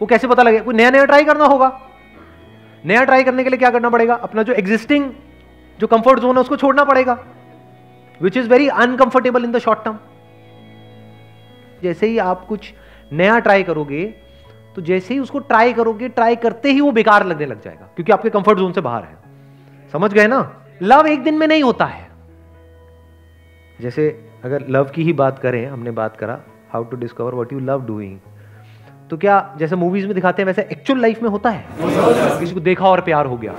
वो 0.00 0.06
कैसे 0.06 0.28
पता 0.28 0.42
लगेगा? 0.42 0.64
कोई 0.64 0.74
नया 0.74 0.90
नया 0.90 1.04
ट्राई 1.04 1.24
करना 1.24 1.44
होगा। 1.44 1.68
नया 2.84 3.02
ट्राई 3.04 3.24
करने 3.24 3.44
के 3.44 3.50
लिए 3.50 3.58
क्या 3.58 3.70
करना 3.70 3.90
पड़ेगा? 3.90 4.14
अपना 4.14 4.42
जो 4.42 4.52
एग्जिस्टिंग 4.52 5.10
जो 5.78 5.86
कंफर्ट 5.86 6.18
जोन 6.18 6.36
है, 6.36 6.40
उसको 6.40 6.56
छोड़ना 6.56 6.84
पड़ेगा 6.84 7.18
which 8.20 8.36
is 8.36 8.48
very 8.48 8.68
uncomfortable 8.68 9.44
in 9.44 9.52
the 9.52 9.58
short 9.58 9.84
term 9.84 9.98
जैसे 11.82 12.06
ही 12.06 12.18
आप 12.18 12.46
कुछ 12.46 12.72
नया 13.12 13.38
ट्राई 13.38 13.62
करोगे 13.62 14.04
तो 14.76 14.82
जैसे 14.82 15.14
ही 15.14 15.20
उसको 15.20 15.38
ट्राई 15.40 15.72
करोगे 15.72 16.08
ट्राई 16.10 16.36
करते 16.36 16.72
ही 16.72 16.80
वो 16.80 16.90
बेकार 16.92 17.26
लगने 17.26 17.46
लग 17.46 17.62
जाएगा, 17.62 17.88
क्योंकि 17.96 18.12
आपके 18.12 18.30
कंफर्ट 18.30 18.58
जोन 18.58 18.72
से 18.72 18.80
बाहर 18.80 19.02
है। 19.02 19.16
समझ 19.92 20.12
गए 20.12 20.26
ना? 20.26 20.40
लव 20.82 21.06
एक 21.06 21.22
दिन 21.22 21.34
में 21.34 21.46
नहीं 21.46 21.62
होता 21.62 21.84
है। 21.84 22.08
जैसे 23.78 24.08
अगर 24.44 24.64
लव 24.68 24.84
की 24.84 25.02
ही 25.02 25.12
बात 25.12 25.38
करें, 25.38 25.66
हमने 25.66 25.90
बात 25.90 26.16
करा 26.16 26.38
how 26.72 26.84
to 26.84 26.96
discover 26.96 27.34
what 27.34 27.52
you 27.52 27.58
love 27.60 27.86
doing 27.86 28.18
तो 29.10 29.16
क्या 29.16 29.54
जैसे 29.58 29.76
मूवीज़ 29.76 30.06
में 30.06 30.14
दिखाते 30.14 30.42
हैं, 30.42 30.46
वैसे 30.46 30.62
एक्चुअल 30.72 31.00
लाइफ 31.00 31.22
में 31.22 31.28
होता 31.30 31.50
है? 31.50 31.64
किसी 32.40 32.54
को 32.54 32.60
देखा 32.60 32.86
और 32.86 33.00
प्यार 33.00 33.26
हो 33.26 33.36
गया। 33.36 33.54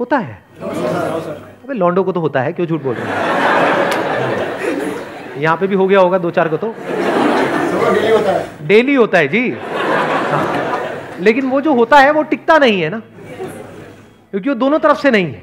होता 0.00 0.18
है। 0.18 0.42
अबे 0.62 1.74
लॉन्डो 1.74 2.02
को 2.02 2.12
तो 2.12 2.20
होता 2.20 2.40
है, 2.40 2.52
क्यों 2.52 2.66
झूठ 2.66 2.82
बोल 2.82 2.94
रहे 2.94 3.06
हैं? 3.06 3.14
यहाँ 5.38 5.56
पे 5.56 5.66
भी 5.66 5.74
हो 5.74 5.86
गया 5.88 6.00
होगा 6.00 6.18
दो 6.18 6.30
चार 6.30 6.48
को 6.48 6.56
तो। 6.56 6.74
डेली 8.66 8.94
होता 8.94 9.18
है, 9.18 9.28
जी। 9.28 9.56
लेकिन 11.20 11.46
वो 11.46 11.60
जो 11.60 11.74
होता 11.74 11.98
है, 11.98 12.10
वो 12.10 12.22
टिकता 12.22 12.58
नहीं 12.58 12.80
है 12.82 12.90
ना। 12.90 12.98
क्योंकि 14.30 14.48
वो 14.48 14.54
दोनों 14.54 14.78
तरफ़ 14.78 14.98
से 14.98 15.10
नहीं 15.10 15.26
है। 15.26 15.42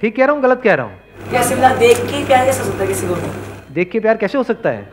ठीक 0.00 0.16
कह 0.16 0.24
रहा 0.24 0.34
हूँ, 0.34 0.42
गलत 0.42 0.62
कह 0.62 0.74
रहा 0.74 0.86
हूँ? 0.86 0.97
देख 1.30 1.98
के 2.00 2.24
प्यार 2.26 2.44
कैसे 2.44 2.62
होता 2.64 2.80
है 2.80 2.86
किसी 2.86 3.06
को 3.06 3.14
देख 3.74 3.90
के 3.90 4.00
प्यार 4.00 4.16
कैसे 4.16 4.38
हो 4.38 4.44
सकता 4.44 4.70
है? 4.70 4.88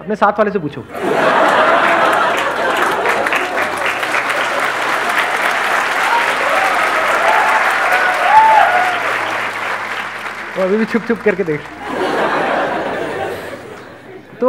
अपने 0.00 0.16
साथ 0.16 0.38
वाले 0.38 0.50
से 0.50 0.58
पूछो। 0.58 0.80
वो 10.56 10.62
अभी 10.64 10.76
भी 10.76 10.84
छुप 10.84 11.06
छुप 11.08 11.20
करके 11.24 11.44
देख। 11.44 11.60
तो 14.40 14.48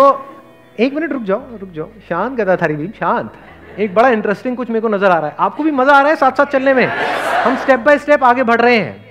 एक 0.80 0.94
मिनट 0.94 1.12
रुक 1.12 1.24
जाओ 1.24 1.42
रुक 1.58 1.72
जाओ। 1.72 1.88
शांत 2.10 2.38
गदा 2.38 2.56
थारी 2.56 2.76
भीम, 2.76 2.92
शांत। 3.00 3.80
एक 3.80 3.96
बड़ा 3.96 4.10
इंटरेस्टिंग 4.10 4.58
कुछ 4.58 4.70
मेरे 4.70 4.82
को 4.82 4.88
नज़र 4.88 5.12
आ 5.12 5.18
रहा 5.18 5.28
है। 5.28 5.36
आपको 5.40 5.64
भी 5.64 5.72
मज़ा 5.72 5.94
आ 5.94 6.02
रहा 6.02 6.10
है 6.10 6.16
साथ 6.16 6.32
साथ 6.32 6.46
चलने 6.46 6.74
में? 6.74 6.86
हम 6.86 7.56
स्टेप 7.58 7.80
बाय 7.80 7.98
स्टेप 7.98 8.24
आगे 8.24 8.44
बढ़ 8.44 8.62
रहे 8.62 8.78
हैं। 8.78 9.05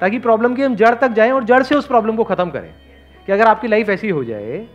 ताकि 0.00 0.18
प्रॉब्लम 0.18 0.54
की 0.54 0.62
हम 0.62 0.74
जड़ 0.74 0.94
तक 0.94 1.08
जाएँ 1.08 1.30
और 1.30 1.44
जड़ 1.44 1.62
से 1.62 1.74
उस 1.74 1.86
प्रॉब्लम 1.86 2.16
को 2.16 2.24
खत्म 2.24 2.50
करें। 2.50 2.74
कि 3.26 3.32
अगर 3.32 3.46
आपकी 3.46 3.68
लाइफ 3.68 3.88
ऐसी 3.88 4.08
हो 4.08 4.24
जाए 4.24 4.66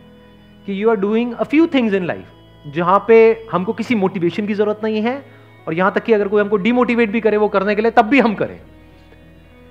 कि 0.66 0.82
you 0.82 0.90
are 0.90 0.96
doing 0.96 1.34
a 1.34 1.42
few 1.42 1.66
things 1.66 1.94
in 1.94 2.04
life 2.04 2.24
जहाँ 2.66 3.04
पे 3.08 3.46
हमको 3.52 3.72
किसी 3.72 3.94
मोटिवेशन 3.94 4.46
की 4.46 4.54
ज़रूरत 4.54 4.80
नहीं 4.84 5.02
है 5.02 5.26
और 5.66 5.74
यहाँ 5.74 5.92
तक 5.92 6.02
कि 6.02 6.12
अगर 6.12 6.28
कोई 6.28 6.42
हमको 6.42 6.56
डिमोटिवेट 6.56 7.10
भी 7.10 7.20
करे 7.20 7.36
वो 7.36 7.48
करने 7.48 7.74
के 7.74 7.82
लिए, 7.82 7.90
तब 7.90 8.04
भी 8.04 8.20
हम 8.20 8.34
करें। 8.34 8.60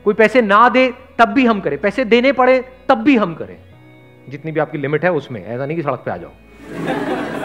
कोई 0.03 0.13
पैसे 0.13 0.41
ना 0.41 0.69
दे, 0.69 0.93
तब 1.19 1.25
भी 1.25 1.45
हम 1.45 1.59
करें। 1.59 1.77
पैसे 1.81 2.05
देने 2.05 2.31
पड़े, 2.31 2.65
तब 2.89 2.95
भी 2.95 3.17
हम 3.17 3.35
करें। 3.35 3.57
जितनी 4.29 4.51
भी 4.51 4.59
आपकी 4.59 4.77
लिमिट 4.77 5.03
है 5.03 5.11
उसमें, 5.11 5.45
ऐसा 5.45 5.65
नहीं 5.65 5.77
कि 5.77 5.83
सड़क 5.83 5.99
पे 5.99 6.11
आ 6.11 6.17
जाओ। 6.17 6.31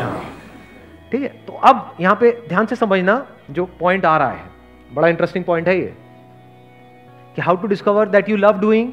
हाँ। 0.02 0.24
ठीक 1.12 1.22
है? 1.22 1.28
तो 1.28 1.52
अब 1.52 1.96
यहाँ 2.00 2.16
पे 2.16 2.42
ध्यान 2.48 2.66
से 2.66 2.76
समझना 2.76 3.26
जो 3.50 3.64
पॉइंट 3.64 4.04
आ 4.04 4.16
रहा 4.16 4.30
है। 4.30 4.44
बड़ा 4.94 5.08
इंटरेस्टिंग 5.08 5.44
पॉइंट 5.44 5.68
है 5.68 5.78
ये। 5.78 5.94
कि 7.36 7.42
how 7.42 7.56
to 7.56 7.68
discover 7.68 8.08
that 8.08 8.28
you 8.28 8.36
love 8.36 8.60
doing 8.60 8.92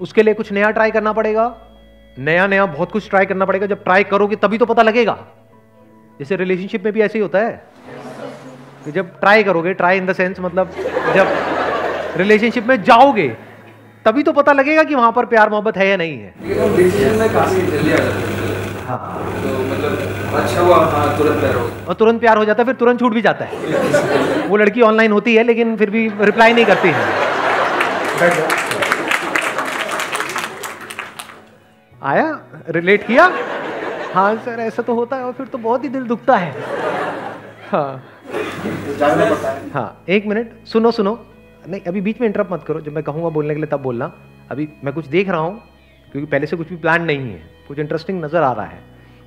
उसके 0.00 0.22
लिए 0.22 0.34
कुछ 0.34 0.52
नया 0.52 0.70
ट्राई 0.70 0.90
करना 0.90 1.12
पड़ेगा। 1.12 1.44
नया 2.18 2.46
नया, 2.46 2.66
बहुत 2.66 2.92
कुछ 2.92 3.08
ट्राई 3.10 3.26
करना 3.26 3.44
पड़ेगा। 3.44 3.66
जब 3.66 3.84
ट्राई 3.84 4.04
करोगे, 4.04 4.36
तभी 4.36 4.58
तो 4.58 4.66
पता 4.66 4.82
लगेगा। 4.82 5.16
जैसे 6.18 6.36
रिलेशनशिप 6.36 6.84
में 6.84 6.92
भी 6.92 7.00
ऐसे 7.00 7.18
ही 7.18 7.22
होता 7.22 7.38
है 7.38 7.52
कि 8.84 8.92
जब 8.92 9.18
ट्राई 9.20 9.42
करोगे 9.42 9.74
ट्राई 9.74 9.96
इन 9.96 10.06
द 10.06 10.12
सेंस 10.12 10.40
मतलब 10.40 10.70
जब 11.14 11.28
रिलेशनशिप 12.16 12.66
में 12.66 12.82
जाओगे, 12.82 13.28
तभी 14.04 14.22
तो 14.22 14.32
पता 14.32 14.52
लगेगा 14.52 14.82
कि 14.82 14.94
वहाँ 14.94 15.12
पर 15.12 15.26
प्यार 15.26 15.50
मोहब्बत 15.50 15.76
है 15.76 15.88
या 15.88 15.96
नहीं 15.96 16.18
है। 16.18 16.34
है। 18.82 18.88
हाँ 18.88 18.98
तो 19.42 19.48
मतलब 19.64 20.34
अच्छा 20.34 20.60
हुआ 20.60 20.76
हाँ 20.86 21.16
तुरंत 21.18 21.40
प्यार 21.40 21.54
हो 21.54 21.68
और 21.88 21.94
तुरंत 21.94 22.20
प्यार 22.20 22.36
हो 22.38 22.44
जाता 22.44 22.62
है 22.62 22.66
फिर 22.66 22.74
तुरंत 22.74 23.00
छूट 23.00 23.12
भी 23.14 23.22
जाता 23.22 23.44
है। 23.44 24.48
वो 24.48 24.56
लड़की 24.56 24.82
ऑनलाइन 24.82 25.12
होती 25.12 25.34
है 25.34 25.42
लेकिन 25.42 25.76
फिर 25.76 25.90
भी 25.90 26.08
रिप्लाई 26.20 26.52
नहीं 26.52 26.64
करती 26.64 26.88
है। 26.88 27.04
आया? 32.02 32.26
रिलेट 32.68 33.06
किया? 33.06 33.30
हाँ 34.14 34.34
सर 34.36 34.60
ऐसा 34.60 34.82
तो 34.82 34.94
होता 34.94 35.16
है 35.16 35.24
और 35.24 35.32
फिर 35.32 35.46
तो 35.46 35.58
बहुत 35.58 35.84
ही 35.84 35.88
दिल 35.88 36.06
दुखता 36.06 36.36
है। 36.36 36.54
हाँ। 37.70 38.02
हाँ। 39.74 40.04
एक 40.08 40.26
मिनट 40.26 40.50
सुनो 40.66 40.90
सुनो। 40.90 41.18
नहीं 41.68 41.80
अभी 41.80 42.00
बीच 42.00 42.20
में 42.20 42.26
इंटरप्ट 42.26 42.52
मत 42.52 42.64
करो। 42.66 42.80
जब 42.80 42.92
मैं 42.92 43.02
कहूँगा 43.04 43.28
बोलने 43.28 43.54
के 43.54 43.60
लिए 43.60 43.70
तब 43.70 43.82
बोलना। 43.82 44.10
अभी 44.50 44.68
मैं 44.84 44.94
कुछ 44.94 45.06
देख 45.06 45.28
रहा 45.28 45.40
हूँ। 45.40 45.60
क्योंकि 46.12 46.30
पहले 46.30 46.46
से 46.46 46.56
कुछ 46.56 46.68
भी 46.68 46.76
प्लान 46.76 47.02
नहीं 47.02 47.30
है। 47.30 47.42
कुछ 47.68 47.78
इंटरेस्टिंग 47.78 48.24
नज़र 48.24 48.42
आ 48.42 48.52
रहा 48.52 48.66
है। 48.66 48.80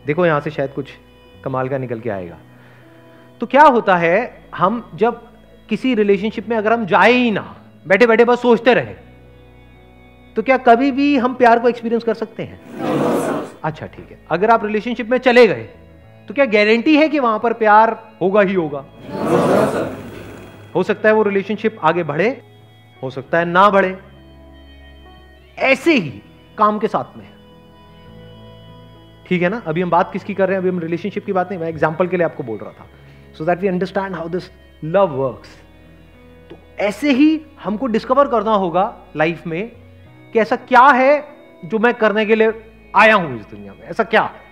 देखो 0.05 0.25
यहाँ 0.25 0.39
से 0.41 0.51
शायद 0.51 0.71
कुछ 0.71 0.89
कमाल 1.43 1.69
का 1.69 1.77
निकल 1.77 1.99
के 1.99 2.09
आएगा। 2.09 2.37
तो 3.41 3.45
क्या 3.47 3.63
होता 3.63 3.95
है, 3.97 4.43
हम 4.55 4.91
जब 4.95 5.21
किसी 5.69 5.93
रिलेशनशिप 5.95 6.49
में 6.49 6.55
अगर 6.57 6.73
हम 6.73 6.85
जाए 6.85 7.11
ही 7.11 7.31
ना, 7.31 7.55
बैठे 7.85 8.07
बैठे 8.07 8.25
बस 8.25 8.41
सोचते 8.41 8.73
रहे 8.73 8.93
तो 10.35 10.41
क्या 10.41 10.57
कभी 10.59 10.91
भी 10.91 11.15
हम 11.17 11.33
प्यार 11.33 11.59
को 11.59 11.69
एक्सपीरियंस 11.69 12.03
कर 12.03 12.13
सकते 12.13 12.43
हैं? 12.43 12.59
अच्छा 13.63 13.85
ठीक 13.85 14.11
है। 14.11 14.17
अगर 14.31 14.51
आप 14.51 14.65
रिलेशनशिप 14.65 15.09
में 15.09 15.17
चले 15.19 15.45
गए 15.47 15.67
तो 16.27 16.33
क्या 16.33 16.45
गारंटी 16.47 16.95
है 16.97 17.07
कि 17.09 17.19
वहाँ 17.19 17.39
पर 17.39 17.53
प्यार 17.53 17.97
होगा 18.21 18.41
ही 18.41 18.53
होगा? 18.53 18.85
हो 20.75 20.83
सकता 20.83 21.09
है 21.09 21.15
वो 21.15 21.23
रिलेशनशिप 21.23 21.77
आगे 21.83 22.03
बढ़े, 22.03 22.29
हो 23.01 23.09
सकता 23.09 23.39
है 23.39 23.45
ना 23.45 23.69
बढ़े। 23.69 23.97
ऐसे 25.57 25.93
ही 25.93 26.21
काम 26.55 26.79
के 26.79 26.87
साथ 26.87 27.17
में 27.17 27.27
ठीक 29.25 29.41
है 29.41 29.49
ना? 29.49 29.61
अभी 29.67 29.81
हम 29.81 29.89
बात 29.89 30.11
किसकी 30.13 30.33
कर 30.33 30.47
रहे 30.47 30.55
हैं? 30.55 30.61
अभी 30.61 30.69
हम 30.69 30.79
रिलेशनशिप 30.79 31.25
की 31.25 31.33
बात 31.33 31.49
नहीं, 31.49 31.59
मैं 31.59 31.67
एग्जांपल 31.69 32.07
के 32.07 32.17
लिए 32.17 32.25
आपको 32.25 32.43
बोल 32.43 32.57
रहा 32.57 32.71
था। 32.71 32.87
So 33.37 33.45
that 33.45 33.59
we 33.59 33.67
understand 33.67 34.15
how 34.15 34.29
this 34.29 34.49
love 34.83 35.15
works 35.15 35.55
तो 36.49 36.57
ऐसे 36.79 37.11
ही 37.11 37.41
हमको 37.63 37.87
डिस्कवर 37.87 38.27
करना 38.27 38.51
होगा 38.55 38.83
लाइफ 39.15 39.47
में 39.47 39.71
कि 40.33 40.39
ऐसा 40.39 40.55
क्या 40.55 40.85
है 40.91 41.23
जो 41.65 41.79
मैं 41.79 41.93
करने 41.93 42.25
के 42.25 42.35
लिए 42.35 42.53
आया 42.95 43.15
हूँ 43.15 43.39
इस 43.39 43.45
दुनिया 43.45 43.73
में। 43.73 43.81
ऐसा 43.81 44.03
क्या? 44.03 44.21
है 44.21 44.43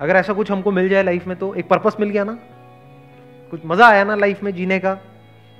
अगर 0.00 0.16
ऐसा 0.16 0.32
कुछ 0.32 0.50
हमको 0.50 0.70
मिल 0.72 0.88
जाए 0.88 1.02
लाइफ 1.02 1.26
में 1.26 1.36
तो 1.38 1.54
एक 1.54 1.68
पर्पस 1.68 1.96
मिल 2.00 2.10
गया 2.10 2.24
ना। 2.24 2.38
कुछ 3.50 3.60
मज़ा 3.66 3.88
आया 3.88 4.04
ना 4.04 4.14
लाइफ 4.16 4.42
में 4.42 4.54
जीने 4.54 4.78
का। 4.78 4.98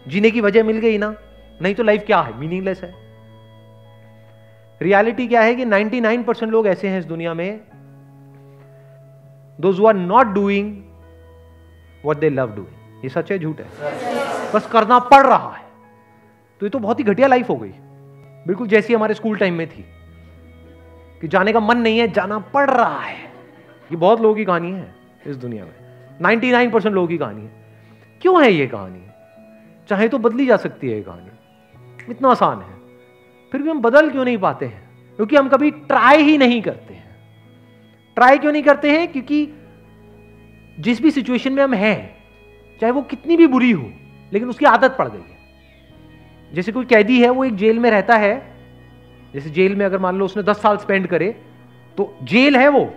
जीने 0.06 0.30
की 0.30 0.40
वजह 0.40 0.64
मिल 0.64 0.78
गई 0.78 0.98
ना। 0.98 1.14
नहीं 1.62 1.74
तो 1.74 1.82
लाइफ 1.82 2.02
क्या 2.06 2.20
है? 2.20 2.38
मीनिंगलेस 2.38 2.82
है। 2.82 2.94
रियलिटी 4.82 5.28
क्या 5.28 5.40
है 5.40 5.54
कि 5.54 5.64
99 5.64 6.24
परसेंट 6.24 6.52
लोग 6.52 6.66
ऐसे 6.66 6.88
हैं 6.88 6.98
इस 6.98 7.04
दुनिया 7.04 7.34
में 7.34 7.60
those 9.60 9.80
are 9.80 9.94
not 9.94 10.26
doing 10.26 10.82
what 12.04 12.18
they 12.18 12.30
love 12.30 12.54
doing 12.54 13.04
ये 13.04 13.08
सच 13.08 13.32
है, 13.32 13.38
झूठ 13.38 13.60
है? 13.60 13.66
बस 14.54 14.66
करना 14.66 14.98
पड़ 14.98 15.26
रहा 15.26 15.54
है। 15.54 15.64
तो 16.60 16.66
ये 16.66 16.70
तो 16.70 16.78
बहुत 16.78 16.98
ही 16.98 17.04
घटिया 17.04 17.28
लाइफ 17.28 17.48
हो 17.48 17.56
गई। 17.56 17.72
बिल्कुल 18.46 18.68
जैसी 18.68 18.94
हमारे 18.94 19.14
स्कूल 19.14 19.36
टाइम 19.36 19.54
में 19.54 19.66
थी 19.66 19.84
कि 21.20 21.28
जाने 21.28 21.52
का 21.52 21.60
मन 21.60 21.78
नहीं 21.78 21.98
है, 21.98 22.08
जाना 22.08 22.38
पड़ 22.38 22.70
रहा 22.70 23.00
है। 23.00 23.24
ये 23.92 23.96
बहुत 23.96 24.20
लोगों 24.20 24.34
की 24.34 24.44
कहानी 24.44 24.72
है 24.72 24.94
इस 25.26 25.36
दुनिया 25.36 25.64
में। 25.64 25.72
99 26.22 26.70
परसेंट 26.72 26.94
लोगों 26.94 27.08
की 27.08 27.18
कहानी 27.18 27.42
है। 27.42 27.50
क्यों 28.22 28.44
है 28.44 28.52
ये 28.52 28.66
कहानी? 28.66 29.06
चाहे 29.88 30.08
तो 30.08 30.18
बदली 30.18 30.46
जा 30.46 30.56
सकती 30.56 30.90
है 30.90 30.96
ये 30.96 31.02
कहानी। 31.02 31.29
इतना 32.10 32.28
आसान 32.28 32.60
है। 32.60 32.74
फिर 33.52 33.62
भी 33.62 33.70
हम 33.70 33.80
बदल 33.80 34.10
क्यों 34.10 34.24
नहीं 34.24 34.38
पाते 34.38 34.66
हैं? 34.66 34.90
क्योंकि 35.16 35.36
हम 35.36 35.48
कभी 35.48 35.70
ट्राई 35.70 36.22
ही 36.22 36.38
नहीं 36.38 36.62
करते 36.62 36.94
हैं। 36.94 37.16
ट्राई 38.14 38.38
क्यों 38.38 38.52
नहीं 38.52 38.62
करते 38.62 38.90
हैं? 38.90 39.08
क्योंकि 39.08 39.48
जिस 40.78 41.02
भी 41.02 41.10
सिचुएशन 41.10 41.52
में 41.52 41.62
हम 41.64 41.74
हैं, 41.74 42.16
चाहे 42.80 42.92
वो 42.92 43.02
कितनी 43.02 43.36
भी 43.36 43.46
बुरी 43.46 43.70
हो, 43.70 43.90
लेकिन 44.32 44.48
उसकी 44.48 44.64
आदत 44.64 44.96
पड़ 44.98 45.08
गई 45.08 45.18
है। 45.18 45.38
जैसे 46.52 46.72
कोई 46.72 46.84
कैदी 46.84 47.20
है, 47.22 47.30
वो 47.30 47.44
एक 47.44 47.56
जेल 47.56 47.78
में 47.78 47.90
रहता 47.90 48.16
है। 48.16 48.56
जैसे 49.34 49.50
जेल 49.50 49.76
में 49.76 49.86
अगर 49.86 49.98
मान 49.98 50.16
लो 50.16 50.24
उसने 50.24 50.42
दस 50.42 50.62
साल 50.62 50.76
स्पेंड 50.76 51.06
करे 51.06 51.42
तो 51.96 52.18
जेल 52.22 52.56
है 52.56 52.68
वो। 52.68 52.94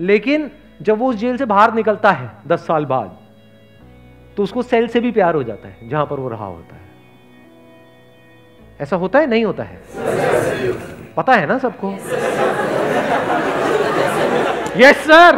लेकिन 0.00 0.50
जब 0.82 0.98
वो 0.98 1.10
उस 1.10 1.16
जेल 1.16 1.36
से 1.36 1.44
बाहर 1.44 1.74
निकलता 1.74 2.12
है, 2.12 2.30
दस 2.46 2.66
साल 2.66 2.84
बाद 2.84 3.18
तो 4.36 4.42
उसको 4.42 4.62
सेल 4.62 4.88
से 4.88 5.00
भी 5.00 5.10
प्यार 5.12 5.34
हो 5.34 5.42
जाता 5.42 5.68
है, 5.68 5.88
जहाँ 5.88 6.06
पर 6.06 6.20
वो 6.20 6.28
रहा 6.28 6.46
होता 6.46 6.76
है। 6.76 6.87
ऐसा 8.80 8.96
होता 8.96 9.18
है, 9.18 9.26
नहीं 9.26 9.44
होता 9.44 9.62
है? 9.62 9.80
पता 11.16 11.32
है 11.32 11.46
ना 11.46 11.58
सबको? 11.58 11.92
यस 14.76 14.96
सर 14.96 15.36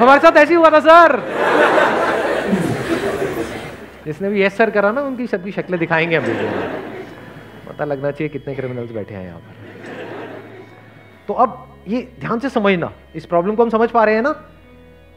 हमारे 0.00 0.20
साथ 0.20 0.36
ऐसे 0.36 0.54
हुआ 0.54 0.70
था 0.70 0.80
सर 0.80 1.18
जिसने 4.04 4.28
भी 4.28 4.42
यस 4.42 4.56
सर 4.56 4.70
करा 4.70 4.90
ना, 4.92 5.00
उनकी 5.02 5.26
सबकी 5.26 5.52
शक्लें 5.52 5.78
दिखाएँगे 5.80 6.16
हम 6.16 6.24
वीडियो 6.24 6.50
में 6.50 6.68
पता 7.68 7.84
लगना 7.84 8.10
चाहिए 8.10 8.28
कितने 8.28 8.54
क्रिमिनल्स 8.54 8.90
बैठे 8.90 9.14
हैं 9.14 9.26
यहाँ 9.26 9.38
पर। 9.38 9.54
तो 11.28 11.34
अब 11.34 11.66
ये 11.88 12.08
ध्यान 12.20 12.38
से 12.38 12.48
समझना, 12.48 12.92
इस 13.14 13.26
प्रॉब्लम 13.26 13.54
को 13.54 13.62
हम 13.62 13.70
समझ 13.70 13.90
पा 13.90 14.04
रहे 14.04 14.14
हैं 14.14 14.22
ना, 14.22 14.30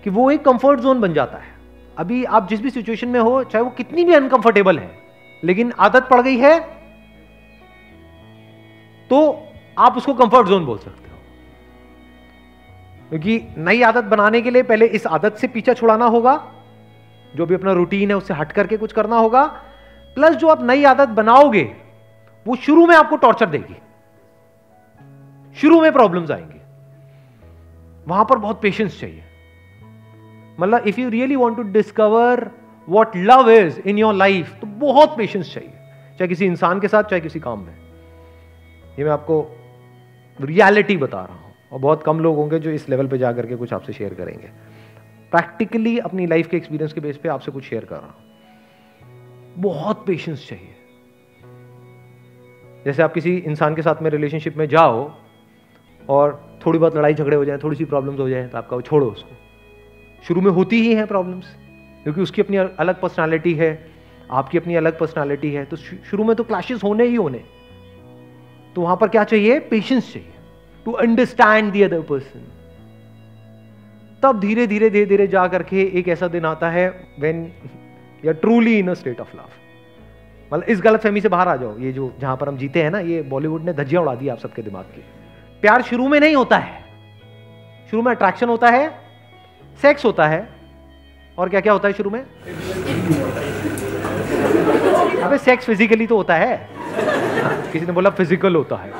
कि 0.03 0.09
वो 0.09 0.31
एक 0.31 0.45
कंफर्ट 0.45 0.79
जोन 0.79 1.01
बन 1.01 1.13
जाता 1.13 1.37
है। 1.37 1.51
अभी 1.97 2.23
आप 2.25 2.49
जिस 2.49 2.61
भी 2.61 2.69
सिचुएशन 2.69 3.07
में 3.07 3.19
हो, 3.19 3.43
चाहे 3.43 3.63
वो 3.63 3.69
कितनी 3.69 4.03
भी 4.03 4.13
अनकंफर्टेबल 4.13 4.79
है, 4.79 4.91
लेकिन 5.43 5.73
आदत 5.79 6.07
पड़ 6.11 6.21
गई 6.21 6.37
है 6.37 6.82
तो 9.13 9.47
आप 9.77 9.97
उसको 9.97 10.13
कंफर्ट 10.13 10.47
जोन 10.47 10.65
बोल 10.65 10.77
सकते 10.77 11.09
हो। 11.09 11.17
क्योंकि 13.09 13.47
नई 13.57 13.81
आदत 13.81 14.03
बनाने 14.03 14.41
के 14.41 14.49
लिए 14.49 14.63
पहले 14.63 14.85
इस 14.85 15.07
आदत 15.07 15.33
से 15.33 15.47
पीछा 15.47 15.73
छुड़ाना 15.73 16.05
होगा, 16.05 16.51
जो 17.35 17.45
भी 17.45 17.55
अपना 17.55 17.71
रूटीन 17.71 18.09
है 18.09 18.17
उससे 18.17 18.33
हट 18.33 18.51
करके 18.51 18.77
कुछ 18.77 18.93
करना 18.93 19.17
होगा। 19.17 19.45
प्लस 20.15 20.35
जो 20.35 20.47
आप 20.47 20.63
नई 20.63 20.83
आदत 20.83 21.09
बनाओगे, 21.09 21.75
वो 22.47 22.55
शुरू 22.55 22.85
में 22.85 22.95
आपको 22.95 23.15
टॉर्चर 23.15 23.45
देगी। 23.45 23.77
शुरू 25.55 25.81
में 25.81 25.91
प्रॉब्लम्स 25.91 26.31
आएँगे। 26.31 26.61
वहाँ 28.07 28.25
पर 28.25 28.37
बहुत 28.37 28.61
पेशेंस 28.61 28.99
चाहिए। 28.99 29.23
मतलब 30.59 30.87
if 30.87 30.99
you 30.99 31.09
really 31.09 31.35
want 31.35 31.57
to 31.57 31.63
discover 31.63 32.51
what 32.89 33.11
love 33.15 33.49
is 33.49 33.79
in 33.79 33.97
your 33.97 34.13
life 34.13 34.55
तो 34.61 34.67
बहुत 34.67 35.17
पेशेंस 35.17 35.53
चाहिए। 35.53 35.73
चाहे 36.19 36.27
किसी 36.27 36.45
इंसान 36.45 36.79
के 36.79 36.87
साथ, 36.87 37.03
चाहे 37.03 37.19
किसी 37.19 37.39
काम 37.39 37.59
में। 37.59 37.82
ये 38.99 39.03
मैं 39.03 39.11
आपको 39.11 39.45
रियलिटी 40.39 40.97
बता 40.97 41.21
रहा 41.21 41.35
हूँ। 41.35 41.51
और 41.71 41.79
बहुत 41.79 42.03
कम 42.03 42.19
लोग 42.19 42.35
होंगे 42.35 42.59
जो 42.59 42.71
इस 42.71 42.87
लेवल 42.89 43.07
पे 43.07 43.17
जाकर 43.17 43.45
के 43.45 43.55
कुछ 43.55 43.73
आपसे 43.73 43.93
शेयर 43.93 44.13
करेंगे। 44.13 44.47
प्रैक्टिकली 45.31 45.97
अपनी 45.99 46.25
लाइफ 46.25 46.47
के 46.47 46.57
एक्सपीरियंस 46.57 46.93
के 46.93 47.01
बेस 47.01 47.17
पे 47.17 47.29
आपसे 47.29 47.51
कुछ 47.51 47.63
शेयर 47.63 47.85
कर 47.85 47.95
रहा 47.95 48.05
हूँ। 48.05 49.61
बहुत 49.61 50.05
पेशेंस 50.07 50.47
चाहिए। 50.47 50.75
जैसे 52.85 53.03
आप 53.03 53.13
किसी 53.13 53.35
इंसान 53.37 53.75
के 53.75 53.81
साथ 53.81 54.01
में 54.01 54.09
रिलेशनशिप 54.11 54.57
में 54.57 54.67
जाओ 54.67 55.11
और 56.01 56.59
थोड़ी 56.65 56.79
बहुत 56.79 56.95
लड़ाई 56.97 57.13
झगड़े 57.13 57.35
हो 57.35 57.45
जाए, 57.45 57.57
थोड़ी 57.57 57.75
सी 57.77 57.85
प्रॉब्लम्स 57.85 58.19
हो 58.19 58.29
जाए 58.29 58.47
तो 58.47 58.57
आपका 58.57 58.75
वो 58.75 58.81
छोड़ो 58.81 59.05
उसको। 59.07 59.35
शुरू 60.23 60.41
में 60.41 60.51
होती 60.51 60.81
ही 60.81 60.93
है 60.95 61.05
प्रॉब्लम्स 61.05 61.55
क्योंकि 62.03 62.21
उसकी 62.21 62.41
अपनी 62.41 62.57
अलग 62.57 63.01
पर्सनालिटी 63.01 63.53
है, 63.53 63.91
आपकी 64.31 64.57
अपनी 64.57 64.75
अलग 64.75 64.99
पर्सनालिटी 64.99 65.51
है 65.51 65.65
तो 65.65 65.75
शुरू 65.75 66.23
में 66.23 66.35
तो 66.35 66.43
क्लैशेस 66.43 66.83
होने 66.83 67.03
ही 67.03 67.15
होने। 67.15 67.43
तो 68.75 68.81
वहाँ 68.81 68.95
पर 68.97 69.07
क्या 69.07 69.23
चाहिए? 69.23 69.59
पेशेंस 69.59 70.13
चाहिए। 70.13 70.33
To 70.85 70.91
understand 70.91 71.71
the 71.71 71.81
other 71.81 72.01
person 72.01 72.45
तब 74.23 74.39
धीरे 74.39 74.67
धीरे 74.67 74.89
धीरे 74.89 75.05
धीरे 75.05 75.27
जा 75.27 75.47
करके 75.47 75.81
एक 75.99 76.07
ऐसा 76.07 76.27
दिन 76.27 76.45
आता 76.45 76.69
है 76.69 76.87
when 77.19 77.51
you 78.25 78.33
truly 78.33 78.77
in 78.79 78.87
a 78.87 78.93
state 78.93 79.19
of 79.21 79.35
love 79.35 79.49
मतलब 80.51 80.69
इस 80.69 80.81
गलत 80.81 81.01
फहमी 81.01 81.21
से 81.21 81.29
बाहर 81.29 81.47
आ 81.47 81.55
जाओ। 81.55 81.77
ये 81.79 81.91
जो 81.91 82.11
जहाँ 82.19 82.35
पर 82.37 82.47
हम 82.47 82.57
जीते 82.57 82.83
हैं 82.83 82.91
ना, 82.91 82.99
ये 82.99 83.21
बॉलीवुड 83.21 83.63
ने 83.65 83.73
धज्जियाँ 83.73 84.03
उड़ा 84.03 84.15
दी 84.15 84.27
आप 84.27 84.39
सबके 84.39 84.61
दिमाग 84.61 84.85
की। 84.85 85.03
प्यार 85.63 85.81
शुरू 85.81 86.07
में 86.07 86.19
नहीं 86.19 86.35
होता 86.35 86.57
है। 86.57 86.81
शुरू 87.91 88.01
में 88.03 88.11
अट्रैक्शन 88.11 88.49
होता 88.49 88.69
है 88.69 88.89
सेक्स 89.79 90.05
होता 90.05 90.27
है, 90.27 90.47
और 91.37 91.49
क्या 91.49 91.61
क्या 91.61 91.73
होता 91.73 91.87
है 91.87 91.93
शुरू 91.93 92.09
में? 92.09 92.19
अबे 95.21 95.37
सेक्स 95.37 95.65
फिजिकली 95.65 96.07
तो 96.07 96.17
होता 96.17 96.35
है। 96.35 96.72
किसी 97.71 97.85
ने 97.85 97.91
बोला 97.91 98.09
फ़िज़िकल 98.09 98.55
होता 98.55 98.75
है. 98.75 98.91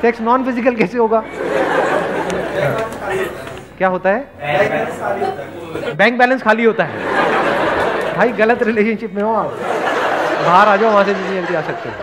सेक्स 0.00 0.20
नॉन 0.20 0.44
फ़िज़िकल 0.44 0.74
कैसे 0.76 0.98
होगा? 0.98 1.22
क्या 3.78 3.88
होता 3.88 4.10
है? 4.10 4.20
बैंक 5.96 6.18
बैलेंस 6.18 6.42
खाली 6.42 6.64
होता 6.64 6.84
है। 6.84 8.14
भाई, 8.16 8.32
गलत 8.32 8.62
रिलेशनशिप 8.62 9.14
में 9.14 9.22
हो 9.22 9.32
आप। 9.34 9.50
बाहर 10.46 10.68
आ 10.68 10.76
जाओ, 10.76 10.90
वहाँ 10.90 11.04
से 11.04 11.14
जितनी 11.14 11.36
जल्दी 11.36 11.54
आ 11.54 11.60
सकते 11.60 11.88
हो। 11.88 11.94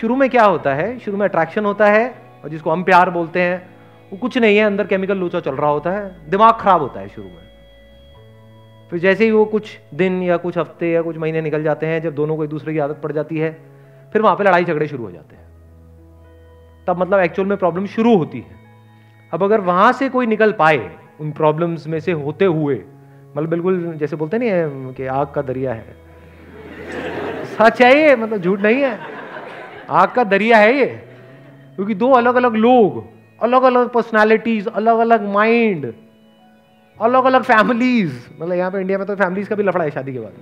शुरू 0.00 0.16
में 0.16 0.28
क्या 0.30 0.44
होता 0.44 0.74
है? 0.74 0.98
शुरू 0.98 1.16
में 1.16 1.28
अट्रैक्शन 1.28 1.64
होता 1.64 1.86
है, 1.86 2.14
और 2.44 2.50
जिसको 2.50 2.70
हम 2.70 2.82
प्यार 2.82 3.10
बोलते 3.10 3.40
हैं, 3.40 3.66
वो 4.12 4.18
कुछ 4.18 4.38
नहीं 4.38 4.56
है, 4.56 4.64
अंदर 4.64 4.86
केमिकल 4.86 5.16
लोचा 5.16 5.40
चल 5.40 5.54
रहा 5.54 5.70
होता 5.70 5.90
है, 5.90 6.30
दिमाग 6.30 6.54
खराब 6.54 6.80
होता 6.80 7.00
है 7.00 7.08
शुरू 7.08 7.26
में। 7.26 7.43
फिर 8.90 8.98
जैसे 8.98 9.24
ही 9.24 9.30
वो 9.30 9.44
कुछ 9.44 9.78
दिन 9.94 10.22
या 10.22 10.36
कुछ 10.36 10.58
हफ़्ते 10.58 10.90
या 10.90 11.02
कुछ 11.02 11.16
महीने 11.16 11.40
निकल 11.40 11.62
जाते 11.62 11.86
हैं, 11.86 12.02
जब 12.02 12.14
दोनों 12.14 12.36
को 12.36 12.44
एक 12.44 12.50
दूसरे 12.50 12.72
की 12.72 12.78
आदत 12.78 13.00
पड़ 13.02 13.12
जाती 13.12 13.38
है, 13.38 13.50
फिर 14.12 14.22
वहाँ 14.22 14.36
पे 14.36 14.44
लड़ाई 14.44 14.64
झगड़े 14.64 14.88
शुरू 14.88 15.04
हो 15.04 15.10
जाते 15.10 15.36
हैं। 15.36 15.42
तब 16.86 16.98
मतलब 16.98 17.20
एक्चुअल 17.20 17.48
में 17.48 17.56
प्रॉब्लम 17.58 17.86
शुरू 17.86 18.16
होती 18.16 18.38
है। 18.38 18.56
अब 19.32 19.42
अगर 19.42 19.60
वहाँ 19.60 19.92
से 19.92 20.08
कोई 20.08 20.26
निकल 20.26 20.52
पाए, 20.52 20.90
उन 21.20 21.32
प्रॉब्लम्स 21.32 21.86
में 21.86 22.00
से 22.00 22.12
होते 22.12 22.44
हुए 22.44 22.82
मतलब 23.36 23.48
बिल्कुल 23.48 23.94
जैसे 23.96 24.16
बोलते 24.16 24.38
नहीं 24.38 24.92
कि 24.94 25.06
आग 25.06 25.30
का 25.30 25.42
दरिया 25.42 25.72
है। 25.72 25.96
सच 27.54 27.82
है 27.82 27.92
ये 27.98 28.16
मतलब 28.16 28.38
झूठ 28.38 28.60
नहीं 28.60 28.82
है। 28.82 28.98
आग 29.90 30.12
का 30.12 30.24
दरिया 30.24 30.58
है 30.58 30.76
ये। 30.76 30.86
क्योंकि 31.76 31.94
दो 31.94 32.10
अलग 32.10 32.34
अलग 32.34 32.54
लोग 32.54 33.04
अलग 33.42 33.62
अलग 33.62 33.88
पर्सनालिटीज 33.88 34.66
अलग 34.66 34.98
अलग 34.98 35.28
माइंड 35.28 35.92
अलग 36.98 37.24
अलग 37.24 37.42
फैमिलीज़ 37.42 38.12
मतलब 38.40 38.52
यहाँ 38.52 38.70
पे 38.70 38.80
इंडिया 38.80 38.98
में 38.98 39.06
तो 39.06 39.14
फैमिलीज़ 39.16 39.48
का 39.48 39.56
भी 39.56 39.62
लफड़ा 39.62 39.84
है 39.84 39.90
शादी 39.90 40.12
के 40.12 40.18
बाद। 40.18 40.32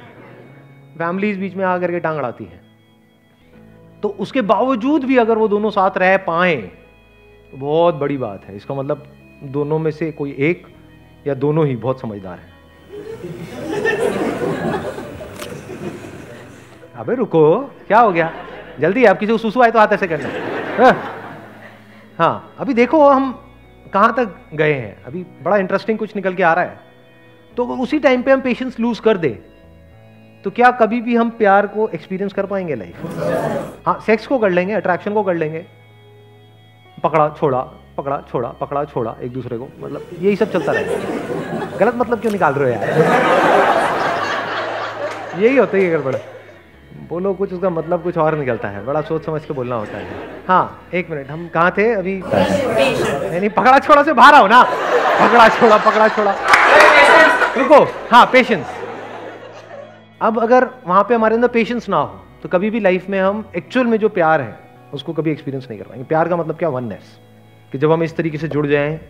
फैमिलीज़ 0.99 1.39
बीच 1.41 1.55
में 1.55 1.65
आकर 1.65 1.91
के 1.91 2.01
टांग 2.01 2.19
अड़ाती 2.19 2.45
हैं। 2.45 2.61
तो 4.03 4.09
उसके 4.21 4.43
बावजूद 4.43 5.05
भी 5.05 5.17
अगर 5.17 5.39
वो 5.39 5.49
दोनों 5.49 5.71
साथ 5.71 5.99
रह 5.99 6.17
पाए 6.17 6.57
तो 7.53 7.57
बहुत 7.57 7.95
बड़ी 7.95 8.17
बात 8.17 8.45
है। 8.45 8.57
इसका 8.57 8.75
मतलब 8.75 9.07
दोनों 9.53 9.79
में 9.79 9.91
से 9.91 10.11
कोई 10.13 10.37
एक 10.41 10.67
या 11.27 11.35
दोनों 11.37 11.67
ही 11.67 11.77
बहुत 11.77 12.01
समझदार 12.01 12.39
है। 12.39 12.51
अबे 16.97 17.15
रुको 17.15 17.59
क्या 17.89 18.01
हो 18.01 18.13
गया? 18.13 18.33
जल्दी 18.81 19.05
आप 19.05 19.19
किसी 19.19 19.33
को 19.33 19.39
सुसु 19.39 19.63
आए 19.63 19.71
तो 19.71 19.79
हाथ 19.79 19.93
ऐसे 19.93 20.07
करना। 20.07 20.93
हाँ, 22.19 22.55
अभी 22.59 22.75
देखो 22.75 23.09
हम 23.09 23.42
कहाँ 23.93 24.15
तक 24.15 24.35
गए 24.55 24.73
हैं? 24.73 25.05
अभी 25.05 25.25
बड़ा 25.43 25.57
इंटरेस्टिंग 25.57 25.99
कुछ 25.99 26.15
निकल 26.17 26.35
के 26.35 26.43
आ 26.43 26.53
रहा 26.53 26.65
है। 26.65 26.81
तो 27.57 27.67
उसी 27.67 27.99
टाइम 27.99 28.23
पे 28.23 28.31
हम 28.31 28.41
पेशेंस 28.41 28.79
लूज 28.81 29.01
कर 29.01 29.17
दे। 29.17 29.29
तो 30.45 30.51
क्या 30.51 30.71
कभी 30.71 31.01
भी 31.01 31.17
हम 31.17 31.31
प्यार 31.31 31.67
को 31.67 31.89
एक्सपीरियंस 31.89 32.33
कर 32.33 32.47
पाएँगे 32.47 32.75
लाइफ 32.75 33.87
हाँ 33.87 33.99
सेक्स 34.07 34.27
को 34.27 34.39
कर 34.39 34.51
लेंगे 34.51 34.75
अट्रैक्शन 34.75 35.15
को 35.15 35.23
कर 35.23 35.35
लेंगे। 35.35 35.65
पकड़ा, 37.03 37.29
छोड़ा 37.29 37.61
पकड़ा 37.97 38.21
छोड़ा 38.31 38.49
पकड़ा, 38.51 38.85
छोड़ा, 38.85 39.17
एक 39.23 39.33
दूसरे 39.33 39.59
को। 39.59 39.69
मतलब 39.81 40.07
यही 40.21 40.37
सब 40.37 40.53
चलता 40.53 40.73
रहेगा 40.73 41.77
गलत 41.79 41.95
मतलब 41.97 42.21
क्यों 42.21 42.33
निकाल 42.33 42.55
रहे 42.55 42.75
हो 42.75 42.81
यार? 42.81 42.91
यही 45.39 45.57
होता 45.57 45.77
है 45.77 45.91
गड़बड़। 45.91 46.15
बोलो, 47.13 47.33
कुछ 47.35 47.53
उसका 47.53 47.71
मतलब 47.71 48.03
कुछ 48.03 48.17
और 48.19 48.35
निकलता 48.39 48.69
है। 48.69 48.85
बड़ा 48.85 49.01
सोच 49.03 49.25
समझ 49.25 49.45
के 49.45 49.55
बोलना 49.55 49.77
होता 49.77 49.99
है। 49.99 50.45
हाँ 50.49 50.89
एक 50.95 51.11
मिनट, 51.11 51.31
हम 51.31 51.47
कहाँ 51.49 51.71
थे 51.79 51.93
अभी? 51.95 52.15
नहीं 52.25 53.51
पकड़ा 53.51 53.79
छोड़ा 53.79 54.03
से 54.03 54.13
बाहर 54.13 54.35
आओ 54.35 54.47
ना। 54.49 54.63
पकड़ा 54.63 55.49
छोड़ा 55.51 55.77
पकड़ा 55.81 56.09
छोड़ा। 56.09 56.35
रुको। 57.59 57.83
हाँ 58.11 58.25
पेशेंस 58.33 58.67
अब 60.21 60.41
अगर 60.43 60.69
वहाँ 60.87 61.03
पे 61.05 61.15
हमारे 61.15 61.35
अंदर 61.35 61.49
पेशेंस 61.49 61.89
ना 61.89 61.97
हो 61.97 62.21
तो 62.43 62.49
कभी 62.49 62.71
भी 62.71 62.81
लाइफ 62.81 63.09
में 63.09 63.21
हम 63.21 63.45
एक्चुअल 63.57 63.87
में 63.87 63.99
जो 63.99 64.09
प्यार 64.11 64.41
है, 64.41 64.59
उसको 64.95 65.13
कभी 65.13 65.31
एक्सपीरियंस 65.33 65.67
नहीं 65.71 65.79
कर 65.81 65.87
पाएँगे। 65.87 66.05
प्यार 66.07 66.29
का 66.29 66.37
मतलब 66.37 66.57
क्या? 66.57 66.69
वननेस 66.71 67.19
कि 67.73 67.79
जब 67.79 67.93
हम 67.93 68.03
इस 68.03 68.17
तरीके 68.17 68.39
से 68.39 68.49
जुड़ 68.49 68.67
जाएँ, 68.67 69.01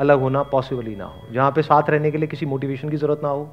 अलग 0.00 0.20
होना 0.20 0.42
पॉसिबल 0.52 0.86
ही 0.86 0.96
ना 0.96 1.04
हो। 1.04 1.32
जहाँ 1.32 1.50
पे 1.50 1.62
साथ 1.64 1.90
रहने 1.90 2.10
के 2.10 2.18
लिए 2.18 2.28
किसी 2.28 2.46
मोटिवेशन 2.46 2.88
की 2.88 2.96
ज़रूरत 2.96 3.20
ना 3.22 3.28
हो, 3.28 3.52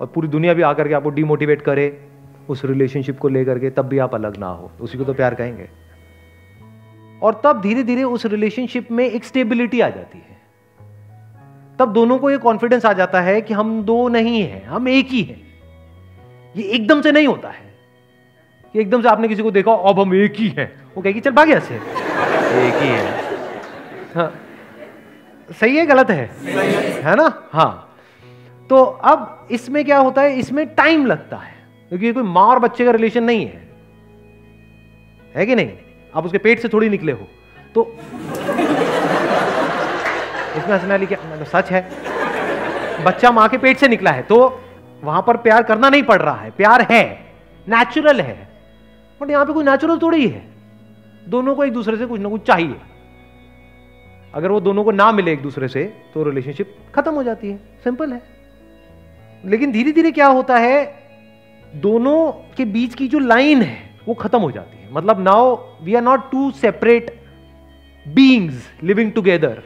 और 0.00 0.06
पूरी 0.06 0.28
दुनिया 0.28 0.54
भी 0.54 0.62
आकर 0.62 0.88
के 0.88 0.94
आपको 0.94 1.10
डीमोटिवेट 1.10 1.62
करे 1.62 1.86
उस 2.48 2.64
रिलेशनशिप 2.64 3.18
को 3.18 3.28
लेकर 3.28 3.58
के 3.58 3.70
तब 3.70 3.82
भी 3.82 3.98
आप 3.98 4.14
अलग 4.14 4.36
ना 4.36 4.46
हो। 4.46 4.70
उसी 4.80 4.98
को 4.98 5.04
तो 5.04 5.14
प्यार 5.14 5.34
कहेंगे। 5.34 5.68
और 7.22 7.40
तब 7.44 7.60
धीरे 7.60 7.82
धीरे 7.82 8.02
उस 8.02 8.26
रिलेशनशिप 8.26 8.90
में 8.90 9.10
एक 9.10 9.24
स्टेबिलिटी 9.24 9.80
आ 9.80 9.88
जाती 9.88 10.18
है। 10.18 10.34
तब 11.78 11.92
दोनों 11.92 12.18
को 12.18 12.30
ये 12.30 12.38
कॉन्फिडेंस 12.38 12.86
आ 12.86 12.92
जाता 12.92 13.20
है 13.20 13.40
कि 13.40 13.54
हम 13.54 13.82
दो 13.82 14.08
नहीं 14.08 14.42
हैं 14.42 14.66
हम 14.66 14.88
एक 14.88 15.06
ही 15.06 15.22
हैं। 15.22 15.42
ये 16.56 16.62
एकदम 16.62 17.00
से 17.00 17.12
नहीं 17.12 17.26
होता 17.26 17.48
है। 17.48 17.74
कि 18.72 18.80
एकदम 18.80 19.02
से 19.02 19.08
आपने 19.08 19.28
किसी 19.28 19.42
को 19.42 19.50
देखा 19.50 19.72
अब 19.72 20.00
हम 20.00 20.14
एक 20.14 20.34
ही 20.36 20.48
हैं। 20.48 20.84
वो 20.96 21.02
कहेगी 21.02 21.20
चल 21.20 21.30
भाग्य 21.30 21.60
से। 21.60 21.74
एक 21.74 22.74
ही 22.74 22.88
है। 22.88 23.10
हाँ। 24.14 24.34
सही 25.60 25.76
है 25.76 25.86
गलत 25.86 26.10
है? 26.10 26.30
है। 27.02 27.16
ना? 27.16 27.48
हाँ। 27.52 27.96
तो 28.70 28.84
अब 28.84 29.48
इसमें 29.50 29.84
क्या 29.84 29.98
होता 29.98 30.22
है? 30.22 30.38
इसमें 30.38 30.74
टाइम 30.74 31.06
लगता 31.06 31.36
है। 31.36 31.53
क्योंकि 31.94 32.06
ये 32.06 32.12
कोई 32.12 32.22
माँ 32.22 32.44
और 32.44 32.58
बच्चे 32.58 32.84
का 32.84 32.90
रिलेशन 32.90 33.24
नहीं 33.24 33.44
है। 33.46 33.68
है 35.34 35.44
कि 35.46 35.54
नहीं? 35.54 35.72
आप 36.14 36.24
उसके 36.24 36.38
पेट 36.38 36.60
से 36.60 36.68
थोड़ी 36.68 36.88
निकले 36.88 37.12
हो। 37.12 37.26
तो 37.74 37.82
इसमें 40.56 40.72
हंसने 40.74 40.88
वाली 40.88 41.06
क्या? 41.06 41.18
मतलब 41.26 41.44
सच 41.44 41.70
है। 41.70 43.04
बच्चा 43.04 43.30
माँ 43.30 43.48
के 43.48 43.58
पेट 43.58 43.76
से 43.76 43.88
निकला 43.88 44.10
है 44.10 44.22
तो 44.22 44.38
वहाँ 45.02 45.22
पर 45.26 45.36
प्यार 45.36 45.62
करना 45.62 45.88
नहीं 45.88 46.02
पड़ 46.02 46.20
रहा 46.22 46.34
है। 46.34 46.50
प्यार 46.50 46.86
है 46.90 47.04
नेचुरल 47.66 48.20
है। 48.20 48.48
बट 49.20 49.30
यहाँ 49.30 49.46
पे 49.46 49.52
कोई 49.52 49.64
नेचुरल 49.64 49.98
थोड़ी 49.98 50.28
है। 50.28 50.42
दोनों 51.28 51.54
को 51.54 51.64
एक 51.64 51.72
दूसरे 51.72 51.96
से 51.96 52.06
कुछ 52.06 52.20
ना 52.20 52.28
कुछ 52.28 52.46
चाहिए। 52.46 52.76
अगर 54.34 54.50
वो 54.50 54.60
दोनों 54.60 54.84
को 54.84 54.90
ना 54.90 55.12
मिले 55.12 55.32
एक 55.32 55.42
दूसरे 55.42 55.68
से 55.68 55.84
तो 56.14 56.24
रिलेशनशिप 56.24 56.76
खत्म 56.94 57.14
हो 57.14 57.22
जाती 57.22 57.50
है। 57.50 57.56
सिंपल 57.84 58.12
है। 58.12 58.22
लेकिन 59.44 59.72
धीरे 59.72 59.92
धीरे 59.92 60.10
क्या 60.10 60.26
होता 60.26 60.58
है? 60.58 61.03
दोनों 61.74 62.32
के 62.56 62.64
बीच 62.64 62.94
की 62.94 63.08
जो 63.08 63.18
लाइन 63.18 63.62
है, 63.62 63.78
वो 64.08 64.14
खत्म 64.14 64.38
हो 64.38 64.50
जाती 64.50 64.76
है। 64.78 64.92
मतलब 64.92 65.20
now 65.20 65.56
we 65.82 65.94
are 65.94 66.02
not 66.02 66.30
two 66.30 66.50
separate 66.52 67.10
beings 68.06 68.68
living 68.82 69.12
together 69.12 69.62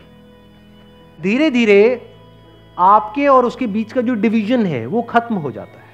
धीरे 1.18 1.50
धीरे 1.50 1.80
आपके 2.76 3.26
और 3.28 3.44
उसके 3.44 3.66
बीच 3.66 3.92
का 3.92 4.00
जो 4.00 4.14
डिवीज़न 4.16 4.66
है, 4.66 4.84
वो 4.86 5.02
खत्म 5.02 5.34
हो 5.34 5.50
जाता 5.50 5.80
है। 5.80 5.86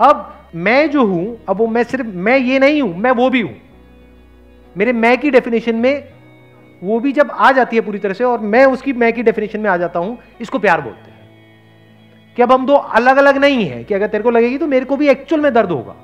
अब 0.00 0.50
मैं 0.56 0.90
जो 0.90 1.04
हूँ, 1.04 1.38
अब 1.48 1.56
वो 1.56 1.66
मैं 1.66 1.82
सिर्फ़, 1.84 2.06
मैं 2.06 2.38
ये 2.38 2.58
नहीं 2.58 2.82
हूँ, 2.82 2.96
मैं 2.96 3.10
वो 3.10 3.28
भी 3.30 3.40
हूँ। 3.40 3.54
मेरे 4.76 4.92
मैं 4.92 5.16
की 5.18 5.30
डेफिनेशन 5.30 5.74
में 5.76 6.08
वो 6.82 6.98
भी 7.00 7.12
जब 7.12 7.30
आ 7.30 7.50
जाती 7.52 7.76
है 7.76 7.82
पूरी 7.82 7.98
तरह 7.98 8.14
से 8.14 8.24
और 8.24 8.40
मैं 8.40 8.64
उसकी 8.66 8.92
मैं 8.92 9.12
की 9.12 9.22
डेफिनेशन 9.22 9.60
में 9.60 9.70
आ 9.70 9.76
जाता 9.76 9.98
हूँ, 9.98 10.18
इसको 10.40 10.58
प्यार 10.58 10.80
बोलते 10.80 11.10
हैं। 11.10 11.13
कि 12.36 12.42
अब 12.42 12.52
हम 12.52 12.66
दो 12.66 12.74
अलग 12.74 13.16
अलग 13.16 13.36
नहीं 13.36 13.64
है, 13.66 13.82
कि 13.84 13.94
अगर 13.94 14.06
तेरे 14.06 14.24
को 14.24 14.30
लगेगी 14.30 14.58
तो 14.58 14.66
मेरे 14.66 14.84
को 14.84 14.96
भी 14.96 15.08
एक्चुअल 15.08 15.42
में 15.42 15.52
दर्द 15.54 15.70
होगा। 15.70 15.94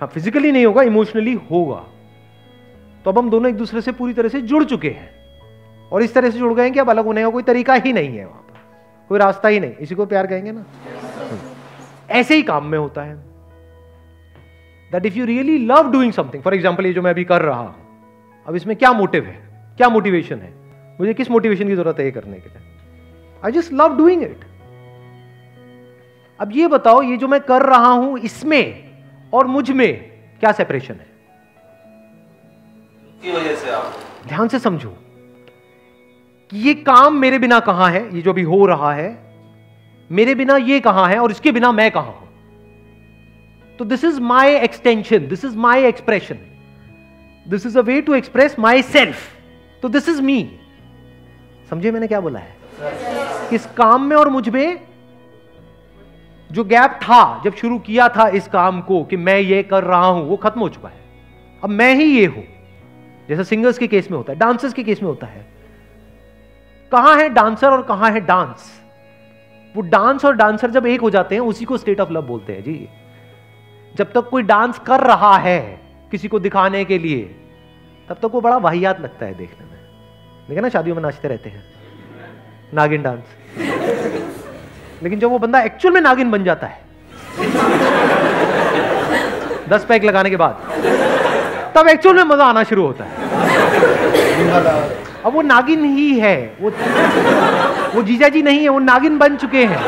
हाँ 0.00 0.08
फिजिकली 0.08 0.52
नहीं 0.52 0.66
होगा 0.66 0.82
इमोशनली 0.82 1.32
होगा। 1.50 1.82
तो 3.04 3.10
अब 3.10 3.18
हम 3.18 3.30
दोनों 3.30 3.50
एक 3.50 3.56
दूसरे 3.56 3.80
से 3.80 3.92
पूरी 3.92 4.12
तरह 4.14 4.28
से 4.28 4.40
जुड़ 4.42 4.64
चुके 4.64 4.88
हैं। 4.90 5.10
और 5.92 6.02
इस 6.02 6.14
तरह 6.14 6.30
से 6.30 6.38
जुड़ 6.38 6.52
गए 6.54 6.70
कि 6.70 6.78
अब 6.80 6.90
अलग 6.90 7.04
होने 7.04 7.22
का 7.22 7.30
कोई 7.30 7.42
तरीका 7.42 7.74
ही 7.76 7.92
नहीं 7.92 8.16
है 8.16 8.24
वहाँ 8.24 8.40
पर। 8.42 8.60
कोई 9.10 9.18
रास्ता 9.18 9.48
ही 9.48 9.60
नहीं। 9.60 9.72
इसी 9.76 9.94
को 9.94 10.06
प्यार 10.06 10.26
कहेंगे 10.26 10.52
ना? 10.52 10.64
ऐसे 12.10 12.34
ही 12.34 12.42
काम 12.42 12.66
में 12.66 12.78
होता 12.78 13.02
है। 13.02 13.14
That 14.90 15.06
if 15.06 15.14
you 15.14 15.24
really 15.26 15.58
love 15.58 15.90
doing 15.92 16.12
something 16.12 16.42
for 16.42 16.54
example 16.54 16.86
ये 16.86 16.92
जो 16.92 17.02
मैं 17.02 17.10
अभी 17.10 17.24
कर 17.24 17.42
रहा 17.42 17.60
हूँ, 17.60 17.74
अब 18.46 18.56
इसमें 18.56 18.76
क्या 18.76 18.92
मोटिव 18.92 19.24
है? 19.24 19.38
क्या 19.78 19.88
मोटिवेशन 19.88 20.38
है? 20.38 20.52
मुझे 21.00 21.14
किस 21.14 21.30
मोटिवेशन 21.30 21.68
की 21.68 21.74
ज़रूरत 21.74 21.98
है 21.98 22.04
ये 22.04 22.10
करने 22.10 22.38
के 22.38 22.48
लिए? 22.48 22.62
I 23.42 23.52
just 23.52 23.72
love 23.72 23.96
doing 23.96 24.22
it 24.22 24.44
अब 26.42 26.52
ये 26.52 26.68
बताओ 26.68 27.02
ये 27.02 27.16
जो 27.16 27.28
मैं 27.28 27.40
कर 27.40 27.62
रहा 27.62 27.88
हूँ 27.88 28.18
इसमें 28.18 28.90
और 29.34 29.46
मुझमें 29.46 29.92
क्या 30.40 30.52
सेपरेशन 30.52 30.94
है? 30.94 31.06
की 33.22 33.32
वजह 33.32 33.54
से 33.56 33.70
आप 33.70 33.94
ध्यान 34.28 34.48
से 34.48 34.58
समझो 34.58 34.88
कि 36.50 36.58
ये 36.58 36.74
काम 36.74 37.14
मेरे 37.14 37.38
बिना 37.38 37.60
कहाँ 37.60 37.90
है? 37.90 38.16
ये 38.16 38.22
जो 38.22 38.32
भी 38.32 38.42
हो 38.42 38.66
रहा 38.66 38.92
है 38.92 39.08
मेरे 40.10 40.34
बिना 40.34 40.56
ये 40.56 40.80
कहाँ 40.80 41.08
है 41.08 41.18
और 41.18 41.30
इसके 41.30 41.52
बिना 41.52 41.72
मैं 41.72 41.90
कहाँ 41.90 42.04
हूँ? 42.04 42.28
तो 43.78 43.84
this 43.84 44.04
is 44.04 44.20
my 44.20 44.54
extension 44.54 45.28
this 45.28 45.44
is 45.44 45.56
my 45.56 45.84
expression 45.84 46.38
this 47.48 47.66
is 47.66 47.78
a 47.78 47.82
way 47.82 48.00
to 48.00 48.14
express 48.14 48.58
myself 48.82 49.28
तो 49.82 49.88
दिस 49.88 50.08
इज़ 50.08 50.22
मी 50.22 50.42
समझे 51.70 51.90
मैंने 51.90 52.06
क्या 52.06 52.20
बोला 52.20 52.38
है? 52.38 52.56
किस 53.50 53.66
काम 53.66 54.02
में 54.02 54.16
और 54.16 54.28
मुझमें 54.28 54.91
जो 56.52 56.64
गैप 56.64 56.90
था, 56.90 57.42
जब 57.44 57.54
शुरू 57.54 57.78
किया 57.78 58.08
था 58.08 58.28
इस 58.28 58.48
काम 58.48 58.80
को 58.80 59.04
कि 59.04 59.16
मैं 59.16 59.38
ये 59.38 59.62
कर 59.62 59.84
रहा 59.84 60.06
हूँ, 60.06 60.28
वो 60.28 60.36
खत्म 60.36 60.60
हो 60.60 60.68
चुका 60.68 60.88
है। 60.88 61.00
अब 61.64 61.70
मैं 61.70 61.94
ही 61.94 62.04
ये 62.04 62.26
हूँ। 62.26 62.44
जैसे 63.28 63.44
सिंगर्स 63.44 63.78
के 63.78 63.86
केस 63.86 64.10
में 64.10 64.18
होता 64.18 64.32
है 64.32 64.38
डांसर्स 64.38 64.72
के 64.72 64.82
केस 64.82 65.02
में 65.02 65.08
होता 65.08 65.26
है। 65.26 65.46
कहाँ 66.92 67.16
है 67.16 67.28
डांसर 67.28 67.68
और 67.68 67.82
कहाँ 67.82 68.10
है 68.10 68.20
डांस 68.20 68.82
वो 69.76 69.82
डांस 69.82 70.24
और 70.24 70.36
डांसर 70.36 70.70
जब 70.70 70.86
एक 70.86 71.00
हो 71.00 71.10
जाते 71.10 71.34
हैं, 71.34 71.42
उसी 71.42 71.64
को 71.64 71.76
स्टेट 71.76 72.00
ऑफ़ 72.00 72.10
लव 72.10 72.22
बोलते 72.22 72.52
हैं, 72.52 72.62
जी। 72.62 72.88
जब 73.96 74.12
तक 74.12 74.28
कोई 74.28 74.42
डांस 74.42 74.78
कर 74.78 75.00
रहा 75.00 75.36
है 75.36 75.80
किसी 76.10 76.28
को 76.28 76.38
दिखाने 76.38 76.84
के 76.84 76.98
लिए, 76.98 77.22
तब 78.08 78.14
तक 78.14 78.24
वो 78.24 78.40
बड़ा 78.40 78.56
वाहियात 78.56 79.00
लगता 79.00 79.26
है 79.26 79.34
देखने 79.34 79.66
में। 79.66 79.78
देखा 80.48 80.60
ना, 80.60 80.68
शादियों 80.68 80.96
में 80.96 81.02
नाचते 81.02 81.28
रहते 81.28 81.50
हैं। 81.50 81.64
नागिन 82.74 83.02
डांस 83.02 83.24
लेकिन 85.02 85.18
जब 85.18 85.30
वो 85.30 85.38
बंदा 85.38 85.60
एक्चुअल 85.60 85.94
में 85.94 86.00
नागिन 86.00 86.30
बन 86.30 86.44
जाता 86.44 86.66
है। 86.66 86.80
दस 89.68 89.84
पैक 89.84 90.04
लगाने 90.04 90.30
के 90.30 90.36
बाद, 90.36 90.62
तब 91.76 91.88
एक्चुअल 91.88 92.16
में 92.16 92.24
मज़ा 92.24 92.44
आना 92.44 92.62
शुरू 92.62 92.86
होता 92.86 93.04
है। 93.04 93.10
अब 95.24 95.32
वो 95.34 95.42
नागिन 95.42 95.84
ही 95.84 96.18
है, 96.18 96.56
वो 96.60 96.70
वो 97.94 98.02
जीजा 98.02 98.28
जी 98.28 98.42
नहीं 98.42 98.62
है, 98.62 98.68
वो 98.68 98.78
नागिन 98.78 99.18
बन 99.18 99.36
चुके 99.36 99.64
हैं। 99.64 99.78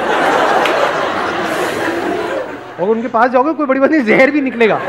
और 2.81 2.89
उनके 2.89 3.09
पास 3.09 3.31
जाओगे, 3.31 3.53
कोई 3.53 3.67
बड़ी 3.67 3.81
बात 3.81 3.91
नहीं 3.91 4.03
जहर 4.03 4.31
भी 4.31 4.41
निकलेगा। 4.41 4.81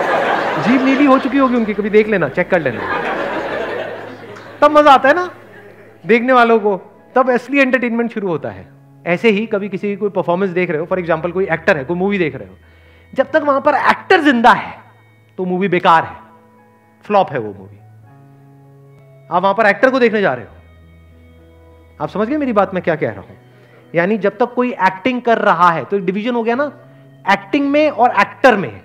जीभ 0.67 0.81
नीली 0.81 1.05
हो 1.05 1.17
चुकी 1.19 1.37
होगी 1.37 1.55
उनकी, 1.55 1.73
कभी 1.73 1.89
देख 1.89 2.07
लेना 2.07 2.29
चेक 2.29 2.49
कर 2.49 2.61
लेना। 2.61 3.01
तब 4.61 4.77
मज़ा 4.77 4.91
आता 4.91 5.09
है 5.09 5.15
ना, 5.15 5.29
देखने 6.05 6.33
वालों 6.33 6.59
को, 6.59 6.75
तब 7.15 7.31
असली 7.31 7.59
एंटरटेनमेंट 7.59 8.13
शुरू 8.13 8.27
होता 8.27 8.49
है। 8.49 8.74
ऐसे 9.05 9.29
ही 9.29 9.45
कभी 9.45 9.69
किसी 9.69 9.87
की 9.87 9.95
कोई 9.95 10.09
परफॉर्मेंस 10.11 10.51
देख 10.51 10.69
रहे 10.69 10.79
हो 10.79 10.85
फॉर 10.85 10.99
एग्ज़ाम्पल 10.99 11.31
कोई 11.31 11.47
एक्टर 11.47 11.77
है, 11.77 11.83
कोई 11.83 11.97
मूवी 11.97 12.17
देख 12.17 12.35
रहे 12.35 12.47
हो, 12.47 12.55
जब 13.13 13.31
तक 13.31 13.41
वहाँ 13.43 13.61
पर 13.61 13.75
एक्टर 13.89 14.21
ज़िंदा 14.23 14.51
है 14.51 14.73
तो 15.37 15.45
मूवी 15.45 15.67
बेकार 15.69 16.03
है 16.03 16.15
फ्लॉप 17.05 17.31
है 17.31 17.39
वो 17.39 17.53
मूवी 17.53 17.77
आप 19.29 19.41
वहाँ 19.41 19.53
पर 19.53 19.65
एक्टर 19.65 19.89
को 19.89 19.99
देखने 19.99 20.21
जा 20.21 20.33
रहे 20.33 20.45
हो। 20.45 20.51
आप 21.99 22.09
समझ 22.09 22.27
गए 22.27 22.37
मेरी 22.37 22.53
बात 22.53 22.73
मैं 22.73 22.83
क्या 22.83 22.95
कह 22.95 23.09
रहा 23.09 23.21
हूँ? 23.21 23.37
यानी 23.93 24.17
जब 24.17 24.37
तक 24.37 24.53
कोई 24.53 24.71
एक्टिंग 24.87 25.21
कर 25.21 25.37
रहा 25.39 25.69
है 25.71 25.83
तो 25.85 25.97
डिवीज़न 25.99 26.35
हो 26.35 26.43
गया 26.43 26.55
ना 26.55 26.71
एक्टिंग 27.25 27.69
में 27.71 27.89
और 27.89 28.11
एक्टर 28.21 28.57
में। 28.57 28.81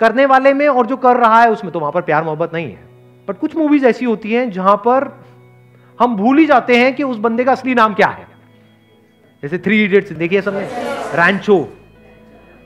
करने 0.00 0.26
वाले 0.26 0.52
में 0.54 0.66
और 0.68 0.86
जो 0.86 0.96
कर 0.98 1.16
रहा 1.16 1.42
है, 1.42 1.50
उसमें 1.50 1.72
तो 1.72 1.80
वहाँ 1.80 1.92
पर 1.92 2.02
प्यार 2.02 2.24
मोहब्बत 2.24 2.54
नहीं 2.54 2.66
है। 2.66 2.90
बट 3.28 3.38
कुछ 3.38 3.56
मूवीज़ 3.56 3.86
ऐसी 3.86 4.04
होती 4.04 4.32
हैं 4.32 4.50
जहाँ 4.50 4.76
पर 4.86 5.08
हम 5.98 6.16
भूल 6.16 6.38
ही 6.38 6.46
जाते 6.46 6.76
हैं 6.76 6.94
कि 6.94 7.02
उस 7.04 7.18
बंदे 7.18 7.44
का 7.44 7.52
असली 7.52 7.74
नाम 7.74 7.94
क्या 7.94 8.08
है। 8.08 8.26
जैसे 9.42 9.58
थ्री 9.58 9.84
इडियट्स 9.84 10.12
देखिए 10.12 10.42
सबने 10.42 10.60
रैंचो 11.14 11.72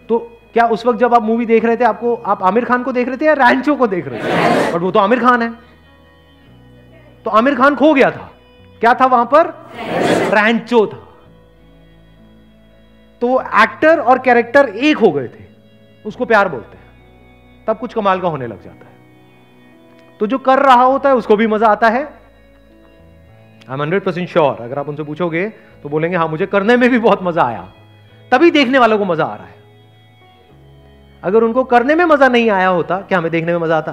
तो 0.08 0.18
क्या 0.52 0.66
उस 0.66 0.86
वक्त 0.86 0.98
जब 0.98 1.14
आप 1.14 1.22
मूवी 1.22 1.46
देख 1.46 1.64
रहे 1.64 1.76
थे, 1.76 1.84
आपको, 1.84 2.14
आप 2.14 2.42
आमिर 2.42 2.64
खान 2.64 2.82
को 2.82 2.92
देख 2.92 3.08
रहे 3.08 3.16
थे 3.16 3.24
या 3.24 3.32
रैंचो 3.32 3.74
को 3.74 3.86
देख 3.86 4.08
रहे 4.08 4.20
थे? 4.20 4.72
बट 4.72 4.80
वो 4.80 4.90
तो 4.90 4.98
आमिर 4.98 5.20
खान 5.20 5.42
है। 5.42 5.50
तो 7.24 7.30
आमिर 7.30 7.54
खान 7.54 7.76
खो 7.76 7.94
गया 7.94 8.10
था। 8.10 8.30
क्या 8.80 8.94
था 8.94 9.06
वहाँ 9.06 9.24
पर? 9.24 9.70
रैंचो 10.34 10.86
था। 10.86 10.96
तो 13.20 13.40
एक्टर 13.62 14.00
और 14.00 14.18
कैरेक्टर 14.18 14.68
एक 14.68 14.96
हो 14.96 15.12
गए 15.12 15.28
थे। 15.28 15.44
उसको 16.04 16.24
प्यार 16.24 16.48
बोलते 16.48 16.76
हैं। 16.76 16.84
तब 17.66 17.78
कुछ 17.78 17.94
कमाल 17.94 18.20
का 18.20 18.28
होने 18.28 18.46
लग 18.46 18.64
जाता 18.64 18.86
है। 18.86 18.96
तो 20.20 20.26
जो 20.26 20.38
कर 20.38 20.58
रहा 20.58 20.82
होता 20.82 21.08
है, 21.08 21.14
उसको 21.14 21.36
भी 21.36 21.46
मज़ा 21.46 21.66
आता 21.66 21.88
है। 21.88 22.25
I 23.68 23.74
am 23.74 23.82
hundred 23.82 24.02
percent 24.04 24.28
sure 24.28 24.62
अगर 24.62 24.78
आप 24.78 24.88
उनसे 24.88 25.02
पूछोगे 25.02 25.48
तो 25.82 25.88
बोलेंगे 25.88 26.16
हाँ 26.16 26.28
मुझे 26.28 26.46
करने 26.46 26.76
में 26.76 26.88
भी 26.90 26.98
बहुत 26.98 27.22
मज़ा 27.22 27.42
आया। 27.42 27.62
तभी 28.32 28.50
देखने 28.50 28.78
वालों 28.78 28.98
को 28.98 29.04
मज़ा 29.04 29.24
आ 29.24 29.34
रहा 29.34 29.46
है। 29.46 29.54
अगर 31.22 31.42
उनको 31.42 31.64
करने 31.64 31.94
में 31.94 32.04
मज़ा 32.04 32.28
नहीं 32.28 32.50
आया 32.50 32.68
होता, 32.68 32.96
क्या 32.98 33.18
हमें 33.18 33.30
देखने 33.30 33.52
में 33.52 33.58
मज़ा 33.58 33.76
आता? 33.78 33.92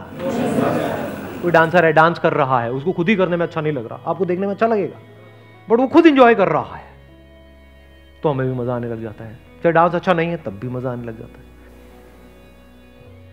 कोई 1.41 1.51
डांसर 1.51 1.85
है, 1.85 1.91
डांस 1.93 2.19
कर 2.19 2.33
रहा 2.33 2.59
है, 2.61 2.71
उसको 2.71 2.91
खुद 2.91 3.09
ही 3.09 3.15
करने 3.15 3.37
में 3.37 3.45
अच्छा 3.45 3.61
नहीं 3.61 3.73
लग 3.73 3.87
रहा। 3.87 3.99
आपको 4.07 4.25
देखने 4.25 4.47
में 4.47 4.53
अच्छा 4.53 4.67
लगेगा, 4.67 4.97
बट 5.67 5.79
वो 5.79 5.87
खुद 5.87 6.05
इंजॉय 6.05 6.35
कर 6.35 6.47
रहा 6.49 6.75
है 6.75 6.91
तो 8.23 8.29
हमें 8.29 8.47
भी 8.47 8.53
मज़ा 8.53 8.75
आने 8.75 8.87
लग 8.87 9.01
जाता 9.01 9.23
है। 9.23 9.33
चाहे 9.63 9.71
डांस 9.71 9.95
अच्छा 9.95 10.13
नहीं 10.13 10.29
है, 10.29 10.37
तब 10.37 10.59
भी 10.59 10.67
मज़ा 10.69 10.91
आने 10.91 11.05
लग 11.05 11.17
जाता 11.19 11.39
है। 11.39 11.51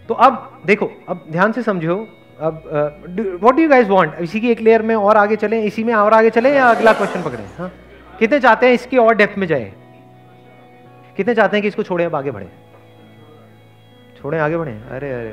तो 0.09 0.15
अब 0.17 0.63
देखो, 0.67 0.91
अब 1.09 1.25
ध्यान 1.31 1.53
से 1.53 1.63
समझो 1.63 1.97
अब 2.41 2.63
what 2.67 3.55
do 3.55 3.63
you 3.63 3.69
guys 3.69 3.89
want 3.89 4.15
इसी 4.21 4.41
की 4.41 4.51
एक 4.51 4.61
लेयर 4.61 4.83
में 4.83 4.95
और 4.95 5.17
आगे 5.17 5.37
चलें, 5.37 5.63
इसी 5.63 5.85
में 5.85 5.93
और 5.95 6.15
आगे 6.15 6.31
चलें 6.31 6.53
या 6.53 6.67
अगला 6.67 6.93
क्वेश्चन 6.93 7.23
पकड़ें? 7.23 7.45
हाँ? 7.59 7.71
कितने 8.19 8.39
चाहते 8.41 8.67
हैं 8.67 8.75
इसकी 8.75 8.97
और 8.99 9.15
डेप्थ 9.17 9.39
में 9.39 9.47
जाए? 9.47 9.73
कितने 11.17 11.35
चाहते 11.35 11.57
हैं 11.57 11.63
कि 11.63 11.69
इसको 11.69 11.83
छोड़े, 11.83 12.05
अब 12.05 12.15
आगे 12.15 12.31
बढ़े? 12.31 12.49
छोड़े, 14.21 14.39
आगे 14.39 14.57
बढ़े? 14.57 14.73
अरे 14.91 15.13
अरे। 15.13 15.31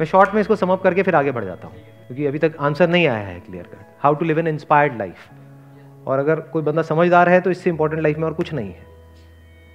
मैं 0.00 0.06
शॉर्ट 0.06 0.34
में 0.34 0.40
इसको 0.40 0.56
समअप 0.56 0.82
करके 0.82 1.02
फिर 1.02 1.14
आगे 1.14 1.32
बढ़ 1.32 1.44
जाता 1.44 1.68
हूँ, 1.68 1.76
क्योंकि 2.06 2.26
अभी 2.26 2.38
तक 2.38 2.56
आंसर 2.60 2.88
नहीं 2.88 3.06
आया 3.08 3.26
है 3.26 3.38
clear 3.40 3.64
cut 3.64 3.86
how 4.02 4.14
to 4.14 4.24
live 4.24 4.38
an 4.38 4.46
inspired 4.48 4.98
life 4.98 6.06
और 6.06 6.18
अगर 6.18 6.40
कोई 6.52 6.62
बंदा 6.62 6.82
समझदार 6.82 7.28
है 7.28 7.40
तो 7.40 7.50
इससे 7.50 7.70
इंपॉर्टेंट 7.70 8.02
लाइफ 8.02 8.18
में 8.18 8.24
और 8.24 8.32
कुछ 8.34 8.52
नहीं 8.54 8.68
है। 8.68 8.86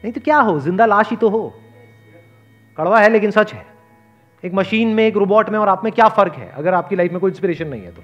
नहीं 0.04 0.12
तो 0.14 0.22
क्या 0.22 0.38
हो? 0.38 0.60
ज़िंदा 0.60 0.86
लाश 0.86 1.10
ही 1.10 1.16
तो 1.18 1.30
हो। 1.30 1.42
कड़वा 2.78 3.00
है, 3.00 3.10
लेकिन 3.10 3.32
सच 3.32 3.54
है। 3.54 3.66
एक 4.46 4.54
मशीन 4.54 4.88
में, 4.88 5.08
एक 5.08 5.18
रोबोट 5.18 5.50
में 5.50 5.60
और 5.60 5.70
आप 5.70 5.84
में 5.84 5.94
क्या 5.94 6.08
फ़र्क 6.08 6.34
है? 6.34 6.50
अगर 6.50 6.74
आपकी 6.74 6.96
लाइफ 6.96 7.12
में 7.12 7.22
कोई 7.22 7.32
इंस्पिरेशन 7.32 7.68
नहीं 7.68 7.82
है 7.82 7.92
तो। 7.92 8.02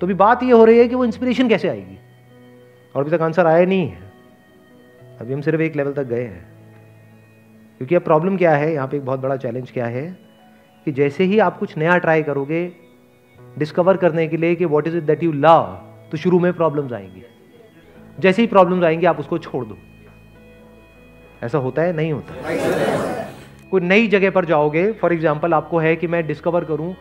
तो 0.00 0.06
भी 0.06 0.14
बात 0.14 0.42
ये 0.42 0.52
हो 0.52 0.64
रही 0.64 0.78
है 0.78 0.88
कि 0.88 0.94
वो 0.94 1.04
इंस्पिरेशन 1.04 1.48
कैसे 1.48 1.68
आएगी? 1.68 1.98
और 2.94 3.02
अभी 3.02 3.16
तक 3.16 3.22
आंसर 3.22 3.46
आया 3.46 3.64
नहीं 3.64 3.88
है। 3.88 4.12
अभी 5.20 5.32
हम 5.32 5.40
सिर्फ़ 5.40 5.60
एक 5.60 5.76
लेवल 5.76 5.92
तक 5.92 6.02
गए 6.02 6.24
हैं। 6.24 6.48
क्योंकि 7.78 7.94
अब 7.94 8.02
प्रॉब्लम 8.02 8.36
क्या 8.36 8.56
है? 8.56 8.72
यहाँ 8.72 8.88
पे 8.88 8.96
एक 8.96 9.04
बहुत 9.04 9.20
बड़ा 9.20 9.36
चैलेंज 9.36 9.70
क्या 9.70 9.86
है? 9.86 10.18
कि 10.84 10.92
जैसे 10.92 11.24
ही 11.24 11.38
आप 11.38 11.58
कुछ 11.58 11.78
नया 11.78 11.98
ट्राई 11.98 12.22
करोगे 12.22 12.72
डिस्कवर 13.58 13.96
करने 13.96 14.28
के 14.28 14.36
लिए 14.36 14.54
कि 14.54 14.64
what 14.64 14.86
is 14.86 14.96
it 14.96 15.02
that 15.02 15.22
you 15.22 15.32
love 15.32 15.84
तो 16.12 16.16
शुरू 16.16 16.38
में 16.38 16.52
प्रॉब्लम्स 16.52 16.92
आएँगी। 16.92 17.22
जैसे 18.20 18.42
ही 18.42 18.48
प्रॉब्लम्स 18.48 18.84
आएँगी, 18.84 19.06
आप 19.06 19.20
उसको 19.20 19.38
छोड़ 19.38 19.64
दो। 19.64 19.78
ऐसा 21.42 21.58
होता 21.58 21.82
है? 21.82 21.92
नहीं 21.92 22.12
होता। 22.12 22.34
कोई 23.70 23.80
नई 23.80 24.06
जगह 24.08 24.30
पर 24.30 24.44
जाओगे 24.44 24.90
फॉर 24.92 25.12
एग्ज़ाम्पल 25.12 25.54
आपको 25.54 25.78
है 25.78 25.94
कि 25.96 26.06
मैं 26.06 26.26
डिस्कवर 26.26 26.64
करूँ 26.64 26.94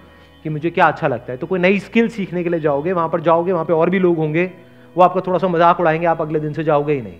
कि 0.45 0.49
मुझे 0.49 0.69
क्या 0.69 0.87
अच्छा 0.87 1.07
लगता 1.07 1.31
है 1.31 1.37
तो 1.37 1.47
कोई 1.47 1.59
नई 1.59 1.79
स्किल 1.79 2.09
सीखने 2.09 2.43
के 2.43 2.49
लिए 2.49 2.59
जाओगे, 2.59 2.91
वहाँ 2.91 3.09
पर 3.09 3.21
जाओगे, 3.21 3.51
वहाँ 3.51 3.65
पर 3.65 3.73
और 3.73 3.89
भी 3.89 3.99
लोग 3.99 4.17
होंगे, 4.17 4.51
वो 4.95 5.03
आपका 5.03 5.21
थोड़ा 5.27 5.39
सा 5.39 5.47
मज़ाक 5.47 5.79
उड़ाएँगे, 5.79 6.05
आप 6.05 6.21
अगले 6.21 6.39
दिन 6.39 6.53
से 6.53 6.63
जाओगे 6.63 6.93
ही 6.93 7.01
नहीं। 7.01 7.17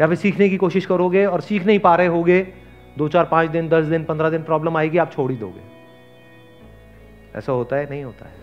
या 0.00 0.06
फिर 0.06 0.16
सीखने 0.16 0.48
की 0.48 0.56
कोशिश 0.56 0.86
करोगे 0.86 1.24
और 1.26 1.40
सीख 1.40 1.66
नहीं 1.66 1.78
पा 1.78 1.94
रहे 1.96 2.06
होगे 2.08 2.40
दो 2.98 3.08
चार 3.08 3.24
पाँच 3.24 3.50
दिन, 3.50 3.68
दस 3.68 3.84
दिन, 3.84 4.04
पंद्रह 4.04 4.30
दिन 4.30 4.42
प्रॉब्लम 4.42 4.76
आएगी, 4.76 4.98
आप 4.98 5.12
छोड़ 5.12 5.30
ही 5.30 5.36
दोगे। 5.36 5.60
ऐसा 7.38 7.52
होता 7.52 7.76
है, 7.76 7.90
नहीं 7.90 8.04
होता 8.04 8.26
है? 8.26 8.34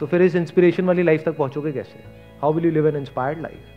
तो 0.00 0.06
फिर 0.06 0.22
इस 0.22 0.34
इंस्पिरेशन 0.36 0.84
वाली 0.84 1.02
लाइफ 1.02 1.24
तक 1.24 1.36
पहुंचोगे 1.36 1.72
कैसे? 1.72 2.04
How 2.42 2.52
will 2.52 2.64
you 2.64 2.70
live 2.70 2.88
an 2.88 2.96
inspired 2.96 3.40
life 3.42 3.72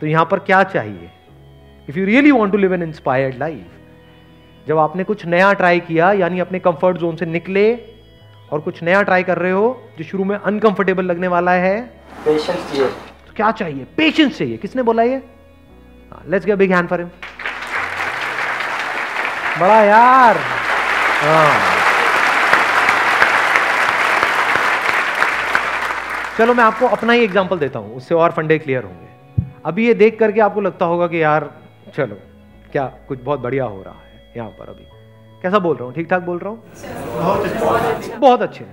तो 0.00 0.06
यहाँ 0.06 0.24
पर 0.30 0.38
क्या 0.40 0.62
चाहिए? 0.64 1.10
If 1.90 1.98
you 1.98 2.04
really 2.06 2.30
want 2.30 2.52
to 2.52 2.58
live 2.58 2.74
an 2.74 2.82
inspired 2.82 3.38
life 3.38 4.66
जब 4.66 4.78
आपने 4.78 5.04
कुछ 5.04 5.24
नया 5.26 5.52
ट्राई 5.52 5.80
किया 5.80 6.10
यानी 6.12 6.40
अपने 6.40 6.58
कंफर्ट 6.58 6.96
जोन 6.96 7.16
से 7.16 7.26
निकले 7.26 7.62
और 8.52 8.60
कुछ 8.60 8.82
नया 8.82 9.02
ट्राई 9.02 9.22
कर 9.22 9.38
रहे 9.38 9.52
हो 9.52 9.64
जो 9.98 10.04
शुरू 10.04 10.24
में 10.24 10.36
अनकंफर्टेबल 10.36 11.04
लगने 11.04 11.28
वाला 11.28 11.52
है 11.52 11.80
पेशेंस 12.24 12.70
चाहिए। 12.70 12.86
तो 13.26 13.32
क्या 13.36 13.50
चाहिए? 13.52 13.84
पेशेंस 13.96 14.38
चाहिए। 14.38 14.56
किसने 14.56 14.82
बोला 14.82 15.02
ये? 15.02 15.22
Let's 16.28 16.46
get 16.46 16.58
big 16.58 16.72
hand 16.72 16.88
for 16.88 17.00
him 17.00 17.08
बड़ा 19.60 19.80
यार। 19.82 20.36
हाँ। 21.22 21.54
चलो 26.38 26.54
मैं 26.54 26.64
आपको 26.64 26.86
अपना 26.88 27.12
ही 27.12 27.24
एग्जांपल 27.24 27.58
देता 27.58 27.78
हूँ 27.78 27.96
उससे 27.96 28.14
और 28.14 28.32
फंडे 28.32 28.58
क्लियर 28.58 28.84
होंगे। 28.84 29.08
अभी 29.66 29.86
ये 29.86 29.94
देख 29.94 30.18
करके 30.18 30.40
आपको 30.40 30.60
लगता 30.60 30.86
होगा 30.86 31.06
कि 31.06 31.22
यार 31.22 31.50
चलो 31.96 32.16
क्या 32.72 32.84
कुछ 33.08 33.18
बहुत 33.24 33.40
बढ़िया 33.40 33.64
हो 33.64 33.82
रहा 33.82 33.94
है 33.94 34.32
यहाँ 34.36 34.50
पर 34.58 34.68
अभी? 34.68 34.84
कैसा 35.42 35.58
बोल 35.58 35.76
रहा 35.76 35.84
हूँ? 35.84 35.94
ठीक 35.94 36.08
ठाक 36.10 36.22
बोल 36.22 36.38
रहा 36.38 36.50
हूँ? 36.50 36.62
बहुत 38.18 38.42
अच्छे। 38.42 38.64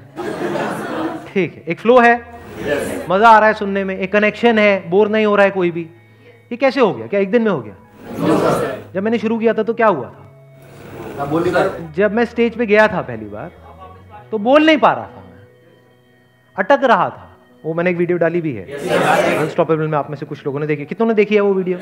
ठीक 1.28 1.54
है 1.56 1.64
एक 1.68 1.80
फ्लो 1.80 2.00
है। 2.00 2.16
मज़ा 3.10 3.30
आ 3.30 3.40
रहा 3.40 3.48
है 3.48 3.54
सुनने 3.54 3.84
में 3.84 3.98
एक 3.98 4.12
कनेक्शन 4.12 4.60
है 4.60 4.90
बोर 4.90 5.10
नहीं 5.10 5.26
हो 5.26 5.36
रहा 5.36 5.46
है 5.46 5.52
कोई 5.52 5.72
भी। 5.72 5.82
ये 6.52 6.58
कैसे 6.58 6.82
हो 6.82 6.94
गया? 6.94 7.08
क्या 7.08 7.20
एक 7.20 7.32
दिन 7.32 7.42
में 7.42 7.52
हो 7.52 7.60
गया? 7.62 7.76
जब 8.94 9.04
मैंने 9.04 9.18
शुरू 9.20 9.38
किया 9.40 9.54
था 9.54 9.64
तो 9.64 9.74
क्या 9.74 9.88
हुआ 9.88 10.08
था? 10.08 10.24
जब 11.96 12.12
मैं 12.14 12.26
स्टेज 12.26 12.58
पे 12.58 12.66
गया 12.66 12.88
था 12.88 13.02
पहली 13.02 13.26
बार 13.28 13.52
तो 14.32 14.38
बोल 14.40 14.66
नहीं 14.66 14.78
पा 14.78 14.92
रहा 14.94 15.06
था 15.06 15.22
मैं। 15.22 15.46
अटक 16.56 16.84
रहा 16.84 17.10
था। 17.10 17.24
वो 17.64 17.74
मैंने 17.74 17.90
एक 17.90 17.98
वीडियो 17.98 18.18
डाली 18.18 18.42
भी 18.42 18.54
है। 18.54 18.66
अनस्टॉपेबल 19.38 19.88
में 19.88 19.98
आप 19.98 20.10
में 20.10 20.18
से 20.18 20.26
कुछ 20.26 20.46
लोगों 20.46 20.60
ने 20.60 20.68
देखी 20.68 20.86
कितनों 20.86 21.08
ने 21.08 21.14
देखी 21.14 21.36
है 21.36 21.42
वो 21.42 21.54
वीडियो 21.54 21.78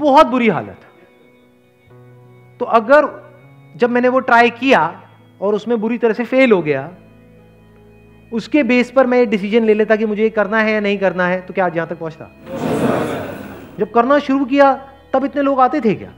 बहुत 0.00 0.26
बुरी 0.26 0.48
हालत 0.48 0.80
तो 2.60 2.64
अगर 2.76 3.08
जब 3.74 3.90
मैंने 3.90 4.08
वो 4.08 4.20
ट्राई 4.20 4.50
किया 4.50 4.80
और 5.40 5.54
उसमें 5.54 5.80
बुरी 5.80 5.98
तरह 5.98 6.12
से 6.12 6.24
फेल 6.24 6.52
हो 6.52 6.60
गया, 6.62 6.88
उसके 8.32 8.62
बेस 8.62 8.90
पर 8.90 9.06
मैं 9.06 9.18
ये 9.18 9.26
डिसीज़न 9.26 9.64
ले 9.64 9.74
लेता 9.74 9.96
कि 9.96 10.06
मुझे 10.06 10.22
ये 10.22 10.30
करना 10.30 10.58
है 10.58 10.72
या 10.72 10.80
नहीं 10.80 10.98
करना 10.98 11.26
है 11.26 11.40
तो 11.40 11.54
क्या 11.54 11.66
आज 11.66 11.76
यहाँ 11.76 11.88
तक 11.88 11.98
पहुँचता? 11.98 12.30
जब 13.78 13.90
करना 13.90 14.18
शुरू 14.18 14.44
किया, 14.44 14.72
तब 15.12 15.24
इतने 15.24 15.42
लोग 15.42 15.60
आते 15.60 15.80
थे 15.80 15.94
क्या? 15.94 16.12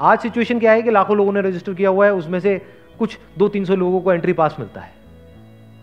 आज 0.00 0.18
सिचुएशन 0.18 0.58
क्या 0.58 0.72
है 0.72 0.82
कि 0.82 0.90
लाखों 0.90 1.16
लोगों 1.16 1.32
ने 1.32 1.40
रजिस्टर 1.40 1.74
किया 1.74 1.90
हुआ 1.90 2.06
है, 2.06 2.12
उसमें 2.14 2.38
से 2.40 2.56
कुछ 2.98 3.18
दो 3.38 3.48
तीन 3.48 3.64
सौ 3.64 3.74
लोगों 3.76 4.00
को 4.00 4.12
एंट्री 4.12 4.32
पास 4.32 4.56
मिलता 4.58 4.80
है। 4.80 4.92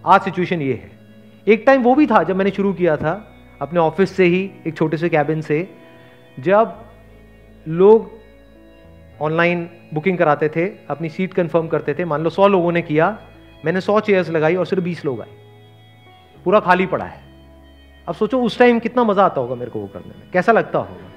आज 0.05 0.21
सिचुएशन 0.21 0.61
ये 0.61 0.73
है। 0.73 0.91
एक 1.47 1.63
टाइम 1.67 1.81
वो 1.81 1.95
भी 1.95 2.07
था 2.07 2.23
जब 2.23 2.35
मैंने 2.35 2.51
शुरू 2.51 2.73
किया 2.73 2.95
था, 2.97 3.13
अपने 3.61 3.79
ऑफ़िस 3.79 4.15
से 4.15 4.25
ही, 4.25 4.49
एक 4.67 4.77
छोटे 4.77 4.97
से 4.97 5.09
कैबिन 5.09 5.41
से 5.41 5.59
जब 6.39 6.85
लोग 7.67 8.11
ऑनलाइन 9.21 9.69
बुकिंग 9.93 10.17
कराते 10.17 10.49
थे, 10.49 10.65
अपनी 10.89 11.09
सीट 11.09 11.33
कंफर्म 11.33 11.67
करते 11.67 11.93
थे, 11.93 12.05
मान 12.05 12.21
लो 12.21 12.29
सौ 12.29 12.47
लोगों 12.47 12.71
ने 12.71 12.81
किया, 12.81 13.17
मैंने 13.65 13.81
सौ 13.81 13.99
चेयर्स 13.99 14.29
लगाई 14.29 14.55
और 14.55 14.65
सिर्फ़ 14.65 14.83
बीस 14.83 15.05
लोग 15.05 15.21
आए। 15.21 15.27
पूरा 16.45 16.59
खाली 16.59 16.85
पड़ा 16.85 17.05
है। 17.05 17.19
अब 18.07 18.15
सोचो 18.15 18.41
उस 18.43 18.59
टाइम 18.59 18.79
कितना 18.79 19.03
मज़ा 19.03 19.25
आता 19.25 19.41
होगा 19.41 19.55
मेरे 19.55 19.71
को 19.71 19.79
वो 19.79 19.87
करने 19.87 20.07
में। 20.07 20.31
कैसा 20.33 20.51
लगता 20.51 20.79
होगा? 20.79 21.11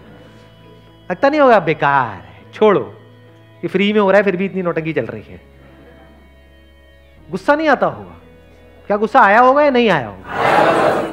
लगता 1.10 1.28
नहीं 1.28 1.40
होगा 1.40 1.60
बेकार 1.60 2.08
है, 2.08 2.52
छोड़ो। 2.54 2.94
ये 3.56 3.68
फ्री 3.68 3.92
में 3.92 4.00
हो 4.00 4.10
रहा 4.10 4.18
है, 4.18 4.24
फिर 4.24 4.36
भी 4.36 4.44
इतनी 4.44 4.62
नौटंकी 4.62 4.92
चल 4.92 5.06
रही 5.06 5.22
है। 5.22 5.40
गुस्सा 7.30 7.54
नहीं 7.54 7.68
आता 7.68 7.86
होगा। 7.86 8.16
क्या 8.86 8.96
गुस्सा 8.96 9.20
आया 9.20 9.40
होगा 9.40 9.62
या 9.62 9.70
नहीं 9.70 9.90
आया 9.90 10.08
होगा? 10.08 10.30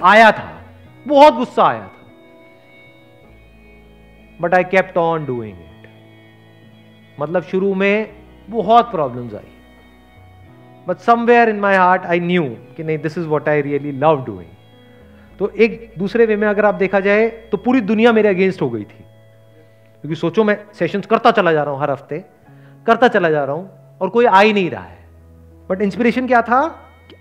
आया 0.07 0.31
था। 0.31 0.61
बहुत 1.07 1.33
गुस्सा 1.33 1.63
आया 1.63 1.87
था। 1.87 1.96
But 4.41 4.53
I 4.53 4.63
kept 4.65 4.97
on 4.97 5.25
doing 5.25 5.53
it 5.53 5.89
मतलब 7.17 7.43
शुरू 7.43 7.73
में 7.73 8.09
बहुत 8.49 8.91
problems 8.91 9.33
I. 9.35 9.53
But 10.87 10.97
somewhere 10.97 11.49
in 11.49 11.59
my 11.59 11.75
heart 11.75 12.05
I 12.05 12.19
knew 12.19 12.43
कि 12.77 12.83
नहीं 12.83 12.97
this 12.97 13.17
is 13.17 13.25
what 13.27 13.49
I 13.49 13.61
really 13.61 13.91
love 13.93 14.23
doing 14.25 14.51
तो 15.39 15.49
एक 15.49 15.93
दूसरे 15.97 16.25
वे 16.25 16.35
में 16.35 16.47
अगर 16.47 16.65
आप 16.65 16.75
देखा 16.75 16.99
जाए 16.99 17.27
तो 17.51 17.57
पूरी 17.57 17.81
दुनिया 17.83 18.11
मेरे 18.13 18.29
अगेंस्ट 18.29 18.61
हो 18.61 18.69
गई 18.69 18.83
थी। 18.83 19.03
क्योंकि 20.03 20.15
सोचो 20.15 20.43
मैं 20.43 20.57
सेशंस 20.73 21.05
करता 21.05 21.31
चला 21.31 21.51
जा 21.51 21.63
रहा 21.63 21.73
हूँ 21.73 21.81
हर 21.81 21.91
हफ़्ते, 21.91 22.23
करता 22.85 23.07
चला 23.07 23.29
जा 23.29 23.43
रहा 23.43 23.55
हूँ 23.55 23.97
और 24.01 24.09
कोई 24.09 24.25
आ 24.25 24.39
ही 24.39 24.53
नहीं 24.53 24.69
रहा 24.69 24.83
है। 24.83 24.97
बट 25.69 25.81
इंस्पिरेशन 25.81 26.27
क्या 26.27 26.41
था? 26.41 26.59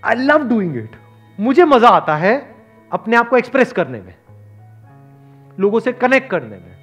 आई 0.05 0.15
लव 0.15 0.47
डूइंग 0.49 0.77
इट 0.77 0.95
मुझे 1.39 1.65
मज़ा 1.65 1.89
आता 1.89 2.15
है 2.15 2.35
अपने 2.91 3.17
आप 3.17 3.29
को 3.29 3.37
एक्सप्रेस 3.37 3.71
करने 3.73 4.01
में, 4.01 4.15
लोगों 5.57 5.79
से 5.79 5.93
कनेक्ट 5.93 6.29
करने 6.29 6.57
में। 6.57 6.76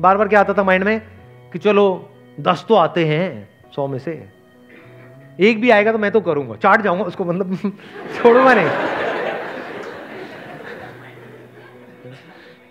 बार 0.00 0.16
बार 0.16 0.28
क्या 0.28 0.40
आता 0.40 0.54
था 0.54 0.62
माइंड 0.62 0.84
में? 0.84 1.02
कि 1.52 1.58
चलो, 1.58 2.10
दस 2.40 2.66
तो 2.68 2.74
आते 2.74 3.04
हैं, 3.06 3.48
सौ 3.76 3.86
में 3.86 3.98
से। 3.98 4.28
एक 5.40 5.60
भी 5.60 5.70
आएगा 5.70 5.92
तो 5.92 5.98
मैं 5.98 6.10
तो 6.10 6.20
करूँगा। 6.20 6.54
चाट 6.54 6.82
जाऊँगा 6.82 7.04
उसको 7.04 7.24
मतलब 7.24 7.56
छोड़ूँगा 8.22 8.54
नहीं। 8.54 8.68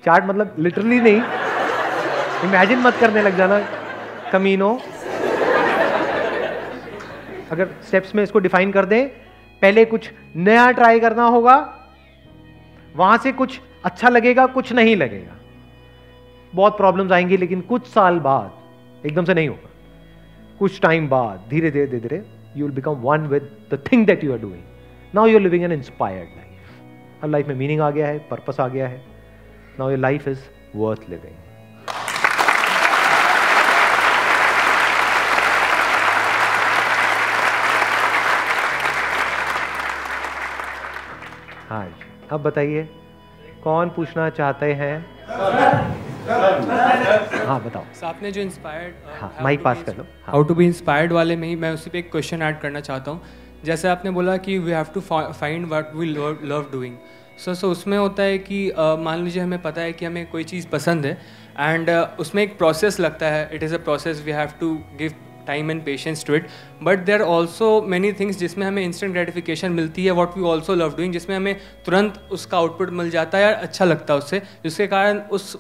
चाट 0.06 0.26
मतलब 0.26 0.56
लिटरली 0.60 1.00
नहीं। 1.00 1.22
इमेजिन 2.44 2.80
मत 2.80 2.96
करने 2.96 3.22
लग 3.22 3.38
जाना 3.38 3.60
कमीनो 4.32 4.82
अगर 7.52 7.68
स्टेप्स 7.88 8.16
में 8.16 8.24
इसको 8.24 8.40
डिफाइन 8.40 8.72
कर 8.72 8.86
दें, 8.86 9.08
पहले 9.62 9.86
कुछ 9.86 10.12
नया 10.36 10.72
ट्राई 10.72 11.00
करना 11.00 11.24
होगा, 11.24 11.80
वहाँ 12.96 13.18
से 13.18 13.32
कुछ 13.32 13.62
अच्छा 13.86 14.10
लगेगा, 14.10 14.46
कुछ 14.46 14.74
नहीं 14.74 14.96
लगेगा। 14.96 15.37
बहुत 16.56 16.78
प्रॉब्लम्स 16.78 17.12
आएँगी, 17.12 17.38
लेकिन 17.38 17.62
कुछ 17.62 17.88
साल 17.88 18.20
बाद, 18.20 19.06
एकदम 19.06 19.26
से 19.26 19.34
नहीं 19.34 19.50
होगा। 19.50 19.70
कुछ 20.60 20.80
टाइम 20.82 21.08
बाद, 21.10 21.46
धीरे 21.50 21.72
धीरे 21.72 21.88
धीरे 21.88 22.00
धीरे 22.00 22.24
you 22.58 22.66
will 22.66 22.76
become 22.76 23.02
one 23.02 23.28
with 23.28 23.50
the 23.72 23.84
thing 23.92 24.06
that 24.08 24.24
you 24.24 24.32
are 24.34 24.40
doing 24.40 24.64
now 25.16 25.26
you 25.28 25.36
are 25.38 25.42
living 25.42 25.64
an 25.64 25.72
inspired 25.72 26.30
life 26.38 27.24
her 27.24 27.30
life 27.30 27.48
में 27.48 27.56
मीनिंग 27.56 27.82
आ 27.82 27.90
गया 27.92 28.08
है 28.08 28.20
पर्पस 28.30 28.60
आ 28.60 28.68
गया 28.68 28.88
है. 28.88 29.02
Now 29.80 29.90
your 29.90 30.00
life 30.00 30.28
is 30.28 30.40
worth 30.76 31.10
living 31.10 31.36
हाँ 41.70 41.86
जी 41.86 42.28
अब 42.32 42.42
बताइए, 42.44 42.84
कौन 43.64 43.90
पूछना 43.90 44.30
चाहते 44.30 44.74
हैं? 44.74 46.07
हाँ 46.28 47.60
बताओ। 47.66 47.84
आपने 48.04 48.32
जो 48.32 48.42
इंस्पायर्ड 48.42 48.94
हाँ 49.20 49.34
माइक 49.42 49.64
पास 49.64 49.84
कर 49.86 49.98
लो। 49.98 50.06
हाउ 50.26 50.44
टू 50.44 50.56
बी 50.56 50.66
इंस्पायर्ड 50.66 51.12
वाले 51.14 51.36
में 51.36 51.48
ही 51.48 51.56
मैं 51.56 51.72
उसी 51.74 51.90
पे 51.90 52.00
एक 52.00 52.12
क्वेश्चन 52.12 52.42
ऐड 52.42 52.60
करना 52.60 52.80
चाहता 52.80 53.12
हूँ। 53.12 53.22
जैसे 53.66 53.88
आपने 53.88 54.12
बोला 54.12 54.36
कि 54.38 54.58
we 54.60 54.72
have 54.72 54.88
to 54.94 55.02
find 55.02 55.68
what 55.68 55.96
we 55.96 56.06
love 56.06 56.66
doing 56.72 56.96
so 57.46 57.54
so 57.54 57.70
उसमें 57.72 57.98
होता 57.98 58.24
है 58.24 58.38
कि 58.38 58.60
uh, 58.72 58.98
मान 59.00 59.24
लीजिए 59.24 59.42
हमें 59.44 59.62
पता 59.62 59.82
है 59.82 59.94
कि 59.94 60.06
हमें 60.06 60.26
कोई 60.32 60.44
चीज़ 60.44 60.68
पसंद 60.68 61.06
है 61.06 61.18
एंड 61.60 61.90
uh, 61.90 62.20
उसमें 62.20 62.44
एक 62.44 62.58
प्रोसेस 62.58 63.00
लगता 63.00 63.26
है। 63.26 63.50
It 63.54 63.64
is 63.64 63.76
a 63.76 63.78
process 63.78 64.24
we 64.26 64.32
have 64.32 64.50
to 64.60 64.74
give 64.98 65.14
time 65.48 65.72
and 65.72 65.84
patience 65.84 66.26
to 66.26 66.34
it 66.36 66.48
but 66.84 67.00
there 67.06 67.22
also 67.22 67.82
many 67.82 68.12
things 68.14 68.38
जिसमें 68.38 68.66
हमें 68.68 68.84
इंस्टेंट 68.84 69.14
ग्रेटिफिकेशन 69.14 69.72
मिलती 69.72 70.06
है 70.06 70.12
what 70.12 70.38
we 70.38 70.44
also 70.44 70.76
love 70.76 70.96
doing 70.96 71.14
जिसमें 71.14 71.36
हमें 71.36 71.56
तुरंत 71.86 72.20
उसका 72.32 72.58
आउटपुट 72.58 72.90
मिल 72.92 73.10
जाता 73.10 73.38
है 73.38 73.44
या 73.44 73.54
अच्छा 73.58 73.86
लगता 73.86 74.14
है 74.14 74.20
उससे। 74.20 74.40
जिसके 74.64 74.88
कारण 74.88 75.20
उस 75.32 75.56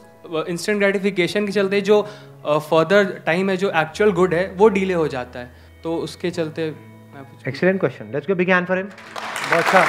इंस्टेंट 0.48 0.80
ग्रेटिफिकेशन 0.80 1.46
के 1.46 1.52
चलते 1.52 1.82
जो 1.82 2.02
फर्दर 2.46 3.06
uh, 3.06 3.26
टाइम 3.26 3.50
है 3.50 3.58
जो 3.58 3.72
एक्चुअल 3.76 4.12
गुड 4.12 4.34
है 4.34 4.50
वो 4.58 4.68
डिले 4.70 4.94
हो 4.94 5.08
जाता 5.08 5.40
है। 5.40 5.52
तो 5.84 5.96
उसके 5.98 6.32
चलते 6.32 6.68
excellent 7.48 7.80
question 7.80 8.12
let's 8.14 8.28
go 8.28 8.36
big 8.36 8.50
hand 8.50 8.68
for 8.68 8.78
him 8.78 8.88
बहुत 8.88 9.64
अच्छा। 9.64 9.84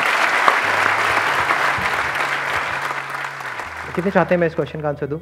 कितने 3.95 4.11
चाहते 4.11 4.35
हैं 4.35 4.41
मैं 4.41 4.47
इस 4.47 4.55
क्वेश्चन 4.55 4.81
का 4.81 4.89
आंसर 4.89 5.07
दूँ? 5.07 5.21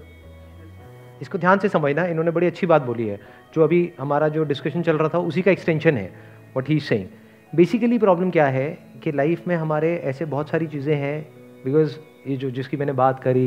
इसको 1.23 1.39
ध्यान 1.39 1.59
से 1.59 1.69
समझना 1.69 2.05
इन्होंने 2.07 2.31
बड़ी 2.31 2.47
अच्छी 2.47 2.67
बात 2.67 2.83
बोली 2.83 3.07
है। 3.09 3.21
जो 3.55 3.63
अभी 3.63 3.93
हमारा 4.01 4.29
जो 4.29 4.45
डिस्कशन 4.45 4.83
चल 4.83 4.97
रहा 4.99 5.09
था 5.09 5.19
उसी 5.21 5.43
का 5.43 5.51
एक्सटेंशन 5.51 5.97
है 5.97 6.11
what 6.57 6.69
he 6.69 6.79
saying 6.81 7.07
basically 7.53 7.99
problem 7.99 8.31
क्या 8.31 8.47
है 8.47 8.67
कि 9.05 9.13
लाइफ 9.13 9.47
में 9.49 9.55
हमारे 9.57 9.95
ऐसे 10.05 10.25
बहुत 10.25 10.51
सारी 10.51 10.67
चीज़ें 10.67 10.95
हैं 10.95 11.21
बिकॉज़ 11.65 11.97
ये 12.27 12.37
जो 12.37 12.51
जिसकी 12.51 12.77
मैंने 12.77 12.93
बात 12.93 13.23
करी 13.23 13.47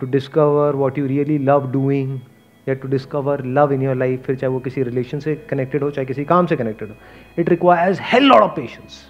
to 0.00 0.06
discover 0.06 0.76
what 0.76 0.98
you 0.98 1.06
really 1.06 1.38
love 1.38 1.70
doing 1.72 2.18
या 2.66 2.74
to 2.74 2.88
discover 2.88 3.44
love 3.44 3.72
in 3.72 3.82
your 3.82 3.94
life 3.94 4.22
फिर 4.22 4.36
चाहे 4.36 4.52
वो 4.52 4.58
किसी 4.60 4.82
रिलेशन 4.82 5.18
से 5.18 5.34
कनेक्टेड 5.50 5.82
हो 5.82 5.90
चाहे 5.90 6.06
किसी 6.06 6.24
काम 6.24 6.46
से 6.46 6.56
कनेक्टेड 6.56 6.88
हो। 6.88 6.94
It 7.38 7.48
requires 7.48 7.98
hell 8.02 8.24
lot 8.24 8.42
of 8.42 8.50
patience 8.50 9.00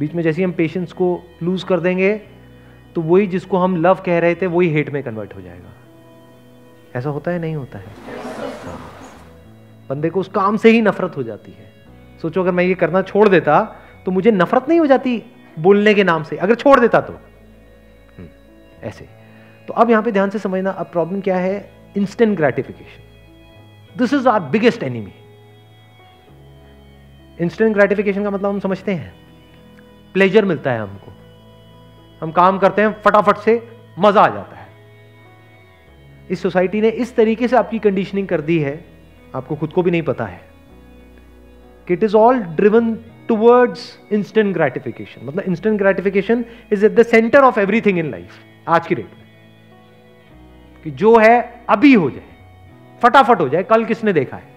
बीच 0.00 0.14
में 0.14 0.22
जैसे 0.22 0.40
ही 0.40 0.44
हम 0.44 0.52
पेशेंस 0.52 0.92
को 0.92 1.18
लूज 1.42 1.62
कर 1.62 1.80
देंगे 1.80 2.12
तो 2.94 3.00
वही 3.00 3.26
जिसको 3.26 3.58
हम 3.58 3.76
लव 3.76 4.02
कह 4.06 4.18
रहे 4.18 4.34
थे 4.34 4.46
वही 4.46 4.68
हेट 4.68 4.90
में 4.90 5.02
कन्वर्ट 5.02 5.34
हो 5.34 5.40
जाएगा। 5.40 5.72
ऐसा 6.96 7.10
होता 7.10 7.30
है 7.30 7.38
नहीं 7.38 7.54
होता 7.56 7.78
है? 7.78 7.84
बंदे 9.90 10.10
को 10.10 10.20
उस 10.20 10.28
काम 10.28 10.56
से 10.56 10.70
ही 10.70 10.80
नफरत 10.82 11.16
हो 11.16 11.22
जाती 11.22 11.52
है। 11.52 11.70
सोचो 12.22 12.40
अगर 12.40 12.52
मैं 12.52 12.64
ये 12.64 12.74
करना 12.74 13.02
छोड़ 13.02 13.28
देता 13.28 13.62
तो 14.06 14.10
मुझे 14.10 14.30
नफरत 14.30 14.68
नहीं 14.68 14.80
हो 14.80 14.86
जाती 14.86 15.22
बोलने 15.58 15.94
के 15.94 16.04
नाम 16.04 16.22
से। 16.22 16.36
अगर 16.36 16.54
छोड़ 16.54 16.78
देता 16.80 17.00
तो। 17.00 17.12
हम्म, 17.12 18.28
ऐसे। 18.82 19.21
तो 19.72 19.76
अब 19.76 19.90
यहाँ 19.90 20.02
पे 20.02 20.12
ध्यान 20.12 20.30
से 20.30 20.38
समझना, 20.38 20.70
अब 20.70 20.86
प्रॉब्लम 20.86 21.20
क्या 21.20 21.36
है? 21.36 21.72
Instant 21.96 22.36
gratification 22.36 23.98
this 23.98 24.12
is 24.14 24.28
our 24.28 24.40
biggest 24.40 24.82
enemy 24.82 25.12
instant 27.40 27.74
gratification 27.74 28.22
का 28.22 28.30
मतलब 28.30 28.50
हम 28.50 28.58
समझते 28.60 28.92
हैं। 28.92 29.12
प्लेजर 30.14 30.44
मिलता 30.44 30.72
है 30.72 30.80
हमको। 30.80 31.12
हम 32.20 32.32
काम 32.32 32.58
करते 32.58 32.82
हैं, 32.82 32.92
फटाफट 33.02 33.36
से 33.36 33.54
मज़ा 33.98 34.20
आ 34.20 34.28
जाता 34.28 34.56
है। 34.56 34.66
इस 36.30 36.42
सोसाइटी 36.42 36.80
ने 36.80 36.88
इस 36.88 37.16
तरीके 37.16 37.48
से 37.48 37.56
आपकी 37.56 37.78
कंडीशनिंग 37.78 38.28
कर 38.28 38.40
दी 38.40 38.58
है, 38.58 38.84
आपको 39.34 39.56
खुद 39.56 39.72
को 39.72 39.82
भी 39.82 39.90
नहीं 39.90 40.02
पता 40.02 40.26
है। 40.26 40.40
कि 41.88 41.94
it 41.94 42.04
is 42.04 42.16
all 42.16 42.42
driven 42.60 42.94
towards 43.28 43.88
instant 44.12 44.54
gratification 44.54 45.26
मतलब 45.26 45.44
instant 45.44 45.78
gratification 45.78 46.44
is 46.72 46.86
at 46.86 46.92
the 46.92 47.02
center 47.06 47.40
of 47.40 47.60
everything 47.60 47.98
in 47.98 48.10
life 48.10 48.40
आज 48.68 48.86
की 48.86 48.94
डेट 48.94 49.06
में 49.06 49.21
कि 50.84 50.90
जो 50.90 51.18
है, 51.18 51.64
अभी 51.68 51.94
हो 51.94 52.10
जाए। 52.10 52.28
फटाफट 53.02 53.40
हो 53.40 53.48
जाए, 53.48 53.62
कल 53.62 53.84
किसने 53.84 54.12
देखा 54.12 54.36
है? 54.36 54.52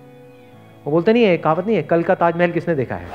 वो 0.86 0.92
बोलते 0.92 1.14
नहीं 1.14 1.24
है 1.24 1.38
कहावत 1.38 1.66
नहीं 1.66 1.76
है, 1.76 1.84
कल 1.84 2.04
का 2.04 2.16
ताजमहल 2.16 2.52
किसने 2.52 2.76
देखा 2.76 2.96
है? 2.96 3.08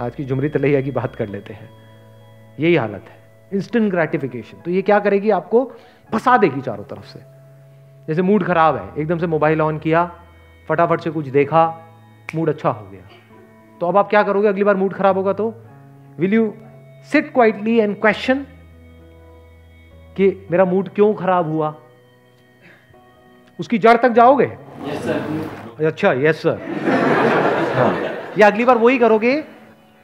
आज 0.00 0.14
की 0.14 0.24
जुमरी 0.24 0.48
तलैया 0.48 0.80
की 0.80 0.90
बात 0.90 1.16
कर 1.16 1.28
लेते 1.28 1.54
हैं। 1.54 1.70
यही 2.60 2.76
हालत 2.76 3.04
है। 3.08 3.20
इंस्टेंट 3.52 3.90
ग्रेटिफिकेशन 3.90 4.58
तो 4.60 4.70
ये 4.70 4.82
क्या 4.82 4.98
करेगी 4.98 5.30
आपको? 5.30 5.72
फंसा 6.12 6.36
देगी 6.36 6.60
चारों 6.60 6.84
तरफ़ 6.84 7.04
से। 7.04 7.20
जैसे 8.08 8.22
मूड 8.22 8.44
खराब 8.44 8.76
है, 8.76 9.02
एकदम 9.02 9.18
से 9.18 9.26
मोबाइल 9.26 9.60
ऑन 9.60 9.78
किया, 9.78 10.14
फटाफट 10.68 11.00
से 11.00 11.10
कुछ 11.10 11.28
देखा, 11.28 11.80
मूड 12.34 12.48
अच्छा 12.48 12.70
हो 12.70 12.90
गया। 12.90 13.00
तो 13.80 13.88
अब 13.88 13.96
आप 13.96 14.10
क्या 14.10 14.22
करोगे? 14.22 14.48
अगली 14.48 14.64
बार 14.64 14.76
मूड 14.76 14.92
खराब 14.92 15.16
होगा 15.16 15.32
तो? 15.32 15.54
Will 16.18 16.34
you 16.34 16.54
sit 17.12 17.32
quietly 17.32 17.78
and 17.78 18.00
question 18.00 18.46
कि 20.16 20.48
मेरा 20.50 20.64
मूड 20.64 20.88
क्यों 20.88 21.14
खराब 21.14 21.48
हुआ? 21.48 21.74
उसकी 23.60 23.78
जड़ 23.78 23.96
तक 23.96 24.10
जाओगे? 24.10 24.44
यस 24.84 25.02
सर 25.04 25.86
अच्छा 25.86 26.12
यस 26.18 26.42
सर 26.42 26.58
या 28.38 28.46
अगली 28.46 28.64
बार 28.64 28.78
वही 28.78 28.98
करोगे 28.98 29.32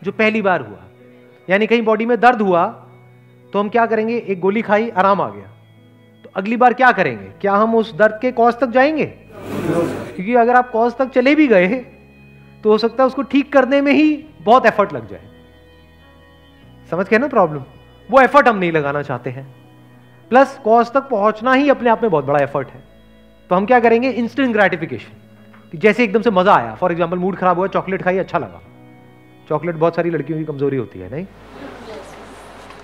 जो 0.03 0.13
पहली 0.13 0.43
बार 0.43 0.61
हुआ। 0.61 0.83
यानी 1.49 1.67
कहीं 1.67 1.83
बॉडी 1.83 2.07
में 2.07 2.19
दर्द 2.21 2.41
हुआ 2.43 2.67
तो 3.53 3.59
हम 3.61 3.69
क्या 3.69 3.87
करेंगे? 3.87 4.17
एक 4.19 4.41
गोली 4.41 4.63
खाई 4.63 4.89
आराम 4.91 5.21
आ 5.21 5.29
गया। 5.29 5.51
तो 6.25 6.31
अगली 6.37 6.57
बार 6.57 6.75
क्या 6.75 6.91
करेंगे? 6.93 7.29
क्या 7.41 7.53
हम 7.55 7.75
उस 7.75 7.95
दर्द 7.97 8.19
के 8.23 8.33
कॉज 8.33 8.55
तक 8.55 8.71
जाएँगे? 8.71 9.05
क्योंकि 9.05 10.35
अगर 10.35 10.57
आप 10.57 10.71
कॉज 10.71 10.97
तक 10.97 11.11
चले 11.11 11.35
भी 11.35 11.47
गए 11.47 11.67
तो 12.65 12.71
हो 12.71 12.79
सकता 12.79 13.03
है 13.03 13.07
उसको 13.07 13.23
ठीक 13.25 13.53
करने 13.53 13.81
में 13.81 13.93
ही 13.93 14.17
बहुत 14.43 14.67
एफर्ट 14.67 14.93
लग 14.93 15.09
जाए। 15.11 15.21
समझ 16.91 17.09
गए 17.09 17.19
ना 17.19 17.29
प्रॉब्लम 17.29 17.63
वो 18.09 18.21
एफर्ट 18.21 18.49
हम 18.49 18.59
नहीं 18.59 18.73
लगाना 18.73 19.03
चाहते 19.03 19.31
हैं। 19.31 19.47
प्लस 20.31 20.59
कॉज 20.65 20.91
तक 20.93 21.09
पहुँचना 21.09 21.53
ही 21.53 21.71
अपने 21.71 21.91
आप 21.91 22.03
में 22.03 22.11
बहुत 22.11 22.25
बड़ा 22.25 22.39
एफर्ट 22.39 22.69
है। 22.69 22.96
तो 23.51 23.55
हम 23.55 23.67
क्या 23.67 23.79
करेंगे? 23.81 24.11
इंस्टेंट 24.11 24.53
ग्रेटिफिकेशन 24.53 25.13
कि 25.73 25.79
जैसे 25.79 26.05
एकदम 26.05 26.23
से 26.23 26.31
मज़ा 26.31 26.55
आया। 26.55 26.75
फॉर 26.75 26.93
एग्ज़ाम्पल 26.93 27.19
मूड 27.19 27.37
खराब 27.37 27.59
हुआ 27.59 27.67
चॉकलेट 27.69 28.03
खाई 28.03 28.19
अच्छा 28.19 28.39
लगा। 28.39 28.61
चॉकलेट 29.49 29.75
बहुत 29.75 29.97
सारी 29.97 30.11
लड़कियों 30.11 30.39
की 30.39 30.45
कमज़ोरी 30.45 30.77
होती 30.77 30.99
है, 30.99 31.11
नहीं? 31.11 31.27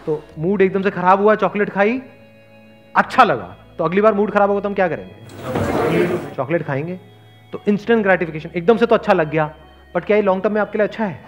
तो 0.06 0.22
मूड 0.38 0.62
एकदम 0.62 0.82
से 0.82 0.90
खराब 0.90 1.20
हुआ 1.20 1.34
चॉकलेट 1.34 1.70
खाई 1.70 2.00
अच्छा 2.94 3.24
लगा। 3.24 3.56
तो 3.78 3.84
अगली 3.84 4.00
बार 4.00 4.14
मूड 4.14 4.30
खराब 4.30 4.50
होगा 4.50 4.60
तो 4.60 4.68
हम 4.68 4.74
क्या 4.74 4.88
करेंगे? 4.88 6.34
चॉकलेट 6.34 6.62
खाएँगे। 6.62 6.98
तो 7.52 7.60
इंस्टेंट 7.68 8.02
ग्रेटिफिकेशन 8.02 8.50
एकदम 8.56 8.76
से 8.76 8.86
तो 8.86 8.94
अच्छा 8.94 9.12
लग 9.12 9.30
गया। 9.30 9.46
बट 9.94 10.04
क्या 10.04 10.16
ये 10.16 10.22
लॉन्ग 10.22 10.42
टर्म 10.42 10.52
में 10.54 10.60
आपके 10.60 10.78
लिए 10.78 10.86
अच्छा 10.86 11.04
है? 11.04 11.18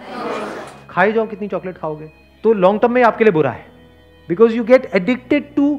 खाई 0.89 1.11
जाओ, 1.13 1.25
कितनी 1.25 1.47
चॉकलेट 1.47 1.77
खाओगे। 1.77 2.11
तो 2.43 2.53
लॉन्ग 2.53 2.81
टर्म 2.81 2.91
में 2.91 3.03
आपके 3.03 3.23
लिए 3.23 3.33
बुरा 3.33 3.51
है। 3.51 3.65
Because 4.29 4.55
you 4.55 4.63
get 4.63 4.89
addicted 4.95 5.53
to 5.55 5.73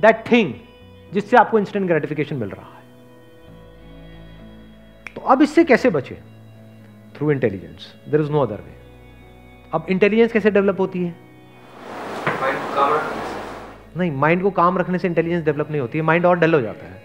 that 0.00 0.24
thing 0.30 0.54
जिससे 1.12 1.36
आपको 1.36 1.58
इंस्टेंट 1.58 1.86
ग्रेटिफिकेशन 1.86 2.36
मिल 2.36 2.48
रहा 2.48 2.75
अब 5.26 5.42
इससे 5.42 5.64
कैसे 5.64 5.90
बचे? 5.90 6.18
Through 7.16 7.30
intelligence 7.30 7.94
there 8.08 8.20
is 8.20 8.30
no 8.30 8.40
other 8.40 8.54
way 8.54 8.74
अब 9.74 9.86
इंटेलिजेंस 9.88 10.32
कैसे 10.32 10.50
डेवलप 10.50 10.80
होती 10.80 11.04
है? 11.04 11.14
नहीं 13.96 14.10
माइंड 14.12 14.42
को 14.42 14.50
काम 14.50 14.78
रखने 14.78 14.98
से 14.98 15.08
इंटेलिजेंस 15.08 15.44
डेवलप 15.44 15.70
नहीं 15.70 15.80
होती 15.80 15.98
है। 15.98 16.04
माइंड 16.04 16.26
और 16.26 16.38
डल 16.38 16.54
हो 16.54 16.60
जाता 16.60 16.86
है। 16.86 17.02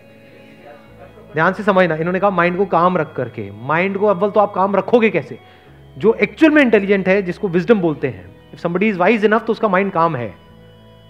ध्यान 1.33 1.53
से 1.53 1.63
समझना 1.63 1.95
इन्होंने 1.95 2.19
कहा 2.19 2.29
माइंड 2.29 2.57
को 2.57 2.65
काम 2.65 2.97
रख 2.97 3.15
करके। 3.15 3.51
माइंड 3.51 3.97
को 3.97 4.05
अव्वल 4.05 4.29
तो 4.29 4.39
आप 4.39 4.53
काम 4.53 4.75
रखोगे 4.75 5.09
कैसे? 5.09 5.39
जो 5.97 6.13
एक्चुअल 6.13 6.51
में 6.51 6.61
इंटेलिजेंट 6.61 7.07
है 7.07 7.21
जिसको 7.21 7.47
विजडम 7.47 7.81
बोलते 7.81 8.07
हैं। 8.07 8.51
If 8.53 8.59
somebody 8.59 8.89
is 8.89 8.97
wise 8.97 9.25
enough 9.25 9.45
तो 9.45 9.51
उसका 9.51 9.67
माइंड 9.67 9.91
काम 9.91 10.15
है। 10.15 10.35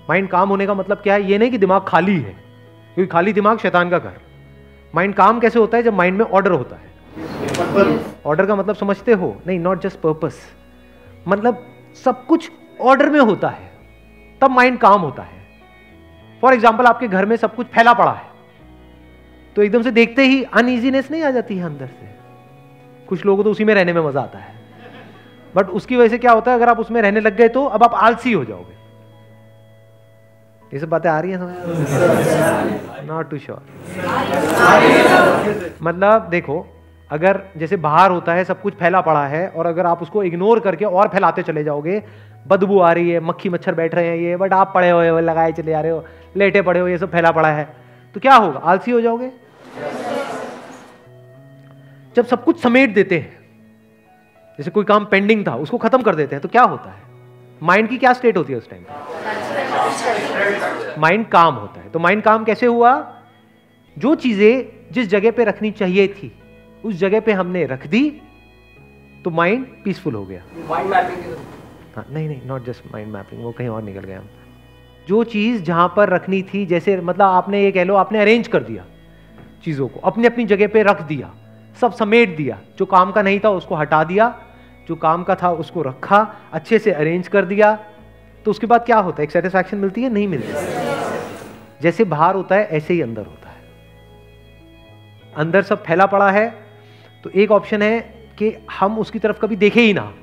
माइंड 0.09 0.30
काम 0.30 0.49
होने 0.49 0.66
का 0.66 0.74
मतलब 0.74 0.97
क्या 0.97 1.14
है? 1.14 1.32
ये 1.32 1.38
नहीं 1.38 1.51
कि 1.51 1.57
दिमाग 1.57 1.86
खाली 1.88 2.16
है। 2.16 2.36
क्योंकि 2.95 3.12
खाली 3.12 3.34
दिमाग 3.34 3.57
शैतान 3.57 3.89
का 3.89 3.99
घर। 3.99 4.18
माइंड 4.95 5.16
काम 5.16 5.39
कैसे 5.39 5.59
होता 5.59 5.78
है? 5.78 5.84
जब 5.84 5.93
माइंड 5.93 6.18
में 6.18 6.26
ऑर्डर 6.26 6.51
होता 6.51 6.76
है। 6.76 6.91
ऑर्डर 8.26 8.45
का 8.45 8.55
मतलब 8.55 8.76
समझते 8.76 9.14
हो? 9.14 9.36
नहीं 9.47 9.59
नॉट 9.59 9.82
जस्ट 9.82 9.99
पर्पस 9.99 10.39
मतलब 11.28 11.66
सब 12.05 12.26
कुछ 12.26 12.51
ऑर्डर 12.82 13.09
में 13.09 13.20
होता 13.20 13.49
है। 13.49 13.70
तब 14.41 14.51
माइंड 14.51 14.78
काम 14.80 15.01
होता 15.01 15.24
है। 15.24 15.39
फॉर 16.43 16.53
एग्ज़ाम्पल 16.53 16.86
आपके 16.86 17.07
घर 17.07 17.26
में 17.26 17.36
सब 17.38 17.55
कुछ 17.55 17.68
फैला 17.68 17.93
पड़ा 17.93 18.12
है। 18.12 18.30
तो 19.55 19.64
एकदम 19.64 19.82
से 19.82 19.91
देखते 19.91 20.26
ही 20.26 20.43
अनइजीनेस 20.43 21.12
नहीं 21.12 21.24
आ 21.24 21.32
जाती 21.32 21.57
है 21.57 21.64
अंदर 21.66 21.88
से। 21.88 22.09
कुछ 23.07 23.26
लोगों 23.26 23.38
को 23.38 23.43
तो 23.43 23.51
उसी 23.51 23.64
में 23.64 23.74
रहने 23.74 23.93
में 23.93 24.01
मज़ा 24.01 24.22
आता 24.22 24.39
है। 24.39 24.59
बट 25.53 25.70
उसकी 25.70 25.95
वजह 25.95 26.09
से 26.09 26.18
क्या 26.18 26.32
होता 26.32 26.51
है 26.51 26.57
अगर 26.57 26.70
आप 26.70 26.80
उसमें 26.80 27.01
रहने 27.01 27.20
लग 27.20 27.36
गए 27.38 27.47
तो 27.49 27.66
अब 27.68 27.84
आप 27.84 27.93
आलसी 27.95 28.34
हो 28.34 28.43
जाओगे। 28.45 28.80
ये 30.72 30.80
सब 30.80 30.89
बातें 30.89 31.09
आ 31.09 31.20
रही 31.20 31.32
हैं 31.32 31.38
समझ 31.39 31.55
नॉट 33.07 33.30
टू 33.30 33.38
श्योर 33.38 33.62
मतलब 35.82 36.28
देखो 36.30 36.66
अगर 37.12 37.41
जैसे 37.57 37.78
बाहर 37.78 38.12
होता 38.12 38.34
है, 38.34 38.43
सब 38.43 38.62
कुछ 38.62 38.74
फैला 38.74 39.01
पड़ा 39.01 39.26
है 39.28 39.47
और 39.47 39.66
अगर 39.66 39.86
आप 39.86 40.01
उसको 40.01 40.24
इग्नोर 40.24 40.59
करके 40.59 40.86
और 40.86 41.07
फैलाते 41.07 41.43
चले 41.43 41.64
जाओगे, 41.64 42.01
बदबू 42.47 42.80
आ 42.80 42.91
रही 42.91 43.09
है, 43.09 43.20
मक्खी 43.20 43.49
मच्छर 43.49 43.76
बैठ 43.76 43.95
रहे 43.95 44.07
हैं, 44.07 44.18
ये 44.18 44.38
बट 44.38 44.53
आप 44.53 44.72
पड़े 44.76 44.89
हुए 44.89 45.22
लगाए 45.22 45.51
चले 45.51 45.72
जा 45.72 45.82
रहे 45.82 45.91
हो, 45.91 46.05
लेटे 46.38 46.62
पड़े 46.62 46.80
हो, 46.80 46.88
ये 46.88 46.97
सब 46.97 47.12
फैला 47.12 47.32
पड़ा 47.32 47.49
है 47.49 47.68
तो 48.16 48.20
क्या 48.20 48.36
होगा? 48.36 48.59
आलसी 48.59 48.91
हो 48.91 49.01
जाओगे? 49.01 49.32
जब 52.16 52.26
सब 52.26 52.43
कुछ 52.43 52.59
समेट 52.62 52.93
देते 52.93 53.18
हैं, 53.18 53.39
जैसे 54.59 54.72
कोई 54.72 54.84
काम 54.86 55.05
पेंडिंग 55.05 55.45
था, 55.47 55.55
उसको 55.57 55.78
खत्म 55.78 56.01
कर 56.01 56.16
देते 56.16 56.36
हैं 56.36 56.41
तो 56.41 56.49
क्या 56.49 56.64
होता 56.64 56.89
है? 56.89 57.01
माइंड 57.62 57.89
की 57.89 57.97
क्या 57.97 58.14
स्टेट 58.14 58.38
होती 58.38 58.53
है 58.53 58.59
उस 58.59 58.70
टाइम 58.70 58.84
माइंड 61.01 61.26
काम 61.28 61.55
होता 61.55 61.82
है। 61.82 61.89
तो 61.89 61.99
माइंड 61.99 62.24
काम 62.24 62.43
कैसे 62.43 62.66
हुआ? 62.66 62.91
जो 63.97 64.14
चीज़ें 64.16 64.91
जिस 64.91 65.07
जगह 65.09 65.32
पे 65.32 65.43
रखनी 65.43 65.72
चाहिए 65.72 66.07
थी 66.09 66.32
उस 66.86 66.96
जगह 66.96 67.20
पे 67.20 67.32
हमने 67.32 67.66
रख 67.66 67.88
दी 67.88 68.10
तो 69.26 69.30
माइंड 69.30 69.66
पीसफुल 69.84 70.16
हो 70.16 70.26
गया। 70.26 70.44
माइंड 70.70 70.90
मैपिंग 70.90 71.36
हाँ 71.96 72.06
नहीं 72.12 72.28
नहीं 72.28 72.42
नॉट 72.46 72.66
जस्ट 72.66 72.94
माइंड 72.94 73.12
मैपिंग 73.14 73.44
वो 73.44 73.52
कहीं 73.52 73.68
और 73.68 73.84
निकल 73.84 74.00
गए 74.00 74.14
हम। 74.14 74.30
जो 75.08 75.24
चीज़ 75.24 75.62
जहाँ 75.64 75.94
पर 75.98 76.10
रखनी 76.10 76.42
थी 76.44 76.66
जैसे 76.66 77.00
मतलब 77.02 77.22
आपने 77.22 77.64
ये 77.64 77.72
कह 77.72 77.84
लो 77.84 77.96
आपने 77.96 78.20
अरेंज 78.20 78.48
कर 78.48 78.64
दिया 78.64 78.86
चीज़ों 79.64 79.88
को 79.88 80.00
अपनी 80.00 80.28
अपनी 80.28 80.46
जगह 80.46 80.68
पे 80.68 80.84
रख 80.84 81.02
दिया 81.02 81.34
सब 81.82 81.94
समेट 81.94 82.36
दिया 82.38 82.60
जो 82.80 82.86
काम 82.86 83.12
का 83.12 83.22
नहीं 83.22 83.40
था 83.40 83.50
उसको 83.50 83.76
हटा 83.76 84.04
दिया 84.04 84.28
जो 84.88 84.96
काम 84.96 85.24
का 85.24 85.36
था 85.36 85.52
उसको 85.52 85.82
रखा 85.82 86.36
अच्छे 86.54 86.80
से 86.80 86.92
अरेंज 86.92 87.28
कर 87.28 87.46
दिया 87.46 87.74
तो 88.46 88.52
उसके 88.52 88.68
बाद 88.68 88.86
क्या 88.86 88.98
होता 88.98 89.18
है? 89.18 89.24
एक 89.24 89.32
सेटिस्फैक्शन 89.32 89.78
मिलती 89.78 90.04
है? 90.04 90.10
नहीं 90.10 90.28
मिलती। 90.28 90.54
जैसे 91.82 92.04
बाहर 92.04 92.36
होता 92.36 92.56
है 92.56 92.68
ऐसे 92.68 92.94
ही 92.94 93.02
अंदर 93.02 93.26
होता 93.26 93.50
है। 93.50 93.60
अंदर 95.36 95.62
सब 95.62 95.84
फैला 95.84 96.06
पड़ा 96.06 96.30
है 96.32 96.61
तो 97.24 97.30
एक 97.30 97.52
ऑप्शन 97.52 97.82
है 97.82 98.00
कि 98.38 98.54
हम 98.80 99.00
उसकी 99.00 99.20
तरफ़ 99.20 99.40
कभी 99.40 99.56
देखे 99.56 99.82
ही 99.82 99.94
ना। 99.94 100.14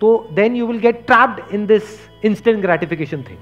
तो 0.00 0.28
then 0.32 0.56
you 0.56 0.66
will 0.66 0.78
get 0.78 1.06
trapped 1.06 1.54
in 1.54 1.66
this 1.66 1.82
instant 2.24 2.60
gratification 2.62 3.22
thing 3.22 3.38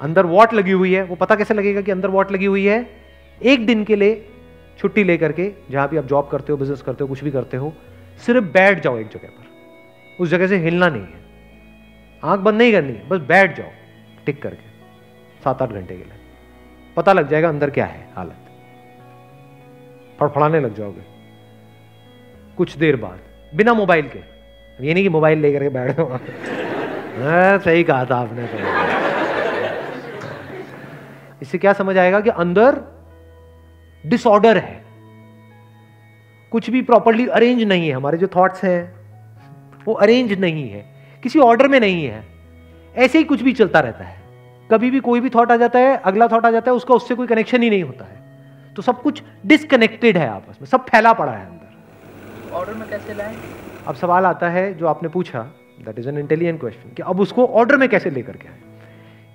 अंदर 0.00 0.26
वॉट 0.26 0.54
लगी 0.54 0.70
हुई 0.70 0.94
है, 0.94 1.02
वो 1.04 1.14
पता 1.14 1.36
कैसे 1.36 1.54
लगेगा 1.54 1.80
कि 1.80 1.90
अंदर 1.90 2.08
वॉट 2.08 2.32
लगी 2.32 2.44
हुई 2.44 2.66
है? 2.66 2.90
एक 3.42 3.66
दिन 3.66 3.84
के 3.84 3.96
लिए 3.96 4.28
छुट्टी 4.78 5.04
लेकर 5.04 5.32
के, 5.32 5.52
जहाँ 5.70 5.88
भी 5.88 5.96
आप 5.96 6.04
जॉब 6.04 6.28
करते 6.28 6.52
हो 6.52 6.58
बिज़नेस 6.58 6.82
करते 6.82 7.04
हो, 7.04 7.08
कुछ 7.08 7.24
भी 7.24 7.30
करते 7.30 7.56
हो, 7.56 7.72
सिर्फ़ 8.26 8.44
बैठ 8.44 8.82
जाओ 8.82 8.98
एक 8.98 9.08
जगह 9.08 9.28
पर। 9.28 9.46
उस 10.20 10.28
जगह 10.28 10.46
से 10.46 10.56
हिलना 10.56 10.88
नहीं 10.88 11.02
है। 11.02 11.20
आँख 12.24 12.40
बंद 12.40 12.58
नहीं 12.58 12.72
करनी 12.72 12.92
है, 12.92 13.08
बस 13.08 13.18
बैठ 13.18 13.56
जाओ, 13.56 13.70
टिक 14.26 14.42
करके, 14.42 14.68
सात 15.44 15.62
आठ 15.62 15.68
घंटे 15.68 15.96
के 15.96 16.04
लिए। 16.04 16.20
पता 16.96 17.12
लग 17.12 17.28
जाएगा 17.28 17.48
अंदर 17.48 17.70
क्या 17.70 17.86
है 17.86 18.08
हालत। 18.16 18.47
फड़फड़ाने 20.20 20.60
लग 20.60 20.74
जाओगे। 20.74 21.02
कुछ 22.56 22.76
देर 22.76 22.96
बाद 22.96 23.18
बिना 23.52 23.74
मोबाइल 23.74 24.08
के 24.08 24.18
ये 24.78 24.94
नहीं 24.94 25.02
कि 25.04 25.08
मोबाइल 25.08 25.38
लेकर 25.38 25.62
के 25.62 25.68
बैठ 25.68 26.00
हाँ, 27.18 27.58
सही 27.58 27.84
कहा 27.84 28.04
था 28.04 28.16
आपने 28.16 28.46
तो। 28.46 28.58
इससे 31.42 31.58
क्या 31.58 31.72
समझ 31.72 31.96
आएगा 31.98 32.20
कि 32.20 32.30
अंदर 32.30 32.80
डिसऑर्डर 34.04 34.56
है। 34.56 34.82
कुछ 36.52 36.70
भी 36.70 36.82
प्रॉपरली 36.82 37.26
अरेंज 37.28 37.62
नहीं 37.62 37.88
है 37.88 37.94
हमारे 37.94 38.18
जो 38.18 38.26
थॉट्स 38.26 38.64
हैं 38.64 38.98
वो 39.86 39.94
अरेंज 39.94 40.32
नहीं 40.40 40.68
है। 40.70 40.84
किसी 41.22 41.38
ऑर्डर 41.38 41.68
में 41.68 41.78
नहीं 41.80 42.04
है। 42.04 42.22
ऐसे 42.94 43.18
ही 43.18 43.24
कुछ 43.24 43.42
भी 43.42 43.52
चलता 43.52 43.80
रहता 43.80 44.04
है। 44.04 44.16
कभी 44.70 44.90
भी 44.90 45.00
कोई 45.00 45.20
भी 45.20 45.30
थॉट 45.30 45.52
आ 45.52 45.56
जाता 45.56 45.78
है 45.78 45.96
अगला 45.96 46.28
थॉट 46.28 46.46
आ 46.46 46.50
जाता 46.50 46.70
है 46.70 46.76
उसका 46.76 46.94
उससे 46.94 47.14
कोई 47.14 47.26
कनेक्शन 47.26 47.62
ही 47.62 47.70
नहीं 47.70 47.82
होता 47.82 48.04
है। 48.04 48.17
तो 48.78 48.82
सब 48.82 49.00
कुछ 49.02 49.22
डिसकनेक्टेड 49.46 50.16
है 50.16 50.28
आपस 50.28 50.58
में 50.60 50.66
सब 50.66 50.84
फैला 50.84 51.12
पड़ा 51.12 51.32
है 51.32 51.46
अंदर। 51.46 52.54
ऑर्डर 52.54 52.74
में 52.74 52.88
कैसे 52.88 53.14
लाएँ? 53.14 53.36
अब 53.86 53.94
सवाल 53.94 54.24
आता 54.24 54.48
है 54.48 54.74
जो 54.74 54.86
आपने 54.86 55.08
पूछा 55.08 55.40
that 55.84 55.98
is 55.98 56.08
an 56.08 56.18
intelligent 56.18 56.60
question 56.60 56.94
कि 56.94 57.02
अब 57.02 57.20
उसको 57.20 57.46
ऑर्डर 57.46 57.76
में 57.76 57.88
कैसे 57.88 58.10
लेकर 58.10 58.32
के 58.32 58.48
आए? 58.48 58.58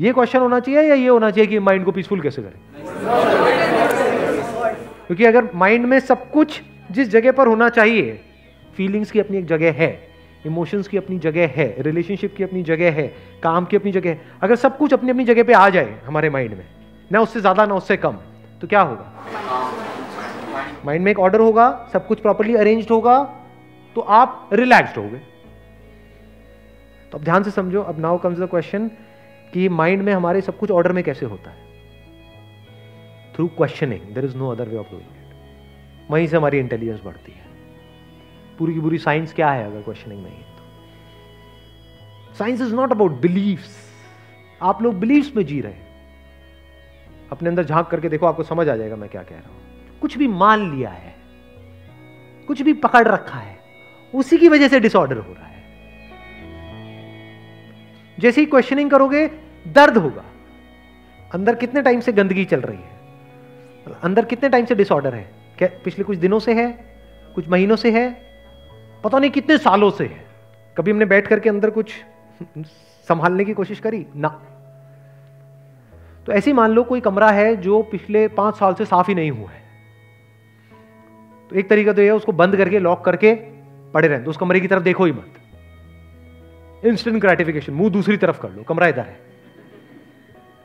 ये 0.01 0.13
क्वेश्चन 0.13 0.39
होना 0.39 0.59
चाहिए 0.59 0.81
या 0.81 0.95
ये 0.95 1.07
होना 1.07 1.31
चाहिए 1.31 1.47
कि 1.47 1.59
माइंड 1.59 1.85
को 1.85 1.91
पीसफुल 1.91 2.21
कैसे 2.21 2.41
करें? 2.41 2.59
क्योंकि 5.07 5.25
अगर 5.25 5.49
माइंड 5.55 5.85
में 5.85 5.99
सब 5.99 6.29
कुछ 6.31 6.61
जिस 6.91 7.09
जगह 7.09 7.31
पर 7.31 7.47
होना 7.47 7.69
चाहिए 7.69 8.19
फीलिंग्स 8.77 9.11
की 9.11 9.19
अपनी 9.19 9.37
एक 9.37 9.45
जगह 9.45 9.71
है 9.71 10.07
इमोशंस 10.45 10.87
की 10.87 10.97
अपनी 10.97 11.19
जगह 11.19 11.53
है 11.55 11.75
रिलेशनशिप 11.79 12.35
की 12.37 12.43
अपनी 12.43 12.63
जगह 12.63 12.91
है 12.91 13.07
काम 13.43 13.65
की 13.65 13.77
अपनी 13.77 13.91
जगह 13.91 14.09
है 14.09 14.21
अगर 14.41 14.55
सब 14.55 14.77
कुछ 14.77 14.93
अपनी 14.93 15.09
अपनी 15.09 15.25
जगह 15.25 15.43
पे 15.43 15.53
आ 15.53 15.69
जाए 15.69 15.99
हमारे 16.05 16.29
माइंड 16.29 16.51
में 16.51 16.65
ना 17.11 17.19
उससे 17.19 17.41
ज़्यादा 17.41 17.65
ना 17.65 17.75
उससे 17.75 17.97
कम 17.97 18.17
तो 18.63 18.67
क्या 18.67 18.81
होगा? 18.81 19.05
माइंड 20.85 21.03
में 21.05 21.11
एक 21.11 21.19
ऑर्डर 21.19 21.39
होगा, 21.39 21.89
सब 21.93 22.07
कुछ 22.07 22.19
प्रॉपरली 22.19 22.55
अरेंज्ड 22.55 22.91
होगा 22.91 23.23
तो 23.95 24.01
आप 24.01 24.49
रिलैक्स्ड 24.53 24.97
होगे। 24.97 25.17
तो 27.11 27.17
अब 27.17 27.23
ध्यान 27.23 27.43
से 27.43 27.51
समझो, 27.51 27.81
अब 27.81 27.99
नाउ 27.99 28.17
कम्स 28.17 28.39
द 28.39 28.47
क्वेश्चन 28.49 28.87
कि 29.53 29.67
माइंड 29.69 30.01
में 30.01 30.13
हमारे 30.13 30.41
सब 30.41 30.57
कुछ 30.57 30.71
ऑर्डर 30.71 30.91
में 30.91 31.03
कैसे 31.03 31.25
होता 31.25 31.51
है? 31.51 31.57
Through 33.35 33.47
questioning 33.47 34.01
there 34.15 34.25
is 34.25 34.37
no 34.37 34.49
other 34.49 34.69
way 34.69 34.77
of 34.77 34.91
doing 34.91 35.05
it 35.05 36.11
वहीं 36.11 36.27
से 36.27 36.37
हमारी 36.37 36.59
इंटेलिजेंस 36.59 37.01
बढ़ती 37.05 37.31
है। 37.31 37.45
पूरी 38.59 38.73
की 38.73 38.79
पूरी 38.79 38.97
साइंस 38.97 39.33
क्या 39.33 39.51
है 39.51 39.65
अगर 39.65 39.81
क्वेश्चनिंग 39.81 40.23
नहीं 40.23 40.35
है? 40.35 40.45
तो 42.27 42.35
science 42.35 42.61
is 42.61 42.75
not 42.75 42.91
about 42.91 43.21
beliefs 43.21 43.77
आप 44.61 44.81
लोग 44.81 44.99
बिलीव्स 44.99 45.35
में 45.35 45.45
जी 45.45 45.61
रहे 45.61 45.73
हैं। 45.73 45.92
अपने 47.33 47.49
अंदर 47.49 47.63
झाँक 47.63 47.87
करके 47.87 48.09
देखो, 48.09 48.25
आपको 48.25 48.43
समझ 48.43 48.69
आ 48.69 48.75
जाएगा 48.75 48.95
मैं 48.95 49.09
क्या 49.09 49.23
कह 49.23 49.35
रहा 49.35 49.49
हूँ। 49.49 49.99
कुछ 50.01 50.17
भी 50.17 50.27
मान 50.27 50.75
लिया 50.75 50.89
है, 50.89 51.15
कुछ 52.47 52.61
भी 52.61 52.73
पकड़ 52.73 53.07
रखा 53.07 53.39
है, 53.39 53.57
उसी 54.15 54.37
की 54.37 54.49
वजह 54.49 54.67
से 54.67 54.79
डिसऑर्डर 54.79 55.17
हो 55.17 55.33
रहा 55.33 55.47
है। 55.47 55.63
जैसे 58.19 58.41
ही 58.41 58.47
क्वेश्चनिंग 58.47 58.91
करोगे, 58.91 59.27
दर्द 59.67 59.97
होगा। 59.97 60.25
अंदर 61.33 61.55
कितने 61.55 61.81
टाइम 61.81 61.99
से 61.99 62.11
गंदगी 62.11 62.45
चल 62.45 62.61
रही 62.61 62.77
है? 62.77 62.93
अंदर 64.03 64.25
कितने 64.25 64.49
टाइम 64.49 64.65
से 64.65 64.75
डिसऑर्डर 64.75 65.15
है? 65.15 65.31
क्या 65.57 65.69
पिछले 65.85 66.03
कुछ 66.03 66.17
दिनों 66.17 66.39
से 66.39 66.53
है? 66.53 66.95
कुछ 67.35 67.49
महीनों 67.49 67.75
से 67.75 67.91
है? 67.91 68.21
पता 69.03 69.19
नहीं 69.19 69.31
कितने 69.31 69.57
सालों 69.57 69.91
से 69.91 70.05
है। 70.05 70.25
कभी 70.77 70.91
हमने 70.91 71.05
बैठ 71.05 71.27
करके 71.27 71.49
अंदर 71.49 71.69
कुछ 71.69 71.93
संभालने 73.07 73.45
की 73.45 73.53
कोशिश 73.53 73.79
करी? 73.79 74.05
ना। 74.15 74.52
तो 76.27 76.31
ऐसे 76.31 76.53
मान 76.53 76.71
लो 76.71 76.83
कोई 76.83 77.01
कमरा 77.01 77.29
है 77.29 77.55
जो 77.55 77.81
पिछले 77.81 78.27
पाँच 78.27 78.55
साल 78.55 78.73
से 78.73 78.85
साफ़ 78.85 79.07
ही 79.07 79.15
नहीं 79.15 79.31
हुआ 79.31 79.49
है। 79.49 79.61
तो 81.51 81.55
एक 81.55 81.69
तरीका 81.69 81.93
तो 81.93 82.01
यह 82.01 82.11
उसको 82.11 82.31
बंद 82.31 82.55
करके 82.55 82.79
लॉक 82.79 83.03
करके 83.05 83.33
पड़े 83.93 84.07
रहते 84.07 84.29
उस 84.29 84.37
कमरे 84.37 84.59
की 84.59 84.67
तरफ़ 84.67 84.83
देखो 84.83 85.05
ही 85.05 85.11
मत। 85.11 86.85
इंस्टेंट 86.85 87.21
ग्रेटिफिकेशन 87.21 87.73
मुँह 87.73 87.89
दूसरी 87.89 88.17
तरफ़ 88.17 88.41
कर 88.41 88.49
लो। 88.49 88.63
कमरा 88.63 88.87
इधर 88.87 89.01
है। 89.01 89.19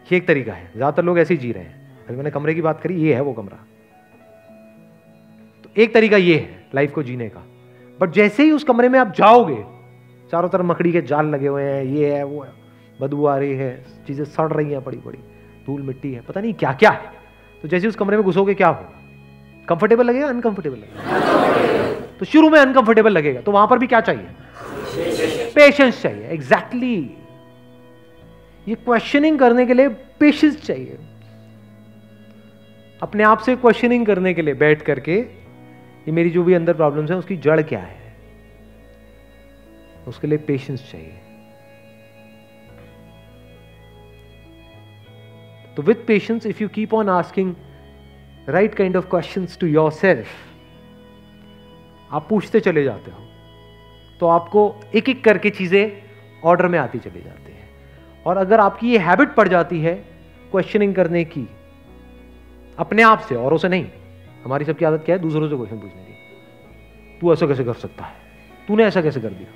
ये 0.07 0.17
एक 0.17 0.27
तरीका 0.27 0.53
है। 0.53 0.71
ज़्यादातर 0.73 1.05
लोग 1.05 1.19
ऐसे 1.19 1.35
ही 1.35 1.41
जी 1.41 1.53
रहे 1.53 1.65
हैं। 1.65 2.07
अभी 2.07 2.17
मैंने 2.17 2.31
कमरे 2.31 2.55
की 2.55 2.63
बात 2.63 2.81
करी, 2.81 2.95
ये 2.95 3.15
है 3.15 3.21
वो 3.21 3.33
कमरा। 3.33 3.57
तो 5.65 5.71
एक 5.77 5.95
तरीका 5.95 6.17
ये 6.17 6.37
है 6.37 6.69
लाइफ 6.75 6.93
को 6.93 7.03
जीने 7.03 7.29
का। 7.29 7.45
बट 8.01 8.11
जैसे 8.11 8.43
ही 8.43 8.51
उस 8.51 8.65
कमरे 8.65 8.89
में 8.89 8.99
आप 8.99 9.15
जाओगे, 9.15 9.65
चारों 10.31 10.49
तरफ़ 10.49 10.63
मकड़ी 10.63 10.93
के 10.93 11.03
जाल 11.03 11.27
लगे 11.27 11.47
हुए 11.47 11.63
हैं, 11.63 11.85
ये 11.85 12.15
है, 12.15 12.25
वो 12.25 12.43
है, 12.43 12.53
बदबू 13.01 13.27
आ 13.27 13.37
रही 13.39 13.55
है, 13.55 13.85
चीज़ें 14.07 14.25
सड़ 14.25 14.53
रही 14.53 14.73
हैं 14.73 14.85
बड़ी 14.85 14.99
बड़ी 14.99 15.19
धूल 15.69 15.83
मिट्टी 15.83 16.12
है। 16.12 16.21
पता 16.21 16.41
नहीं 16.41 16.55
क्या 16.55 16.73
क्या 16.73 16.91
है। 16.91 17.12
तो 17.62 17.69
जैसे 17.69 17.89
उस 17.89 17.97
कमरे 17.97 18.16
में 18.16 18.25
घुसोगे, 18.25 18.55
क्या 18.55 18.69
हो? 18.69 18.87
कंफर्टेबल 19.69 20.05
लगेगा? 20.05 20.29
अनकंफर्टेबल 20.29 20.77
लगेगा। 20.77 21.21
तो 22.19 22.25
शुरू 22.25 22.51
में 22.51 22.61
अनकंफर्टेबल 22.61 23.11
लगेगा। 23.11 23.41
तो 23.41 23.53
वहाँ 23.53 23.66
पर 23.69 23.79
भी 23.79 23.87
क्या 23.87 24.01
चाहिए? 24.01 24.27
पेशेंस 25.51 26.03
चाहिए। 26.03 26.29
Exactly 26.29 26.97
exactly. 26.97 28.69
ये 28.69 28.75
क्वेश्चनिंग 28.75 29.39
करने 29.39 29.66
के 29.66 29.75
लिए 29.75 29.89
पेशेंस 29.89 30.66
चाहिए। 30.66 30.99
अपने 33.03 33.23
आप 33.23 33.39
से 33.39 33.57
क्वेश्चनिंग 33.57 34.07
करने 34.07 34.35
के 34.35 34.43
लिए 34.43 34.55
बैठ 34.55 34.83
करके, 34.83 35.14
ये 35.14 36.11
मेरी 36.11 36.31
जो 36.31 36.43
भी 36.43 36.55
अंदर 36.55 36.75
प्रॉब्लम्स 36.75 37.11
है, 37.11 37.16
उसकी 37.16 37.37
जड़ 37.37 37.62
क्या 37.62 37.81
है? 37.81 38.16
उसके 40.09 40.27
लिए 40.27 40.39
पेशेंस 40.39 40.91
चाहिए। 40.93 41.21
With 45.83 46.07
patience 46.07 46.47
if 46.47 46.62
you 46.62 46.68
keep 46.68 46.95
on 46.95 47.09
asking 47.09 47.55
right 48.49 48.74
kind 48.74 48.97
of 48.97 49.09
question 49.09 49.47
to 49.61 49.66
yourself 49.93 50.29
आप 52.12 52.26
पूछते 52.29 52.61
चले 52.61 52.85
जाते 52.85 53.11
हो 53.11 53.26
तो 54.20 54.26
आपको 54.26 54.74
एक 54.95 55.09
एक 55.09 55.24
करके 55.24 55.51
चीज़ें 55.51 56.03
ऑर्डर 56.45 56.68
में 56.68 56.79
आती 56.79 56.99
चली 56.99 57.20
जाती 57.20 57.53
है। 57.53 57.68
और 58.26 58.37
अगर 58.37 58.61
आपकी 58.61 58.91
ये 58.91 58.99
हैबिट 58.99 59.35
पड़ 59.35 59.49
जाती 59.49 59.81
है 59.81 59.95
क्वेश्चनिंग 60.51 60.95
करने 60.95 61.24
की, 61.24 61.47
अपने 62.79 63.03
आप 63.03 63.20
से, 63.20 63.35
औरों 63.35 63.59
से 63.59 63.68
नहीं, 63.68 63.87
हमारी 64.45 64.64
सबकी 64.64 64.85
आदत 64.85 65.03
क्या 65.05 65.16
है? 65.16 65.22
दूसरों 65.22 65.49
से 65.49 65.57
क्वेश्चन 65.57 65.76
पूछने 65.76 66.03
की। 66.03 67.18
तू 67.20 67.33
ऐसा 67.33 67.47
कैसे 67.47 67.64
कर 67.64 67.74
सकता 67.74 68.05
है? 68.05 68.14
तूने 68.68 68.85
ऐसा 68.85 69.03
कैसे 69.03 69.20
कर 69.20 69.29
दिया? 69.29 69.49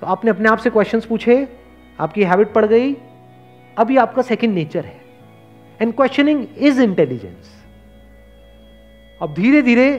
तो 0.00 0.06
आपने 0.06 0.30
अपने 0.30 0.48
आप 0.48 0.58
से 0.58 0.70
क्वेश्चंस 0.70 1.06
पूछे, 1.06 1.48
आपकी 2.00 2.24
हैबिट 2.24 2.52
पड़ 2.52 2.64
गई 2.66 2.92
अब 3.78 3.90
ये 3.90 3.98
आपका 3.98 4.22
सेकंड 4.22 4.54
नेचर 4.54 4.84
है। 4.84 5.00
एंड 5.80 5.94
क्वेश्चनिंग 5.96 6.46
इज़ 6.58 6.82
इंटेलिजेंस 6.82 7.56
अब 9.22 9.34
धीरे 9.34 9.62
धीरे 9.62 9.90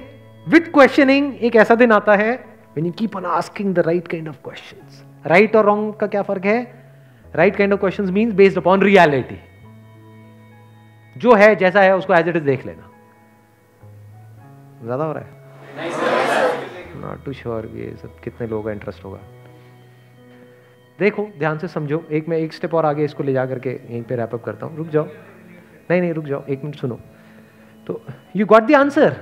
विथ 0.46 0.72
क्वेश्चनिंग 0.74 1.44
एक 1.44 1.56
ऐसा 1.56 1.76
दिन 1.76 1.92
आता 1.92 2.16
है 2.16 2.32
when 2.76 2.86
you 2.88 2.94
keep 3.00 3.16
on 3.20 3.26
asking 3.38 3.72
the 3.78 3.84
right 3.86 4.06
kind 4.12 4.28
of 4.32 4.36
questions. 4.44 5.00
Right 5.26 5.56
or 5.56 5.64
wrong 5.66 5.82
का 6.00 6.08
क्या 6.08 6.22
फ़र्क 6.24 6.46
है? 6.46 6.60
Right 7.36 7.56
kind 7.56 7.74
of 7.74 7.80
question 7.80 8.14
means 8.14 8.34
based 8.36 8.58
upon 8.58 8.82
reality. 8.84 9.38
जो 11.16 11.34
है 11.36 11.56
जैसा 11.56 11.82
है 11.82 11.96
उसको 11.98 12.14
एज 12.14 12.28
इट 12.28 12.36
इज़ 12.36 12.44
देख 12.44 12.66
लेना। 12.66 12.90
ज़्यादा 14.84 15.04
हो 15.04 15.14
रहा 15.14 15.24
है? 15.24 15.30
नॉट 17.02 17.24
टू 17.26 17.34
श्योर 17.34 17.66
ये 17.76 17.96
सब 18.02 18.20
कितने 18.24 18.48
लोगों 18.48 18.64
का 18.64 18.72
इंटरेस्ट 18.72 19.04
होगा। 19.06 19.20
देखो 21.02 21.24
ध्यान 21.40 21.58
से 21.58 21.68
समझो। 21.68 22.04
एक 22.12 22.28
मैं 22.30 22.38
एक 22.38 22.54
स्टेप 22.54 22.74
और 22.76 22.86
आगे 22.86 23.06
इसको 23.06 23.24
ले 23.24 23.34
जा 23.34 23.46
करके 23.46 23.70
यहीं 23.70 24.02
पे 24.04 24.16
रैप 24.16 24.34
अप 24.34 24.44
करता 24.44 24.66
हूँ। 24.66 24.78
रुक 24.78 24.88
जाओ। 24.88 25.06
नहीं 25.92 26.02
नहीं 26.02 26.14
रुक 26.14 26.26
जाओ। 26.26 26.44
एक 26.46 26.64
मिनट 26.64 26.76
सुनो। 26.76 27.00
तो 27.88 28.02
यू 28.36 28.46
गॉट 28.46 28.64
द 28.64 28.76
आंसर 28.76 29.14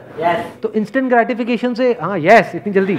तो 0.63 0.71
इंस्टेंट 0.73 1.09
ग्रेटिफिकेशन 1.09 1.73
से 1.73 1.91
हाँ 2.01 2.17
यस 2.19 2.45
yes, 2.45 2.55
इतनी 2.55 2.73
जल्दी? 2.73 2.97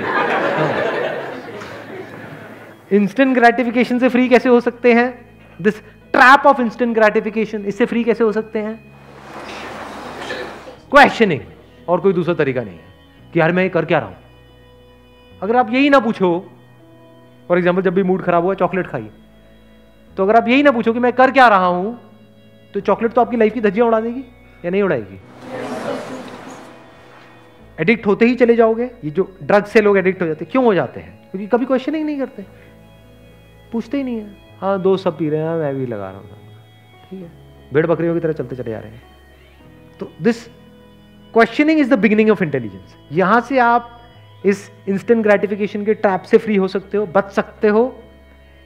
इंस्टेंट 2.97 3.35
ग्रेटिफिकेशन 3.39 3.99
से 3.99 4.09
फ्री 4.09 4.29
कैसे 4.29 4.49
हो 4.49 4.61
सकते 4.61 4.93
हैं? 4.93 5.09
This 5.61 5.81
trap 6.15 6.47
of 6.47 6.61
instant 6.61 6.95
gratification 6.95 7.65
इससे 7.65 7.87
फ्री 7.87 8.05
कैसे 8.05 8.25
हो 8.25 8.33
सकते 8.33 8.59
हैं? 8.59 8.75
क्वेश्चनिंग 10.91 11.41
और 11.89 12.01
कोई 12.01 12.13
दूसरा 12.13 12.35
तरीका 12.35 12.63
नहीं 12.63 12.75
है 12.75 13.33
कि 13.33 13.41
यार 13.41 13.53
मैं 13.53 13.63
ये 13.63 13.69
कर 13.69 13.85
क्या 13.85 13.99
रहा 13.99 14.09
हूँ? 14.09 14.17
अगर 15.43 15.57
आप 15.57 15.71
यही 15.71 15.91
ना 15.91 16.01
पूछो 16.01 16.33
फॉर 17.51 17.59
एग्ज़ाम्पल 17.59 17.83
जब 17.83 17.95
भी 17.95 18.03
मूड 18.03 18.23
खराब 18.23 18.45
हुआ 18.45 18.55
चॉकलेट 18.55 18.87
खाई 18.87 19.07
तो 20.17 20.23
अगर 20.23 20.37
आप 20.37 20.49
यही 20.49 20.63
ना 20.63 20.71
पूछो 20.73 20.93
कि 20.93 20.99
मैं 20.99 21.13
कर 21.13 21.31
क्या 21.31 21.47
रहा 21.49 21.67
हूँ 21.67 21.99
तो 22.75 22.81
चॉकलेट 22.81 23.13
तो 23.13 23.21
आपकी 23.21 23.37
लाइफ 23.37 23.55
की 23.55 23.61
धज्जियाँ 23.61 23.87
उड़ा 23.87 24.01
देगी 24.01 24.21
या 24.65 24.71
नहीं 24.71 24.83
उड़ाएगी? 24.83 25.19
एडिक्ट 27.79 28.07
होते 28.07 28.27
ही 28.27 28.35
चले 28.35 28.57
जाओगे। 28.57 28.85
ये 29.05 29.11
जो 29.11 29.29
ड्रग 29.43 29.65
से 29.65 29.81
लोग 29.81 29.99
एडिक्ट 29.99 30.23
हो 30.23 30.27
जाते 30.27 30.45
क्यों 30.45 30.65
हो 30.65 30.75
जाते 30.75 31.01
हैं? 31.01 31.31
क्योंकि 31.31 31.47
कभी 31.47 31.67
क्वेश्चन 31.67 31.95
ही 31.95 32.03
नहीं 32.05 32.19
करते। 32.19 32.45
पूछते 33.73 33.97
ही 33.97 34.03
नहीं 34.05 34.17
है। 34.17 34.37
हाँ 34.61 34.81
दोस्त 34.83 35.05
सब 35.05 35.19
पी 35.19 35.29
रहे 35.29 35.41
हैं, 35.41 35.57
मैं 35.57 35.75
भी 35.75 35.87
लगा 35.87 36.11
रहा 36.11 36.19
हूँ। 36.19 36.29
ठीक 37.11 37.23
है। 37.23 37.31
भेड़ 37.73 37.87
बकरियों 37.87 38.15
की 38.15 38.21
तरह 38.21 38.33
चलते 38.33 38.57
चले 38.57 38.71
जा 38.71 38.79
रहे 38.79 38.91
हैं। 38.91 39.03
तो 40.01 40.11
this 40.23 40.45
questioning 41.35 41.81
is 41.81 41.91
the 41.91 41.99
beginning 41.99 42.31
of 42.31 42.43
intelligence 42.43 42.97
यहाँ 43.13 43.41
से 43.41 43.59
आप 43.61 44.00
इस 44.45 44.71
इंस्टेंट 44.89 45.23
ग्रेटिफिकेशन 45.23 45.85
के 45.85 45.95
ट्रैप 45.95 46.23
से 46.23 46.39
फ्री 46.39 46.57
हो 46.57 46.69
सकते 46.69 46.97
हो, 46.97 47.07
बच 47.07 47.31
सकते 47.31 47.69
हो। 47.69 47.83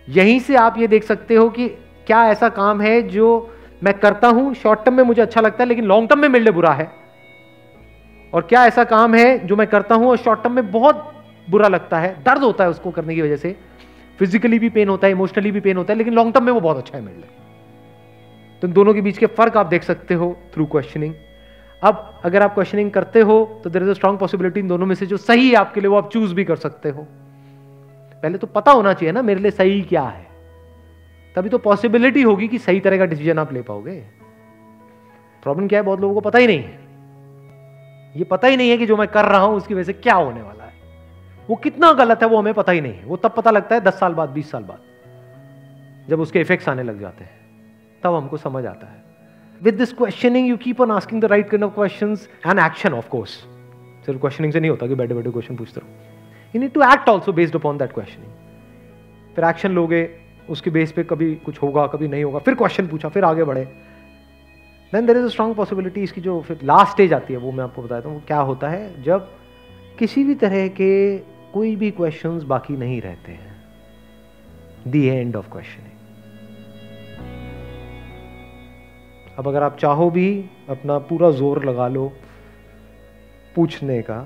यहीं 0.08 0.38
से 0.40 0.56
आप 0.56 0.78
ये 0.78 0.86
देख 0.86 1.04
सकते 1.04 1.34
हो 1.34 1.48
कि 1.50 1.68
क्या 2.06 2.24
ऐसा 2.30 2.48
काम 2.50 2.80
है 2.80 3.00
जो 3.02 3.50
मैं 3.82 3.94
करता 3.94 4.28
हूँ 4.28 4.54
शॉर्ट 4.54 4.84
टर्म 4.84 4.94
में 4.94 5.02
मुझे 5.04 5.22
अच्छा 5.22 5.40
लगता 5.40 5.62
है, 5.62 5.68
लेकिन 5.68 5.84
लॉन्ग 5.84 6.08
टर्म 6.08 6.20
में 6.20 6.28
मेरे 6.28 6.44
लिए 6.44 6.52
बुरा 6.52 6.72
है। 6.72 6.90
और 8.32 8.42
क्या 8.42 8.64
ऐसा 8.66 8.84
काम 8.84 9.14
है 9.14 9.46
जो 9.46 9.56
मैं 9.56 9.66
करता 9.66 9.94
हूँ 9.94 10.08
और 10.08 10.16
शॉर्ट 10.16 10.42
टर्म 10.42 10.52
में 10.52 10.70
बहुत 10.70 11.10
बुरा 11.48 11.68
लगता 11.68 11.98
है, 11.98 12.16
दर्द 12.24 12.42
होता 12.42 12.64
है 12.64 12.70
उसको 12.70 12.90
करने 12.90 13.14
की 13.14 13.22
वजह 13.22 13.36
से। 13.36 13.56
फिजिकली 14.18 14.58
भी 14.58 14.68
पेन 14.70 14.88
होता 14.88 15.06
है 15.06 15.12
इमोशनली 15.12 15.50
भी 15.50 15.60
पेन 15.60 15.76
होता 15.76 15.92
है, 15.92 15.98
लेकिन 15.98 16.14
लॉन्ग 16.14 16.34
टर्म 16.34 16.44
में 16.44 16.52
वो 16.52 16.60
बहुत 16.60 16.76
अच्छा 16.76 16.96
है 16.98 17.04
मेरे 17.04 17.16
लिए। 17.16 17.30
तो 18.62 18.68
दोनों 18.68 18.94
के 18.94 19.00
बीच 19.00 19.18
के 19.18 19.26
फ़र्क 19.28 19.56
आप 19.56 19.66
देख 19.66 19.82
सकते 19.82 20.14
हो 20.14 20.36
थ्रू 20.54 20.66
क्वेश्चनिंग 20.66 21.14
अब 21.84 22.20
अगर 22.24 22.42
आप 22.42 22.54
क्वेश्चनिंग 22.54 22.90
करते 22.90 23.20
हो 23.20 23.60
तो 23.64 23.70
there 23.70 23.82
is 23.82 23.90
a 23.90 23.92
strong 23.92 24.18
possibility 24.18 24.60
इन 24.60 24.68
दोनों 24.68 24.86
में 24.86 24.94
से 24.94 25.06
जो 25.06 25.16
सही 25.16 25.48
है 25.48 25.54
आपके 25.54 25.80
लिए, 25.80 25.88
वो 25.88 25.96
आप 25.96 26.10
चूज़ 26.10 26.34
भी 26.34 26.44
कर 26.44 26.56
सकते 26.56 26.90
हो। 26.90 27.06
पहले 28.22 28.38
तो 28.38 28.46
पता 28.46 28.72
होना 28.72 28.92
चाहिए 28.92 29.12
ना, 29.12 29.22
मेरे 29.22 29.40
लिए 29.40 29.50
सही 29.50 29.82
क्या 29.82 30.02
है। 30.02 30.26
तभी 31.36 31.48
तो 31.48 31.58
पॉसिबिलिटी 31.58 32.22
होगी 32.22 32.48
कि 32.48 32.58
सही 32.58 32.80
तरह 32.80 32.98
का 32.98 33.04
डिसीज़न 33.04 33.38
आप 33.38 33.52
ले 33.52 33.62
पाओगे। 33.62 34.00
प्रॉब्लम 35.42 35.68
क्या 35.68 35.78
है, 35.78 35.86
बहुत 35.86 36.00
लोगों 36.00 36.14
को 36.14 36.20
पता 36.20 36.38
ही 36.38 36.46
नहीं 36.46 36.58
है। 36.58 36.84
ये 38.16 38.24
पता 38.24 38.48
ही 38.48 38.56
नहीं 38.56 38.70
है 38.70 38.78
कि 38.78 38.86
जो 38.86 38.96
मैं 38.96 39.08
कर 39.08 39.24
रहा 39.24 39.40
हूँ, 39.40 39.56
उसकी 39.56 39.74
वजह 39.74 39.82
से 39.82 39.92
क्या 39.92 40.14
होने 40.14 40.42
वाला 40.42 40.64
है। 40.64 40.72
वो 41.50 41.56
कितना 41.56 41.92
गलत 41.92 42.22
है, 42.22 42.28
वो 42.28 42.38
हमें 42.38 42.54
पता 42.54 42.72
ही 42.72 42.80
नहीं 42.80 42.94
है। 42.94 43.04
वो 43.04 43.16
तब 43.16 43.30
पता 43.30 43.50
लगता 43.50 43.74
है, 43.74 43.80
दस 43.80 43.98
साल 43.98 44.14
बाद, 44.14 44.28
बीस 44.28 44.50
साल 44.50 44.62
बाद, 44.62 44.78
जब 46.08 46.20
उसके 46.20 46.40
इफेक्ट्स 46.40 46.68
आने 46.68 46.82
लग 46.82 47.00
जाते 47.00 47.24
हैं। 47.24 47.40
तब 48.02 48.14
हमको 48.14 48.36
समझ 48.36 48.66
आता 48.66 48.86
है। 48.86 49.03
With 49.62 49.74
this 49.74 49.92
questioning 49.92 50.48
you 50.48 50.56
keep 50.56 50.80
on 50.80 50.90
asking 50.90 51.20
the 51.22 51.24
right 51.24 51.48
kind 51.50 51.64
of 51.64 51.74
question 51.74 52.16
and 52.46 52.58
action 52.58 52.94
of 52.94 53.08
course 53.08 53.30
सिर्फ़ 54.06 54.20
क्वेश्चनिंग 54.20 54.52
से 54.52 54.60
नहीं 54.60 54.70
होता 54.70 54.86
कि 54.86 54.94
बैठे 54.94 55.14
बैठे 55.14 55.30
क्वेश्चन 55.30 55.56
पूछते 55.56 55.80
रहो। 55.80 55.88
You 56.54 56.60
need 56.60 56.72
to 56.72 56.82
act 56.82 57.08
also 57.08 57.32
based 57.32 57.54
upon 57.56 57.78
that 57.78 57.92
questioning 57.92 58.32
फिर 59.36 59.44
एक्शन 59.44 59.72
लोगे, 59.72 60.08
उसके 60.50 60.70
बेस 60.70 60.92
पे 60.92 61.02
कभी 61.04 61.34
कुछ 61.34 61.62
होगा, 61.62 61.86
कभी 61.86 62.08
नहीं 62.08 62.24
होगा, 62.24 62.38
फिर 62.38 62.54
क्वेश्चन 62.54 62.86
पूछा, 62.86 63.08
फिर 63.08 63.24
आगे 63.24 63.44
बढ़े। 63.44 63.64
Then 64.92 65.06
there 65.06 65.16
is 65.16 65.24
a 65.24 65.28
strong 65.28 65.56
possibility 65.56 66.02
इसकी 66.02 66.20
जो 66.20 66.40
फिर 66.40 66.58
लास्ट 66.64 66.92
स्टेज 66.92 67.12
आती 67.12 67.32
है, 67.32 67.38
वो 67.38 67.52
मैं 67.52 67.64
आपको 67.64 67.82
बताता 67.82 68.08
हूँ, 68.08 68.22
क्या 68.26 68.38
होता 68.40 68.68
है, 68.68 69.02
जब 69.02 69.28
किसी 69.98 70.24
भी 70.24 70.34
तरह 70.34 70.68
के 70.68 71.18
कोई 71.52 71.74
भी 71.76 71.90
क्वेश्चंस 71.90 72.42
बाकी 72.42 72.76
नहीं 72.76 73.00
रहते 73.00 73.32
हैं। 73.32 73.52
दी 74.88 75.06
एंड 75.06 75.36
ऑफ़ 75.36 75.50
क्वेश्चनिंग 75.50 75.93
अब 79.38 79.48
अगर 79.48 79.62
आप 79.62 79.76
चाहो 79.78 80.10
भी 80.10 80.28
अपना 80.68 80.98
पूरा 80.98 81.30
ज़ोर 81.30 81.64
लगा 81.64 81.88
लो 81.88 82.12
पूछने 83.56 84.00
का 84.02 84.18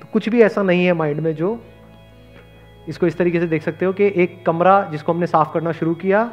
तो 0.00 0.08
कुछ 0.12 0.28
भी 0.28 0.42
ऐसा 0.42 0.62
नहीं 0.62 0.84
है 0.86 0.92
माइंड 0.92 1.20
में 1.20 1.34
जो 1.34 1.58
इसको 2.88 3.06
इस 3.06 3.16
तरीके 3.16 3.40
से 3.40 3.46
देख 3.46 3.62
सकते 3.62 3.84
हो 3.84 3.92
कि 3.92 4.12
एक 4.16 4.44
कमरा 4.46 4.82
जिसको 4.84 5.12
हमने 5.12 5.26
साफ़ 5.26 5.52
करना 5.52 5.72
शुरू 5.72 5.94
किया 5.94 6.24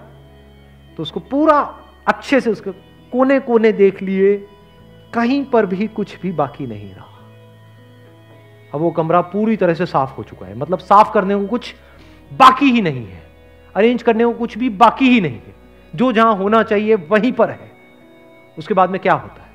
तो 0.98 1.04
उसको 1.04 1.20
पूरा 1.20 1.60
अच्छे 2.08 2.40
से 2.42 2.50
उसके 2.50 2.72
कोने 3.12 3.40
कोने 3.40 3.72
देख 3.72 4.02
लिए, 4.02 4.36
कहीं 5.14 5.44
पर 5.46 5.66
भी 5.66 5.88
कुछ 5.90 6.20
भी 6.22 6.32
बाकी 6.32 6.68
नहीं 6.68 6.94
रहा। 6.94 7.08
अब 8.74 8.82
वो 8.82 8.92
कमरा 8.92 9.22
पूरी 9.22 9.56
तरह 9.58 9.74
से 9.74 9.86
साफ़ 9.86 10.14
हो 10.16 10.24
चुका 10.24 10.46
है। 10.46 10.58
मतलब 10.58 10.80
साफ़ 10.80 11.12
करने 11.14 11.36
को 11.36 11.48
कुछ 11.48 11.74
बाकी 12.32 12.66
ही 12.66 12.82
नहीं 12.82 13.06
है। 13.06 13.22
अरेंज 13.76 14.04
करने 14.04 14.26
को 14.26 14.34
कुछ 14.34 14.58
भी 14.58 14.70
बाकी 14.78 15.10
ही 15.10 15.22
नहीं 15.22 15.36
है। 15.38 15.54
जो 15.96 16.12
जहाँ 16.12 16.36
होना 16.36 16.64
चाहिए 16.64 16.96
वहीं 16.96 17.32
पर 17.32 17.50
है। 17.50 17.72
उसके 18.58 18.74
बाद 18.74 18.90
में 18.90 19.02
क्या 19.02 19.14
होता 19.14 19.42
है? 19.44 19.50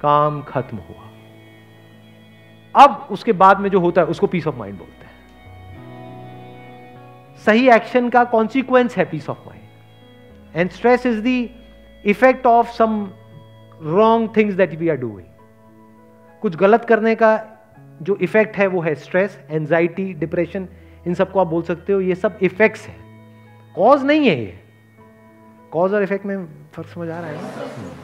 काम 0.00 0.42
खत्म 0.42 0.76
हुआ। 0.76 1.04
अब 2.84 3.08
उसके 3.10 3.32
बाद 3.32 3.60
में 3.60 3.70
जो 3.70 3.80
होता 3.80 4.00
है, 4.00 4.06
उसको 4.06 4.26
पीस 4.26 4.46
ऑफ़ 4.46 4.56
माइंड 4.56 4.78
बोलते 4.78 4.92
हैं। 4.92 5.08
सही 7.36 7.68
एक्शन 7.70 8.08
का 8.08 8.24
कॉन्सिक्वेंस 8.24 8.96
है 8.96 9.04
peace 9.04 9.30
of 9.30 9.38
mind 9.38 9.64
and 10.56 10.70
stress 10.70 11.06
is 11.06 11.20
the 11.20 11.48
effect 12.06 12.46
of 12.46 12.68
some 12.70 13.10
wrong 13.82 14.36
things 14.36 14.54
that 14.54 14.74
we 14.74 14.88
are 14.88 14.96
doing 14.96 15.28
कुछ 16.42 16.56
गलत 16.56 16.84
करने 16.84 17.14
का 17.14 17.44
जो 18.02 18.16
इफ़ेक्ट 18.16 18.56
है, 18.56 18.66
वो 18.66 18.80
है 18.80 18.94
स्ट्रेस 18.94 19.40
एंजाइटी 19.50 20.14
डिप्रेशन 20.14 20.68
इन 21.06 21.14
सबको 21.14 21.40
आप 21.40 21.46
बोल 21.46 21.62
सकते 21.62 21.92
हो, 21.92 22.00
ये 22.00 22.14
सब 22.14 22.38
इफेक्ट्स 22.42 22.86
है। 22.88 22.96
कॉज 23.74 24.04
नहीं 24.04 24.28
है 24.28 24.40
ये। 24.40 24.67
कॉज 25.72 25.94
और 25.94 26.02
इफ़ेक्ट 26.02 26.26
में 26.26 26.46
फ़र्क 26.74 26.88
समझ 26.88 27.08
आ 27.08 27.20
रहा 27.20 27.30
है 27.30 27.96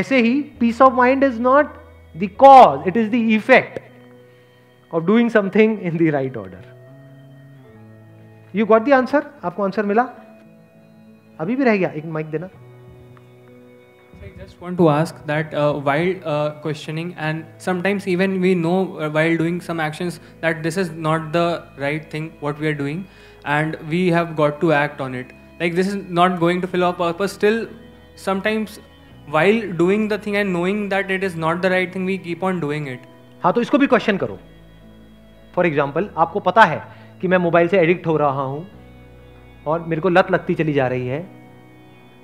ऐसे 0.00 0.20
ही 0.22 0.40
peace 0.60 0.82
of 0.82 0.92
mind 0.94 1.24
is 1.24 1.40
not 1.42 1.72
the 2.14 2.28
cause 2.40 2.88
it 2.88 2.96
is 2.96 3.10
the 3.10 3.14
effect 3.14 3.80
of 4.94 5.04
doing 5.04 5.30
something 5.30 5.78
in 5.78 5.96
the 5.96 6.10
right 6.14 6.36
order 6.36 6.72
you 8.54 8.66
got 8.66 8.84
the 8.84 8.92
answer 8.92 9.30
आपको 9.44 9.62
आंसर 9.62 9.86
मिला 9.86 10.02
अभी 11.40 11.56
भी 11.56 11.64
रह 11.64 11.76
गया 11.76 11.88
एक 11.90 12.04
माइक 12.16 12.30
देना 12.30 12.48
just 14.44 14.60
want 14.60 14.76
to 14.76 14.88
ask 14.90 15.20
that 15.26 15.54
uh, 15.54 15.74
while 15.74 16.14
uh, 16.24 16.50
questioning, 16.62 17.14
and 17.16 17.46
sometimes 17.58 18.06
even 18.06 18.40
we 18.40 18.54
know 18.54 18.98
uh, 18.98 19.08
while 19.08 19.36
doing 19.36 19.60
some 19.60 19.80
actions 19.80 20.18
that 20.40 20.62
this 20.62 20.76
is 20.76 20.90
not 20.90 21.32
the 21.32 21.62
right 21.78 22.10
thing 22.10 22.32
what 22.40 22.58
we 22.58 22.66
are 22.66 22.74
doing, 22.74 23.06
and 23.44 23.78
we 23.88 24.08
have 24.08 24.36
got 24.36 24.60
to 24.60 24.72
act 24.72 25.00
on 25.00 25.14
it. 25.14 25.32
Like 25.64 25.76
this 25.76 25.86
is 25.88 25.94
not 26.16 26.38
going 26.40 26.60
to 26.62 26.68
fill 26.70 26.82
our 26.84 26.92
purpose. 26.92 27.32
Still, 27.32 27.58
sometimes 28.22 28.72
while 29.34 29.60
doing 29.76 30.02
the 30.08 30.18
thing 30.18 30.34
and 30.36 30.52
knowing 30.52 30.80
that 30.90 31.10
it 31.10 31.22
is 31.28 31.36
not 31.44 31.62
the 31.62 31.70
right 31.70 31.90
thing, 31.92 32.04
we 32.04 32.16
keep 32.24 32.42
on 32.48 32.60
doing 32.64 32.88
it. 32.94 33.06
हाँ 33.42 33.52
तो 33.52 33.60
इसको 33.60 33.78
भी 33.78 33.86
question 33.86 34.16
करो. 34.16 34.38
For 35.54 35.66
example 35.66 36.10
आपको 36.24 36.40
पता 36.50 36.64
है 36.64 36.82
कि 37.20 37.28
मैं 37.28 37.38
मोबाइल 37.38 37.68
से 37.68 37.78
एडिक्ट 37.80 38.06
हो 38.06 38.16
रहा 38.16 38.42
हूँ 38.42 38.66
और 39.66 39.84
मेरे 39.88 40.02
को 40.02 40.08
लत 40.08 40.30
लगती 40.30 40.54
चली 40.54 40.72
जा 40.72 40.88
रही 40.88 41.06
है 41.06 41.24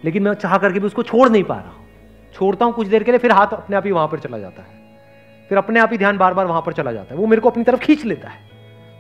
लेकिन 0.05 0.22
मैं 0.22 0.34
चाह 0.45 0.59
करके 0.59 0.80
भी 0.80 0.86
उसको 0.86 1.03
छोड़ 1.03 1.28
नहीं 1.28 1.45
पा 1.45 1.57
रहा 1.57 1.70
हूँ. 1.70 1.86
छोड़ता 2.34 2.64
हूँ 2.64 2.74
कुछ 2.74 2.88
देर 2.88 3.03
के 3.03 3.11
लिए 3.11 3.18
फिर 3.18 3.32
हाथ 3.32 3.53
अपने 3.53 3.76
आप 3.76 3.86
ही 3.86 3.93
वहाँ 3.93 4.09
पर 4.09 4.18
चला 4.20 4.38
जाता 4.38 4.62
है. 4.62 4.78
फिर 5.49 5.59
अपने 5.59 5.80
आप 5.80 5.93
ही 5.93 5.99
ध्यान 5.99 6.18
बार 6.18 6.34
बार 6.34 6.47
वहाँ 6.47 6.62
पर 6.66 6.72
चला 6.72 6.93
जाता 6.93 7.14
है. 7.14 7.20
वो 7.20 7.26
मेरे 7.26 7.43
को 7.43 7.51
अपनी 7.51 7.64
तरफ़ 7.64 7.80
खींच 7.80 8.05
लेता 8.05 8.28
है. 8.28 8.49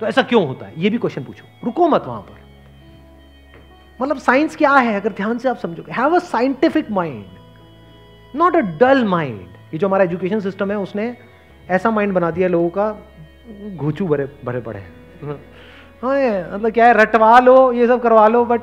तो 0.00 0.06
ऐसा 0.06 0.22
क्यों 0.22 0.46
होता 0.46 0.66
है? 0.66 0.80
ये 0.80 0.90
भी 0.90 0.98
क्वेश्चन 0.98 1.24
पूछो. 1.24 1.44
रुको 1.64 1.88
मत 1.88 2.04
वहाँ 2.06 2.20
पर. 2.20 2.48
मतलब 4.00 4.18
साइंस 4.18 4.56
क्या 4.56 4.72
है, 4.72 4.94
अगर 5.00 5.12
ध्यान 5.12 5.38
से 5.38 5.48
आप 5.48 5.56
समझोगे। 5.56 5.92
Have 5.92 6.14
a 6.14 6.18
scientific 6.18 6.90
mind 6.90 7.24
not 8.36 8.56
a 8.56 8.60
dull 8.80 9.04
mind 9.04 9.48
ये 9.72 9.78
जो 9.78 9.86
हमारा 9.86 10.04
एजुकेशन 10.04 10.40
सिस्टम 10.40 10.70
है, 10.70 10.78
उसने 10.78 11.16
ऐसा 11.68 11.90
माइंड 11.90 12.12
बना 12.14 12.30
दिया 12.30 12.48
लोगों 12.48 12.68
का, 12.70 12.90
घूचू 13.76 14.06
भरे 14.06 14.28
भरे 14.44 14.60
पड़े 14.60 14.80
हैं। 14.80 14.92
हाँ 16.02 16.14
मतलब 16.54 16.70
क्या 16.70 16.86
है, 16.86 16.92
रटवा 16.94 17.38
लो, 17.38 17.72
ये 17.72 17.86
सब 17.86 18.02
करवा 18.02 18.26
लो 18.28 18.44
बट 18.44 18.60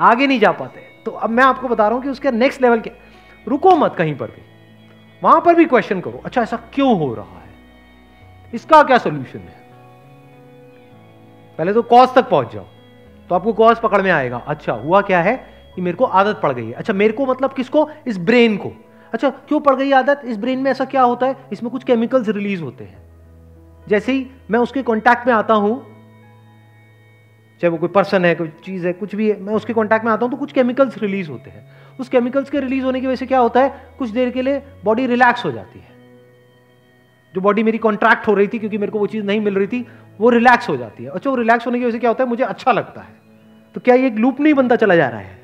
आगे 0.00 0.26
नहीं 0.26 0.40
जा 0.40 0.52
पाते। 0.52 0.80
तो 1.04 1.10
अब 1.10 1.30
मैं 1.30 1.44
आपको 1.44 1.68
बता 1.68 1.86
रहा 1.86 1.94
हूँ 1.94 2.02
कि 2.02 2.08
उसके 2.08 2.30
नेक्स्ट 2.30 2.62
लेवल 2.62 2.80
के 2.80 2.90
रुको 3.46 3.76
मत 3.76 3.94
कहीं 3.98 4.16
पर 4.16 4.26
भी। 4.26 4.42
वहाँ 5.22 5.40
पर 5.40 5.54
भी 5.54 5.64
क्वेश्चन 5.64 6.00
करो 6.00 6.20
अच्छा 6.24 6.42
ऐसा 6.42 6.56
क्यों 6.74 6.98
हो 6.98 7.14
रहा 7.14 7.38
है? 7.38 7.48
इसका 8.54 8.82
क्या 8.82 8.98
सोल्यूशन 8.98 9.38
है? 9.38 9.58
पहले 11.58 11.72
तो 11.72 11.82
कॉज 11.82 12.14
तक 12.14 12.28
पहुँच 12.28 12.52
जाओ। 12.52 12.66
तो 13.30 13.36
आपको 13.36 13.52
कॉज 13.52 13.78
पकड़ 13.78 14.02
में 14.02 14.10
आएगा। 14.10 14.36
अच्छा 14.36 14.72
हुआ 14.72 15.00
क्या 15.00 15.20
है? 15.22 15.60
कि 15.76 15.82
मेरे 15.82 15.96
को 15.96 16.04
आदत 16.04 16.40
पड़ 16.42 16.52
गई 16.52 16.66
है। 16.66 16.72
अच्छा 16.72 16.92
मेरे 16.92 17.12
को 17.12 17.26
मतलब 17.26 17.52
किसको? 17.52 17.90
इस 18.06 18.18
ब्रेन 18.18 18.56
को। 18.56 18.72
अच्छा 19.12 19.30
क्यों 19.30 19.60
पड़ 19.60 19.74
गई 19.76 19.92
आदत? 19.92 20.22
इस 20.24 20.36
ब्रेन 20.36 20.58
में 20.58 20.70
ऐसा 20.70 20.84
क्या 20.84 21.02
होता 21.02 21.26
है? 21.26 21.36
इसमें 21.52 21.72
कुछ 21.72 21.84
केमिकल्स 21.84 22.28
रिलीज़ 22.28 22.62
होते 22.62 22.84
हैं। 22.84 22.98
जैसे 23.88 24.12
ही 24.12 24.26
मैं 24.50 24.58
उसके 24.58 24.82
कांटेक्ट 24.82 25.26
में 25.26 25.34
आता 25.34 25.54
हूँ, 25.54 25.86
चाहे 27.60 27.68
वो 27.68 27.78
कोई 27.78 27.88
पर्सन 27.88 28.24
है, 28.24 28.34
कोई 28.34 28.48
चीज़ 28.64 28.86
है, 28.86 28.92
कुछ 28.92 29.14
भी 29.14 29.30
है, 29.30 29.40
मैं 29.40 29.54
उसके 29.54 29.72
कांटेक्ट 29.72 30.04
में 30.04 30.12
आता 30.12 30.24
हूँ 30.24 30.30
तो 30.30 30.36
कुछ 30.36 30.52
केमिकल्स 30.52 30.98
रिलीज़ 30.98 31.30
होते 31.30 31.50
हैं। 31.50 31.68
उस 32.00 32.08
केमिकल्स 32.08 32.50
के 32.50 32.60
रिलीज़ 32.60 32.84
होने 32.84 33.00
की 33.00 33.06
वजह 33.06 33.16
से 33.16 33.26
क्या 33.26 33.38
होता 33.38 33.60
है? 33.60 33.82
कुछ 33.98 34.10
देर 34.10 34.30
के 34.30 34.42
लिए 34.42 34.62
बॉडी 34.84 35.06
रिलैक्स 35.06 35.44
हो 35.44 35.52
जाती 35.52 35.78
है। 35.78 35.88
जो 37.34 37.40
बॉडी 37.40 37.62
मेरी 37.62 37.78
कॉन्ट्रैक्ट 37.78 38.28
हो 38.28 38.34
रही 38.34 38.48
थी, 38.48 38.58
क्योंकि 38.58 38.78
मेरे 38.78 38.92
को 38.92 38.98
वो 38.98 39.06
चीज़ 39.06 39.24
नहीं 39.24 39.40
मिल 39.40 39.54
रही 39.54 39.66
थी 39.66 39.86
वो 40.20 40.30
रिलैक्स 40.30 40.68
हो 40.68 40.76
जाती 40.76 41.04
है। 41.04 41.10
अच्छा 41.10 41.30
वो 41.30 41.36
रिलैक्स 41.36 41.66
होने 41.66 41.78
की 41.78 41.84
वजह 41.84 41.92
से 41.92 41.98
क्या 41.98 42.10
होता 42.10 42.24
है? 42.24 42.30
मुझे 42.30 42.44
अच्छा 42.44 42.72
लगता 42.72 43.00
है। 43.00 43.08
तो 43.74 43.80
क्या 43.80 43.94
ये 43.94 44.06
एक 44.06 44.14
लूप 44.14 44.40
नहीं 44.40 44.54
बनता 44.54 44.76
चला 44.76 44.96
जा 44.96 45.08
रहा 45.08 45.20
है? 45.20 45.40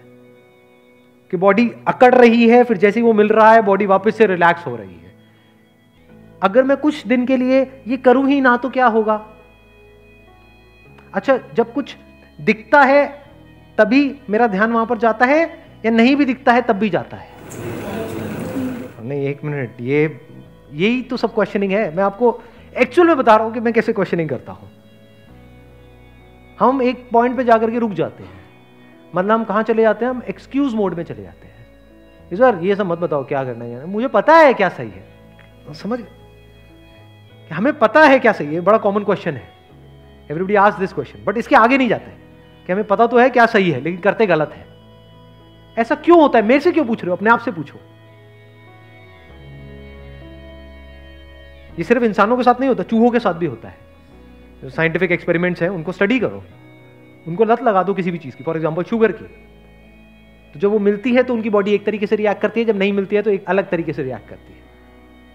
कि 1.31 1.37
बॉडी 1.37 1.73
अकड़ 1.89 2.15
रही 2.15 2.49
है, 2.49 2.65
फिर 2.65 2.77
जैसे 2.77 3.01
ही 3.01 3.07
वो 3.07 3.13
मिल 3.13 3.29
रहा 3.29 3.53
है 3.53 3.63
बॉडी 3.63 3.87
वापस 3.87 4.17
से 4.17 4.27
रिलैक्स 4.27 4.67
हो 4.67 4.77
रही 4.77 4.95
है। 4.95 5.15
अगर 6.43 6.63
मैं 6.63 6.77
कुछ 6.77 7.07
दिन 7.07 7.27
के 7.27 7.37
लिए 7.37 7.83
ये 7.89 7.97
करूँ 7.97 8.29
ही 8.29 8.41
ना 8.41 8.57
तो 8.57 8.71
क्या 8.71 8.87
होगा? 8.87 9.27
अच्छा 11.15 11.39
जब 11.55 11.73
कुछ 11.73 11.97
दिखता 12.41 12.83
है, 12.83 13.23
तभी 13.79 14.17
मेरा 14.31 14.47
ध्यान 14.47 14.73
वहाँ 14.73 14.87
पर 14.87 14.99
जाता 14.99 15.27
है, 15.27 15.65
या 15.85 15.91
नहीं 15.91 16.17
भी 16.17 16.25
दिखता 16.25 16.53
है, 16.53 16.63
तब 16.63 16.77
भी 16.77 16.91
जाता 16.91 17.17
है? 17.17 17.29
नहीं, 19.03 19.27
एक 19.27 19.45
मिनट, 19.45 19.71
ये, 19.81 20.21
यही 20.73 21.03
तो 21.03 21.17
सब 21.17 21.35
क्वेश्चनिंग 21.35 21.73
है। 21.73 21.97
मैं 21.97 22.05
आपको 22.05 22.43
एक्चुअल 22.77 23.09
में 23.09 23.17
बता 23.17 23.37
रहा 23.37 23.45
हूँ 23.45 23.55
कि 23.55 23.61
मैं 23.61 23.73
कैसे 23.73 23.93
क्वेश्चनिंग 23.93 24.29
करता 24.29 24.53
हूँ। 24.53 24.71
हम 26.61 26.83
एक 26.83 27.09
पॉइंट 27.13 27.37
पे 27.37 27.45
जाकर 27.45 27.71
के 27.71 27.79
रुक 27.79 27.93
जाते 27.93 28.25
हैं। 28.25 28.41
मतलब 29.15 29.33
हम 29.33 29.45
कहाँ 29.45 29.63
चले 29.63 29.83
जाते 29.83 30.05
हैं? 30.05 30.13
हम 30.13 30.23
एक्सक्यूज 30.29 30.75
मोड 30.75 30.95
में 30.95 31.05
चले 31.05 31.23
जाते 31.23 31.47
हैं। 31.47 32.37
सर 32.37 32.59
ये 32.63 32.77
सब 32.77 32.87
मत 32.87 32.99
बताओ 32.99 33.25
क्या 33.25 33.45
करना 33.45 33.65
है। 33.65 33.87
मुझे 33.87 34.09
पता 34.09 34.35
है 34.35 34.55
क्या 34.55 34.69
सही 34.69 34.91
है। 34.91 35.75
समझ 35.75 36.01
कि 36.01 37.55
हमें 37.55 37.79
पता 37.79 38.05
है 38.05 38.19
क्या 38.19 38.33
सही 38.33 38.55
है। 38.55 38.61
बड़ा 38.61 38.79
कॉमन 38.79 39.05
क्वेश्चन 39.05 39.33
है। 39.33 39.49
एवरीबडी 40.31 40.55
आज 40.55 40.75
दिस 40.75 40.93
क्वेश्चन 40.93 41.25
बट 41.25 41.37
इसके 41.37 41.57
आगे 41.57 41.79
नहीं 41.79 41.89
जाते। 41.89 42.11
कि 42.67 42.73
हमें 42.73 42.85
पता 42.85 43.07
तो 43.07 43.19
है 43.19 43.31
क्या 43.31 43.47
सही 43.47 43.71
है 43.71 43.81
लेकिन 43.81 44.01
करते 44.01 44.27
गलत 44.27 44.53
है। 44.53 44.67
ऐसा 45.79 45.95
क्यों 45.95 46.21
होता 46.21 46.39
है? 46.39 46.45
मेरे 46.45 46.61
से 46.61 46.73
क्यों 46.73 46.85
पूछ 46.85 47.03
रहे 47.03 47.11
हो? 47.11 47.17
अपने 47.17 47.31
आप 47.31 47.39
से 47.39 47.51
पूछो। 47.51 47.79
ये 51.79 51.85
सिर्फ़ 51.85 52.05
इंसानों 52.05 52.37
के 52.37 52.43
साथ 52.43 52.61
नहीं 52.61 52.69
होता, 52.69 52.83
चूहों 52.83 53.11
के 53.11 53.19
साथ 53.19 53.35
भी 53.35 53.47
होता 53.47 53.69
है। 53.69 53.79
जो 54.63 54.71
साइंटिफिक 54.71 55.13
एक्सपेरिमेंट्स 55.13 55.63
हैं, 55.63 55.69
उनको 55.69 55.93
स्टडी 55.93 56.19
करो। 56.21 56.43
उनको 57.27 57.45
लत 57.45 57.63
लगा 57.63 57.83
दो 57.83 57.95
किसी 57.95 58.11
भी 58.11 58.19
चीज़ 58.19 58.37
की 58.37 58.45
फॉर 58.45 58.57
एग्ज़ाम्पल 58.57 58.83
शुगर 58.83 59.13
की। 59.13 59.25
तो 60.55 60.61
जब 60.61 60.71
वो 60.71 60.79
मिलती 60.79 61.15
है 61.15 61.23
तो 61.23 61.35
उनकी 61.35 61.51
बॉडी 61.51 61.75
एक 61.75 61.85
तरीके 61.87 62.07
से 62.07 62.17
रिएक्ट 62.17 62.41
करती 62.43 62.61
है, 62.61 62.67
जब 62.67 62.77
नहीं 62.77 62.93
मिलती 62.93 63.17
है 63.17 63.23
तो 63.23 63.31
एक 63.31 63.45
अलग 63.45 63.69
तरीके 63.71 63.93
से 63.93 64.03
रिएक्ट 64.03 64.29
करती 64.29 64.53
है। 64.53 64.61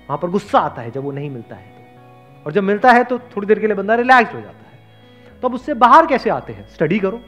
वहाँ 0.09 0.17
पर 0.17 0.29
गुस्सा 0.29 0.59
आता 0.59 0.81
है, 0.81 0.91
जब 0.91 1.03
वो 1.03 1.11
नहीं 1.11 1.29
मिलता 1.29 1.55
है 1.55 1.69
तो। 1.69 2.43
और 2.45 2.51
जब 2.51 2.63
मिलता 2.63 2.91
है 2.91 3.03
तो 3.03 3.19
थोड़ी 3.19 3.47
देर 3.47 3.59
के 3.59 3.67
लिए 3.67 3.75
बंदा 3.75 3.95
रिलैक्स 3.95 4.33
हो 4.33 4.41
जाता 4.41 4.69
है। 4.71 5.39
तो 5.41 5.47
अब 5.47 5.53
उससे 5.53 5.73
बाहर 5.73 6.05
कैसे 6.05 6.29
आते 6.29 6.53
हैं? 6.53 6.67
स्टडी 6.67 6.99
करो। 6.99 7.21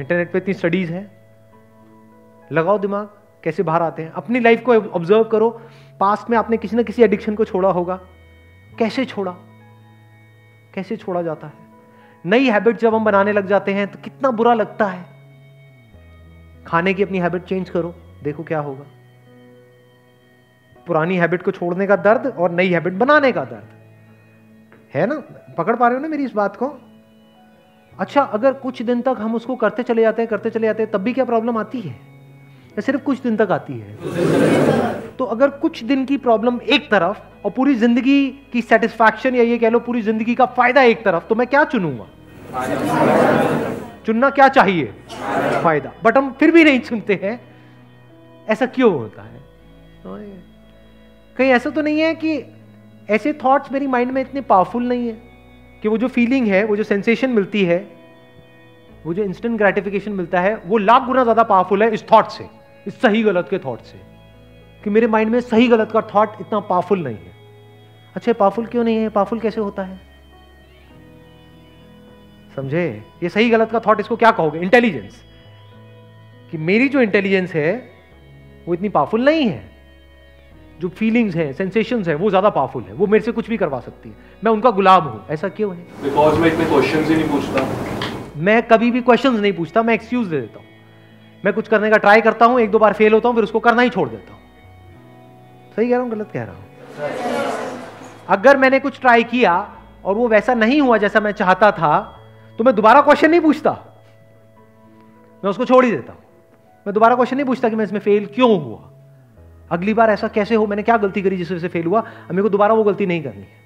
इंटरनेट 0.00 0.32
पे 0.32 0.38
इतनी 0.38 0.54
स्टडीज़ 0.54 0.92
है। 0.92 1.10
लगाओ 2.52 2.78
दिमाग, 2.78 3.08
कैसे 3.44 3.62
बाहर 3.62 3.82
आते 3.82 4.02
हैं? 4.02 4.10
अपनी 4.10 4.40
लाइफ 4.40 4.62
को 4.62 4.74
ऑब्ज़र्व 4.74 5.24
करो। 5.24 5.60
पास्ट 6.00 6.30
में 6.30 6.38
आपने 6.38 6.56
किसी 6.56 6.76
ना 6.76 6.82
किसी 6.82 7.02
एडिक्शन 7.02 7.34
को 7.34 7.44
छोड़ा 7.44 7.68
होगा। 7.68 8.00
कैसे 8.78 9.04
छोड़ा? 9.04 9.32
कैसे 10.74 10.96
छोड़ा 10.96 11.22
जाता 11.22 11.46
है? 11.46 11.52
नई 12.26 12.48
हैबिट 12.50 12.76
जब 12.76 12.94
हम 12.94 13.04
बनाने 13.04 13.32
लग 13.32 13.46
जाते 13.46 13.72
हैं 13.72 13.86
तो 13.88 13.98
कितना 14.04 14.30
बुरा 14.30 14.54
लगता 14.54 14.86
है। 14.86 15.04
खाने 16.66 16.94
की 16.94 17.02
अपनी 17.02 17.18
हैबिट 17.18 17.44
चेंज 17.44 17.70
करो, 17.70 17.94
देखो 18.24 18.42
क्या 18.42 18.60
होगा। 18.60 18.84
पुरानी 20.86 21.16
हैबिट 21.16 21.42
को 21.42 21.50
छोड़ने 21.50 21.86
का 21.86 21.96
दर्द 21.96 22.26
और 22.26 22.50
नई 22.50 22.68
हैबिट 22.68 22.92
बनाने 22.92 23.32
का 23.32 23.44
दर्द। 23.44 23.68
है 24.94 25.06
ना? 25.06 25.22
पकड़ 25.58 25.76
पा 25.76 25.88
रहे 25.88 25.96
हो 25.96 26.02
ना 26.02 26.08
मेरी 26.08 26.24
इस 26.24 26.32
बात 26.32 26.56
को? 26.56 26.78
अच्छा 27.98 28.22
अगर 28.22 28.52
कुछ 28.52 28.82
दिन 28.82 29.02
तक 29.02 29.16
हम 29.18 29.34
उसको 29.34 29.56
करते 29.56 29.82
चले 29.82 30.02
जाते 30.02 30.22
हैं, 30.22 30.28
करते 30.28 30.50
चले 30.50 30.66
जाते 30.66 30.82
हैं, 30.82 30.92
तब 30.92 30.98
भी 30.98 31.12
क्या 31.12 31.24
प्रॉब्लम 31.24 31.58
आती 31.58 31.80
है? 31.80 31.92
या 32.70 32.80
सिर्फ़ 32.80 33.02
कुछ 33.02 33.20
दिन 33.20 33.36
तक 33.36 33.50
आती 33.50 33.78
है? 33.78 33.94
तो 35.18 35.24
अगर 35.24 35.50
कुछ 35.58 35.82
दिन 35.84 36.04
की 36.04 36.16
प्रॉब्लम 36.16 36.58
एक 36.68 36.90
तरफ़ 36.90 37.18
और 37.44 37.50
पूरी 37.50 37.74
ज़िंदगी 37.74 38.26
की 38.52 38.62
सेटिस्फैक्शन 38.62 39.34
या 39.34 39.42
ये 39.42 39.58
कह 39.58 39.70
लो 39.70 39.80
पूरी 39.80 40.02
ज़िंदगी 40.02 40.34
का 40.34 40.46
फ़ायदा 40.46 40.82
एक 40.82 41.04
तरफ़ 41.04 41.24
तो 41.28 41.34
मैं 41.34 41.46
क्या 41.46 41.64
चुनूँगा? 41.64 42.06
चुनना 44.06 44.30
क्या 44.30 44.48
चाहिए? 44.48 44.92
फ़ायदा। 45.62 45.92
बट 46.04 46.18
हम 46.18 46.30
फिर 46.40 46.50
भी 46.50 46.64
नहीं 46.64 46.80
चुनते 46.80 47.18
हैं। 47.22 47.40
ऐसा 48.48 48.66
क्यों 48.66 48.92
होता 48.92 49.22
है? 49.22 49.42
कहीं 51.36 51.50
ऐसा 51.50 51.70
तो 51.70 51.82
नहीं 51.82 52.00
है 52.00 52.14
कि 52.14 52.38
ऐसे 53.10 53.32
थॉट्स 53.34 53.72
मेरी 53.72 53.86
माइंड 53.86 54.10
में 54.12 54.20
इतने 54.22 54.40
पावरफुल 54.40 54.88
नहीं 54.88 55.06
है 55.06 55.14
कि 55.82 55.88
वो 55.88 55.98
जो 55.98 56.08
फीलिंग 56.08 56.46
है, 56.46 56.64
वो 56.64 56.76
जो 56.76 56.82
सेंसेशन 56.82 57.30
मिलती 57.30 57.64
है, 57.64 57.78
वो 59.04 59.14
जो 59.14 59.22
इंस्टेंट 59.22 59.56
ग्रेटिफिकेशन 59.58 60.12
मिलता 60.12 60.40
है, 60.40 60.54
वो 60.66 60.78
लाख 60.78 61.02
गुना 61.02 61.22
ज़्यादा 61.22 61.42
पावरफुल 61.42 61.82
है 61.82 61.90
इस 61.90 62.04
थॉट 62.12 62.28
से, 62.28 62.46
इस 62.86 63.00
सही 63.00 63.22
गलत 63.22 63.46
के 63.50 63.58
थॉट 63.58 63.80
से। 63.82 64.13
कि 64.84 64.90
मेरे 64.90 65.06
माइंड 65.06 65.30
में 65.30 65.40
सही 65.40 65.68
गलत 65.68 65.92
का 65.92 66.00
थॉट 66.14 66.40
इतना 66.40 66.60
पावरफुल 66.62 67.02
नहीं 67.02 67.16
है। 67.16 67.32
अच्छा 68.16 68.32
पावरफुल 68.32 68.66
क्यों 68.66 68.84
नहीं 68.84 68.96
है? 68.96 69.08
पावरफुल 69.08 69.40
कैसे 69.40 69.60
होता 69.60 69.82
है? 69.82 70.00
समझे? 72.56 73.02
ये 73.22 73.28
सही 73.28 73.50
गलत 73.50 73.70
का 73.70 73.80
थॉट 73.86 74.00
इसको 74.00 74.16
क्या 74.16 74.30
कहोगे? 74.30 74.58
इंटेलिजेंस 74.60 75.22
कि 76.50 76.58
मेरी 76.60 76.88
जो 76.88 77.00
इंटेलिजेंस 77.00 77.52
है 77.54 77.72
वो 78.66 78.74
इतनी 78.74 78.88
पावरफुल 78.88 79.24
नहीं 79.24 79.48
है। 79.48 79.62
जो 80.80 80.88
फीलिंग्स 80.90 81.36
हैं 81.36 81.52
सेंसेशंस 81.52 82.08
हैं 82.08 82.14
वो 82.16 82.28
ज़्यादा 82.30 82.50
पावरफुल 82.50 82.82
है। 82.82 82.92
वो 82.92 83.06
मेरे 83.06 83.24
से 83.24 83.32
कुछ 83.32 83.48
भी 83.48 83.56
करवा 83.56 83.80
सकती 83.80 84.08
है। 84.08 84.14
मैं 84.44 84.52
उनका 84.52 84.70
गुलाम 84.70 85.02
हूँ। 85.04 85.24
ऐसा 85.30 85.48
क्यों 85.48 85.74
है? 85.76 85.82
बिकॉज़ 86.02 86.38
मैं 86.38 86.52
इतने 86.52 86.64
क्वेश्चंस 86.64 87.08
ही 87.08 87.16
नहीं 87.16 87.28
पूछता। 87.28 87.66
मैं 88.38 88.62
कभी 88.68 88.90
भी 88.90 89.00
क्वेश्चंस 89.02 89.40
नहीं 89.40 89.52
पूछता। 89.52 89.82
मैं 89.82 89.94
एक्सक्यूज 89.94 90.26
दे 90.26 90.40
देता 90.40 90.58
हूँ। 90.58 90.66
मैं 91.44 91.52
कुछ 91.54 91.68
करने 91.68 91.90
का 91.90 91.96
ट्राई 91.98 92.20
करता 92.20 92.46
हूँ 92.46 92.60
एक 92.60 92.70
दो 92.70 92.78
बार 92.78 92.92
फेल 92.92 93.12
होता 93.12 93.28
हूँ 93.28 93.36
फिर 93.36 93.44
उसको 93.44 93.60
करना 93.60 93.82
ही 93.82 93.90
छोड़ 93.90 94.08
देता 94.08 94.32
हूँ। 94.32 94.33
सही 95.76 95.88
कह 95.88 95.94
रहा 95.94 96.02
हूँ, 96.02 96.10
गलत 96.10 96.30
कह 96.32 96.42
रहा 96.42 96.54
हूँ? 96.54 96.64
अगर 98.28 98.56
मैंने 98.56 98.78
कुछ 98.80 99.00
ट्राई 99.00 99.24
किया 99.24 99.54
और 100.04 100.14
वो 100.14 100.28
वैसा 100.28 100.54
नहीं 100.54 100.80
हुआ 100.80 100.96
जैसा 100.98 101.20
मैं 101.20 101.32
चाहता 101.32 101.70
था 101.72 102.00
तो 102.58 102.64
मैं 102.64 102.74
दोबारा 102.74 103.00
क्वेश्चन 103.00 103.30
नहीं 103.30 103.40
पूछता। 103.40 103.70
मैं 105.42 105.50
उसको 105.50 105.64
छोड़ 105.64 105.84
ही 105.84 105.90
देता 105.90 106.12
मैं 106.86 106.92
दोबारा 106.94 107.14
क्वेश्चन 107.14 107.36
नहीं 107.36 107.46
पूछता 107.46 107.68
कि 107.68 107.76
मैं 107.76 107.84
इसमें 107.84 108.00
फेल 108.00 108.26
क्यों 108.34 108.50
हुआ। 108.62 108.90
अगली 109.70 109.94
बार 109.94 110.10
ऐसा 110.10 110.28
कैसे 110.28 110.54
हो, 110.54 110.66
मैंने 110.66 110.82
क्या 110.82 110.96
गलती 110.96 111.22
करी 111.22 111.36
जिस 111.36 111.50
वजह 111.50 111.60
से 111.60 111.68
फेल 111.68 111.86
हुआ? 111.86 112.00
मेरे 112.30 112.42
को 112.42 112.48
दोबारा 112.48 112.74
वो 112.74 112.84
गलती 112.84 113.06
नहीं 113.06 113.22
करनी 113.22 113.42
है। 113.42 113.62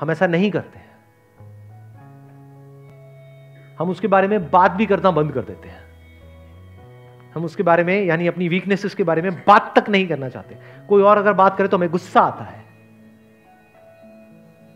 हम 0.00 0.10
ऐसा 0.10 0.26
नहीं 0.26 0.50
करते 0.50 0.86
हम 3.78 3.90
उसके 3.90 4.08
बारे 4.08 4.28
में 4.28 4.50
बात 4.50 4.72
भी 4.72 4.86
करना 4.86 5.10
बंद 5.10 5.32
कर 5.32 5.40
देते 5.42 5.68
हैं। 5.68 5.82
हम 7.38 7.44
उसके 7.44 7.62
बारे 7.62 7.84
में, 7.84 8.04
यानी 8.04 8.26
अपनी 8.26 8.48
वीकनेसेस 8.48 8.94
के 8.94 9.02
बारे 9.02 9.22
में 9.22 9.32
बात 9.34 9.78
तक 9.78 9.88
नहीं 9.88 10.08
करना 10.08 10.28
चाहते। 10.28 10.56
कोई 10.88 11.02
और 11.02 11.18
अगर 11.18 11.32
बात 11.32 11.58
करे 11.58 11.68
तो 11.68 11.76
हमें 11.76 11.90
गुस्सा 11.90 12.20
आता 12.20 12.44
है। 12.44 12.64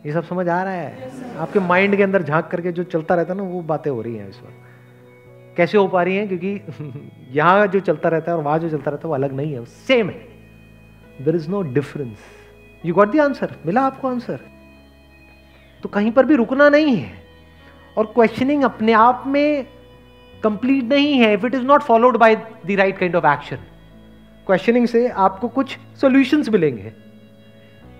ये 0.06 0.12
सब 0.12 0.24
समझ 0.24 0.48
आ 0.48 0.62
रहा 0.62 0.72
है? 0.72 1.10
आपके 1.36 1.60
माइंड 1.60 1.96
के 1.96 2.02
अंदर 2.02 2.22
झाँक 2.22 2.46
करके 2.46 2.72
जो 2.72 2.84
चलता 2.84 3.14
रहता 3.14 3.32
है 3.32 3.36
ना, 3.36 3.44
वो 3.44 3.62
बातें 3.62 3.90
हो 3.90 4.02
रही 4.02 4.16
हैं 4.16 4.30
इस 4.30 4.38
वक्त। 4.38 5.56
कैसे 5.56 5.78
हो 5.78 5.88
पा 5.88 6.02
रही 6.02 6.16
हैं? 6.16 6.28
क्योंकि 6.28 6.60
यहाँ 7.30 7.66
जो 7.66 7.80
चलता 7.80 8.08
रहता 8.08 8.32
है 8.32 8.38
और 8.38 8.44
वहाँ 8.44 8.58
जो 8.58 8.70
चलता 8.70 8.90
रहता 8.90 9.02
है, 9.04 9.08
वो 9.08 9.14
अलग 9.14 9.32
नहीं 9.32 9.52
है 9.52 9.64
सेम 9.64 10.10
है। 10.10 10.28
There 11.24 11.36
is 11.36 11.50
no 11.50 11.62
difference 11.62 12.18
you 12.84 12.94
got 12.94 13.12
the 13.12 13.20
answer 13.20 13.54
मिला 13.66 13.80
आपको 13.80 14.08
आंसर 14.08 14.40
तो 15.82 15.88
कहीं 15.88 16.12
पर 16.12 16.24
भी 16.24 16.34
रुकना 16.34 16.68
नहीं 16.68 16.96
है। 16.96 17.12
और 17.96 18.06
क्वेश्चनिंग 18.06 18.62
अपने 18.64 18.92
आप 18.92 19.24
में 19.26 19.66
कंप्लीट 20.44 20.84
नहीं 20.84 21.18
है 21.18 21.34
if 21.34 21.46
it 21.46 21.54
is 21.54 21.62
not 21.62 21.82
followed 21.82 22.16
by 22.16 22.36
the 22.36 22.70
right 22.70 22.98
kind 22.98 23.16
of 23.16 23.26
action 23.26 23.56
questioning 24.46 24.86
से 24.86 25.08
आपको 25.08 25.48
कुछ 25.48 25.78
सॉल्यूशंस 26.00 26.48
मिलेंगे। 26.48 26.92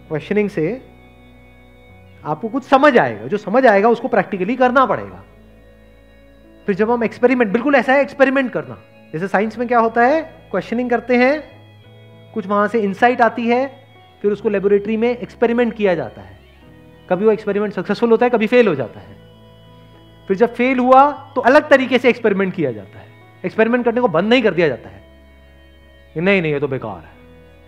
क्वेश्चनिंग 0.09 0.51
से 0.51 0.83
आपको 2.25 2.49
कुछ 2.49 2.65
समझ 2.65 2.99
आएगा। 2.99 3.27
जो 3.27 3.37
समझ 3.37 3.67
आएगा, 3.67 3.89
उसको 3.89 4.09
प्रैक्टिकली 4.09 4.57
करना 4.57 4.87
पड़ेगा। 4.87 5.25
फिर 6.67 6.75
जब 6.75 6.91
हम 6.91 7.05
एक्सपेरिमेंट 7.05 7.53
बिल्कुल 7.53 7.75
ऐसा 7.75 7.93
है 7.93 8.01
एक्सपेरिमेंट 8.01 8.53
करना। 8.53 8.79
जैसे 9.13 9.29
साइंस 9.29 9.59
में 9.59 9.69
क्या 9.69 9.79
होता 9.79 10.03
है? 10.03 10.23
क्वेश्चनिंग 10.51 10.91
करते 10.91 11.17
हैं, 11.17 11.43
कुछ 12.35 12.47
वहाँ 12.47 12.69
से 12.69 12.81
इंसाइट 12.81 13.21
आती 13.21 13.47
है, 13.47 13.85
फिर 14.23 14.33
उसको 14.33 14.49
लेबोरेटरी 14.49 14.97
में 14.97 15.17
एक्सपेरिमेंट 15.19 15.75
किया 15.75 15.95
जाता 15.95 16.23
है। 16.23 16.39
कभी 17.11 17.25
वो 17.25 17.33
एक्सपेरिमेंट 17.33 17.73
सक्सेसफुल 17.73 18.11
होता 18.11 18.27
है, 18.27 18.31
कभी 18.31 18.47
फेल 18.47 18.69
हो 18.69 18.75
जाता 18.75 19.01
है। 19.01 19.22
फिर 20.29 20.37
जब 20.37 20.55
फेल 20.55 20.79
हुआ 20.79 21.13
तो 21.35 21.41
अलग 21.41 21.69
तरीके 21.69 21.99
से 21.99 22.09
एक्सपेरिमेंट 22.09 22.55
किया 22.55 22.73
जाता 22.73 22.99
है। 22.99 23.07
एक्सपेरिमेंट 23.47 23.85
करने 23.85 24.01
को 24.01 24.09
बंद 24.09 24.29
नहीं 24.29 24.43
कर 24.43 24.55
दिया 24.55 24.69
जाता 24.69 24.89
है। 24.89 25.03
नहीं 26.17 26.43
नहीं, 26.43 26.53
ये 26.53 26.61
तो 26.61 26.69
बेकार 26.69 26.99
है। 26.99 27.13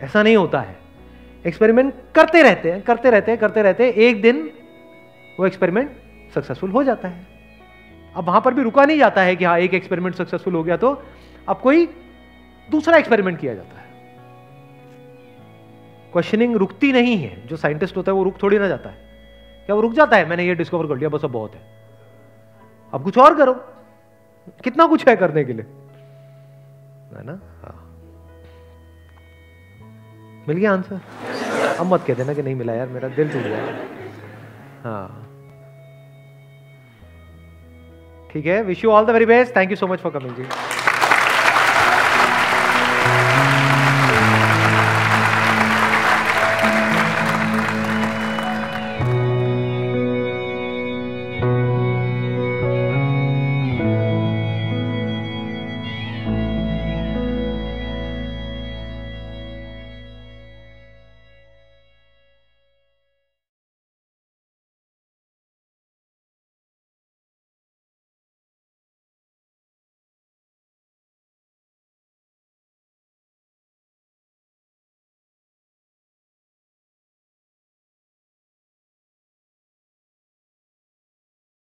ऐसा 0.00 0.22
नहीं 0.22 0.36
होता 0.36 0.60
है। 0.60 0.76
एक्सपेरिमेंट 1.46 1.94
करते 2.14 2.42
रहते 2.42 2.72
हैं, 2.72 2.82
करते 2.82 3.10
रहते 3.10 3.30
हैं, 3.30 3.40
करते 3.40 3.62
रहते 3.62 3.86
हैं। 3.86 3.92
एक 3.92 4.22
दिन 4.22 4.50
वो 5.40 5.46
एक्सपेरिमेंट 5.46 5.90
सक्सेसफुल 6.34 6.70
हो 6.70 6.84
जाता 6.84 7.08
है। 7.08 7.26
अब 8.16 8.24
वहाँ 8.24 8.40
पर 8.40 8.54
भी 8.54 8.62
रुका 8.62 8.84
नहीं 8.84 8.98
जाता 8.98 9.22
है 9.22 9.36
कि 9.36 9.44
हाँ 9.44 9.58
एक 9.58 9.74
एक्सपेरिमेंट 9.74 10.14
सक्सेसफुल 10.14 10.54
हो 10.54 10.64
गया 10.64 10.76
तो 10.76 11.02
अब 11.48 11.58
कोई 11.58 11.86
दूसरा 12.70 12.96
एक्सपेरिमेंट 12.96 13.40
किया 13.40 13.54
जाता 13.54 13.80
है। 13.80 13.86
क्वेश्चनिंग 16.12 16.56
रुकती 16.56 16.92
नहीं 16.92 17.16
है। 17.16 17.46
जो 17.46 17.56
साइंटिस्ट 17.56 17.96
होता 17.96 18.12
है, 18.12 18.18
वो 18.18 18.24
रुक 18.24 18.42
थोड़ी 18.42 18.58
ना 18.58 18.68
जाता 18.68 18.90
है। 18.90 18.96
क्या 19.66 19.76
वो 19.76 19.82
रुक 19.82 19.92
जाता 19.92 20.16
है? 20.16 20.28
मैंने 20.28 20.46
ये 20.46 20.54
डिस्कवर 20.54 20.86
कर 20.86 20.96
लिया, 20.96 21.08
बस 21.08 21.24
अब 21.24 21.30
बहुत 21.30 21.54
है। 21.54 21.83
अब 22.94 23.04
कुछ 23.04 23.18
और 23.18 23.34
करो। 23.36 23.52
कितना 24.64 24.86
कुछ 24.86 25.06
है 25.08 25.16
करने 25.16 25.44
के 25.44 25.52
लिए। 25.52 25.64
है 27.16 27.24
ना? 27.26 27.38
हाँ। 27.62 27.80
मिल 30.48 30.56
गया 30.56 30.72
आंसर 30.72 31.00
अब 31.78 31.86
मत 31.86 32.04
कह 32.06 32.14
देना 32.14 32.34
कि 32.34 32.42
नहीं 32.42 32.54
मिला 32.54 32.72
यार, 32.74 32.88
मेरा 32.88 33.08
दिल 33.08 33.32
टूट 33.32 33.42
गया। 33.42 33.62
हाँ। 34.84 35.20
ठीक 38.32 38.46
है 38.46 38.62
wish 38.62 38.84
you 38.84 38.90
all 38.90 39.06
the 39.06 39.10
very 39.10 39.26
best 39.26 39.56
thank 39.56 39.70
you 39.70 39.76
so 39.76 39.86
much 39.86 40.00
for 40.00 40.12
coming 40.12 40.36
ji. 40.36 40.44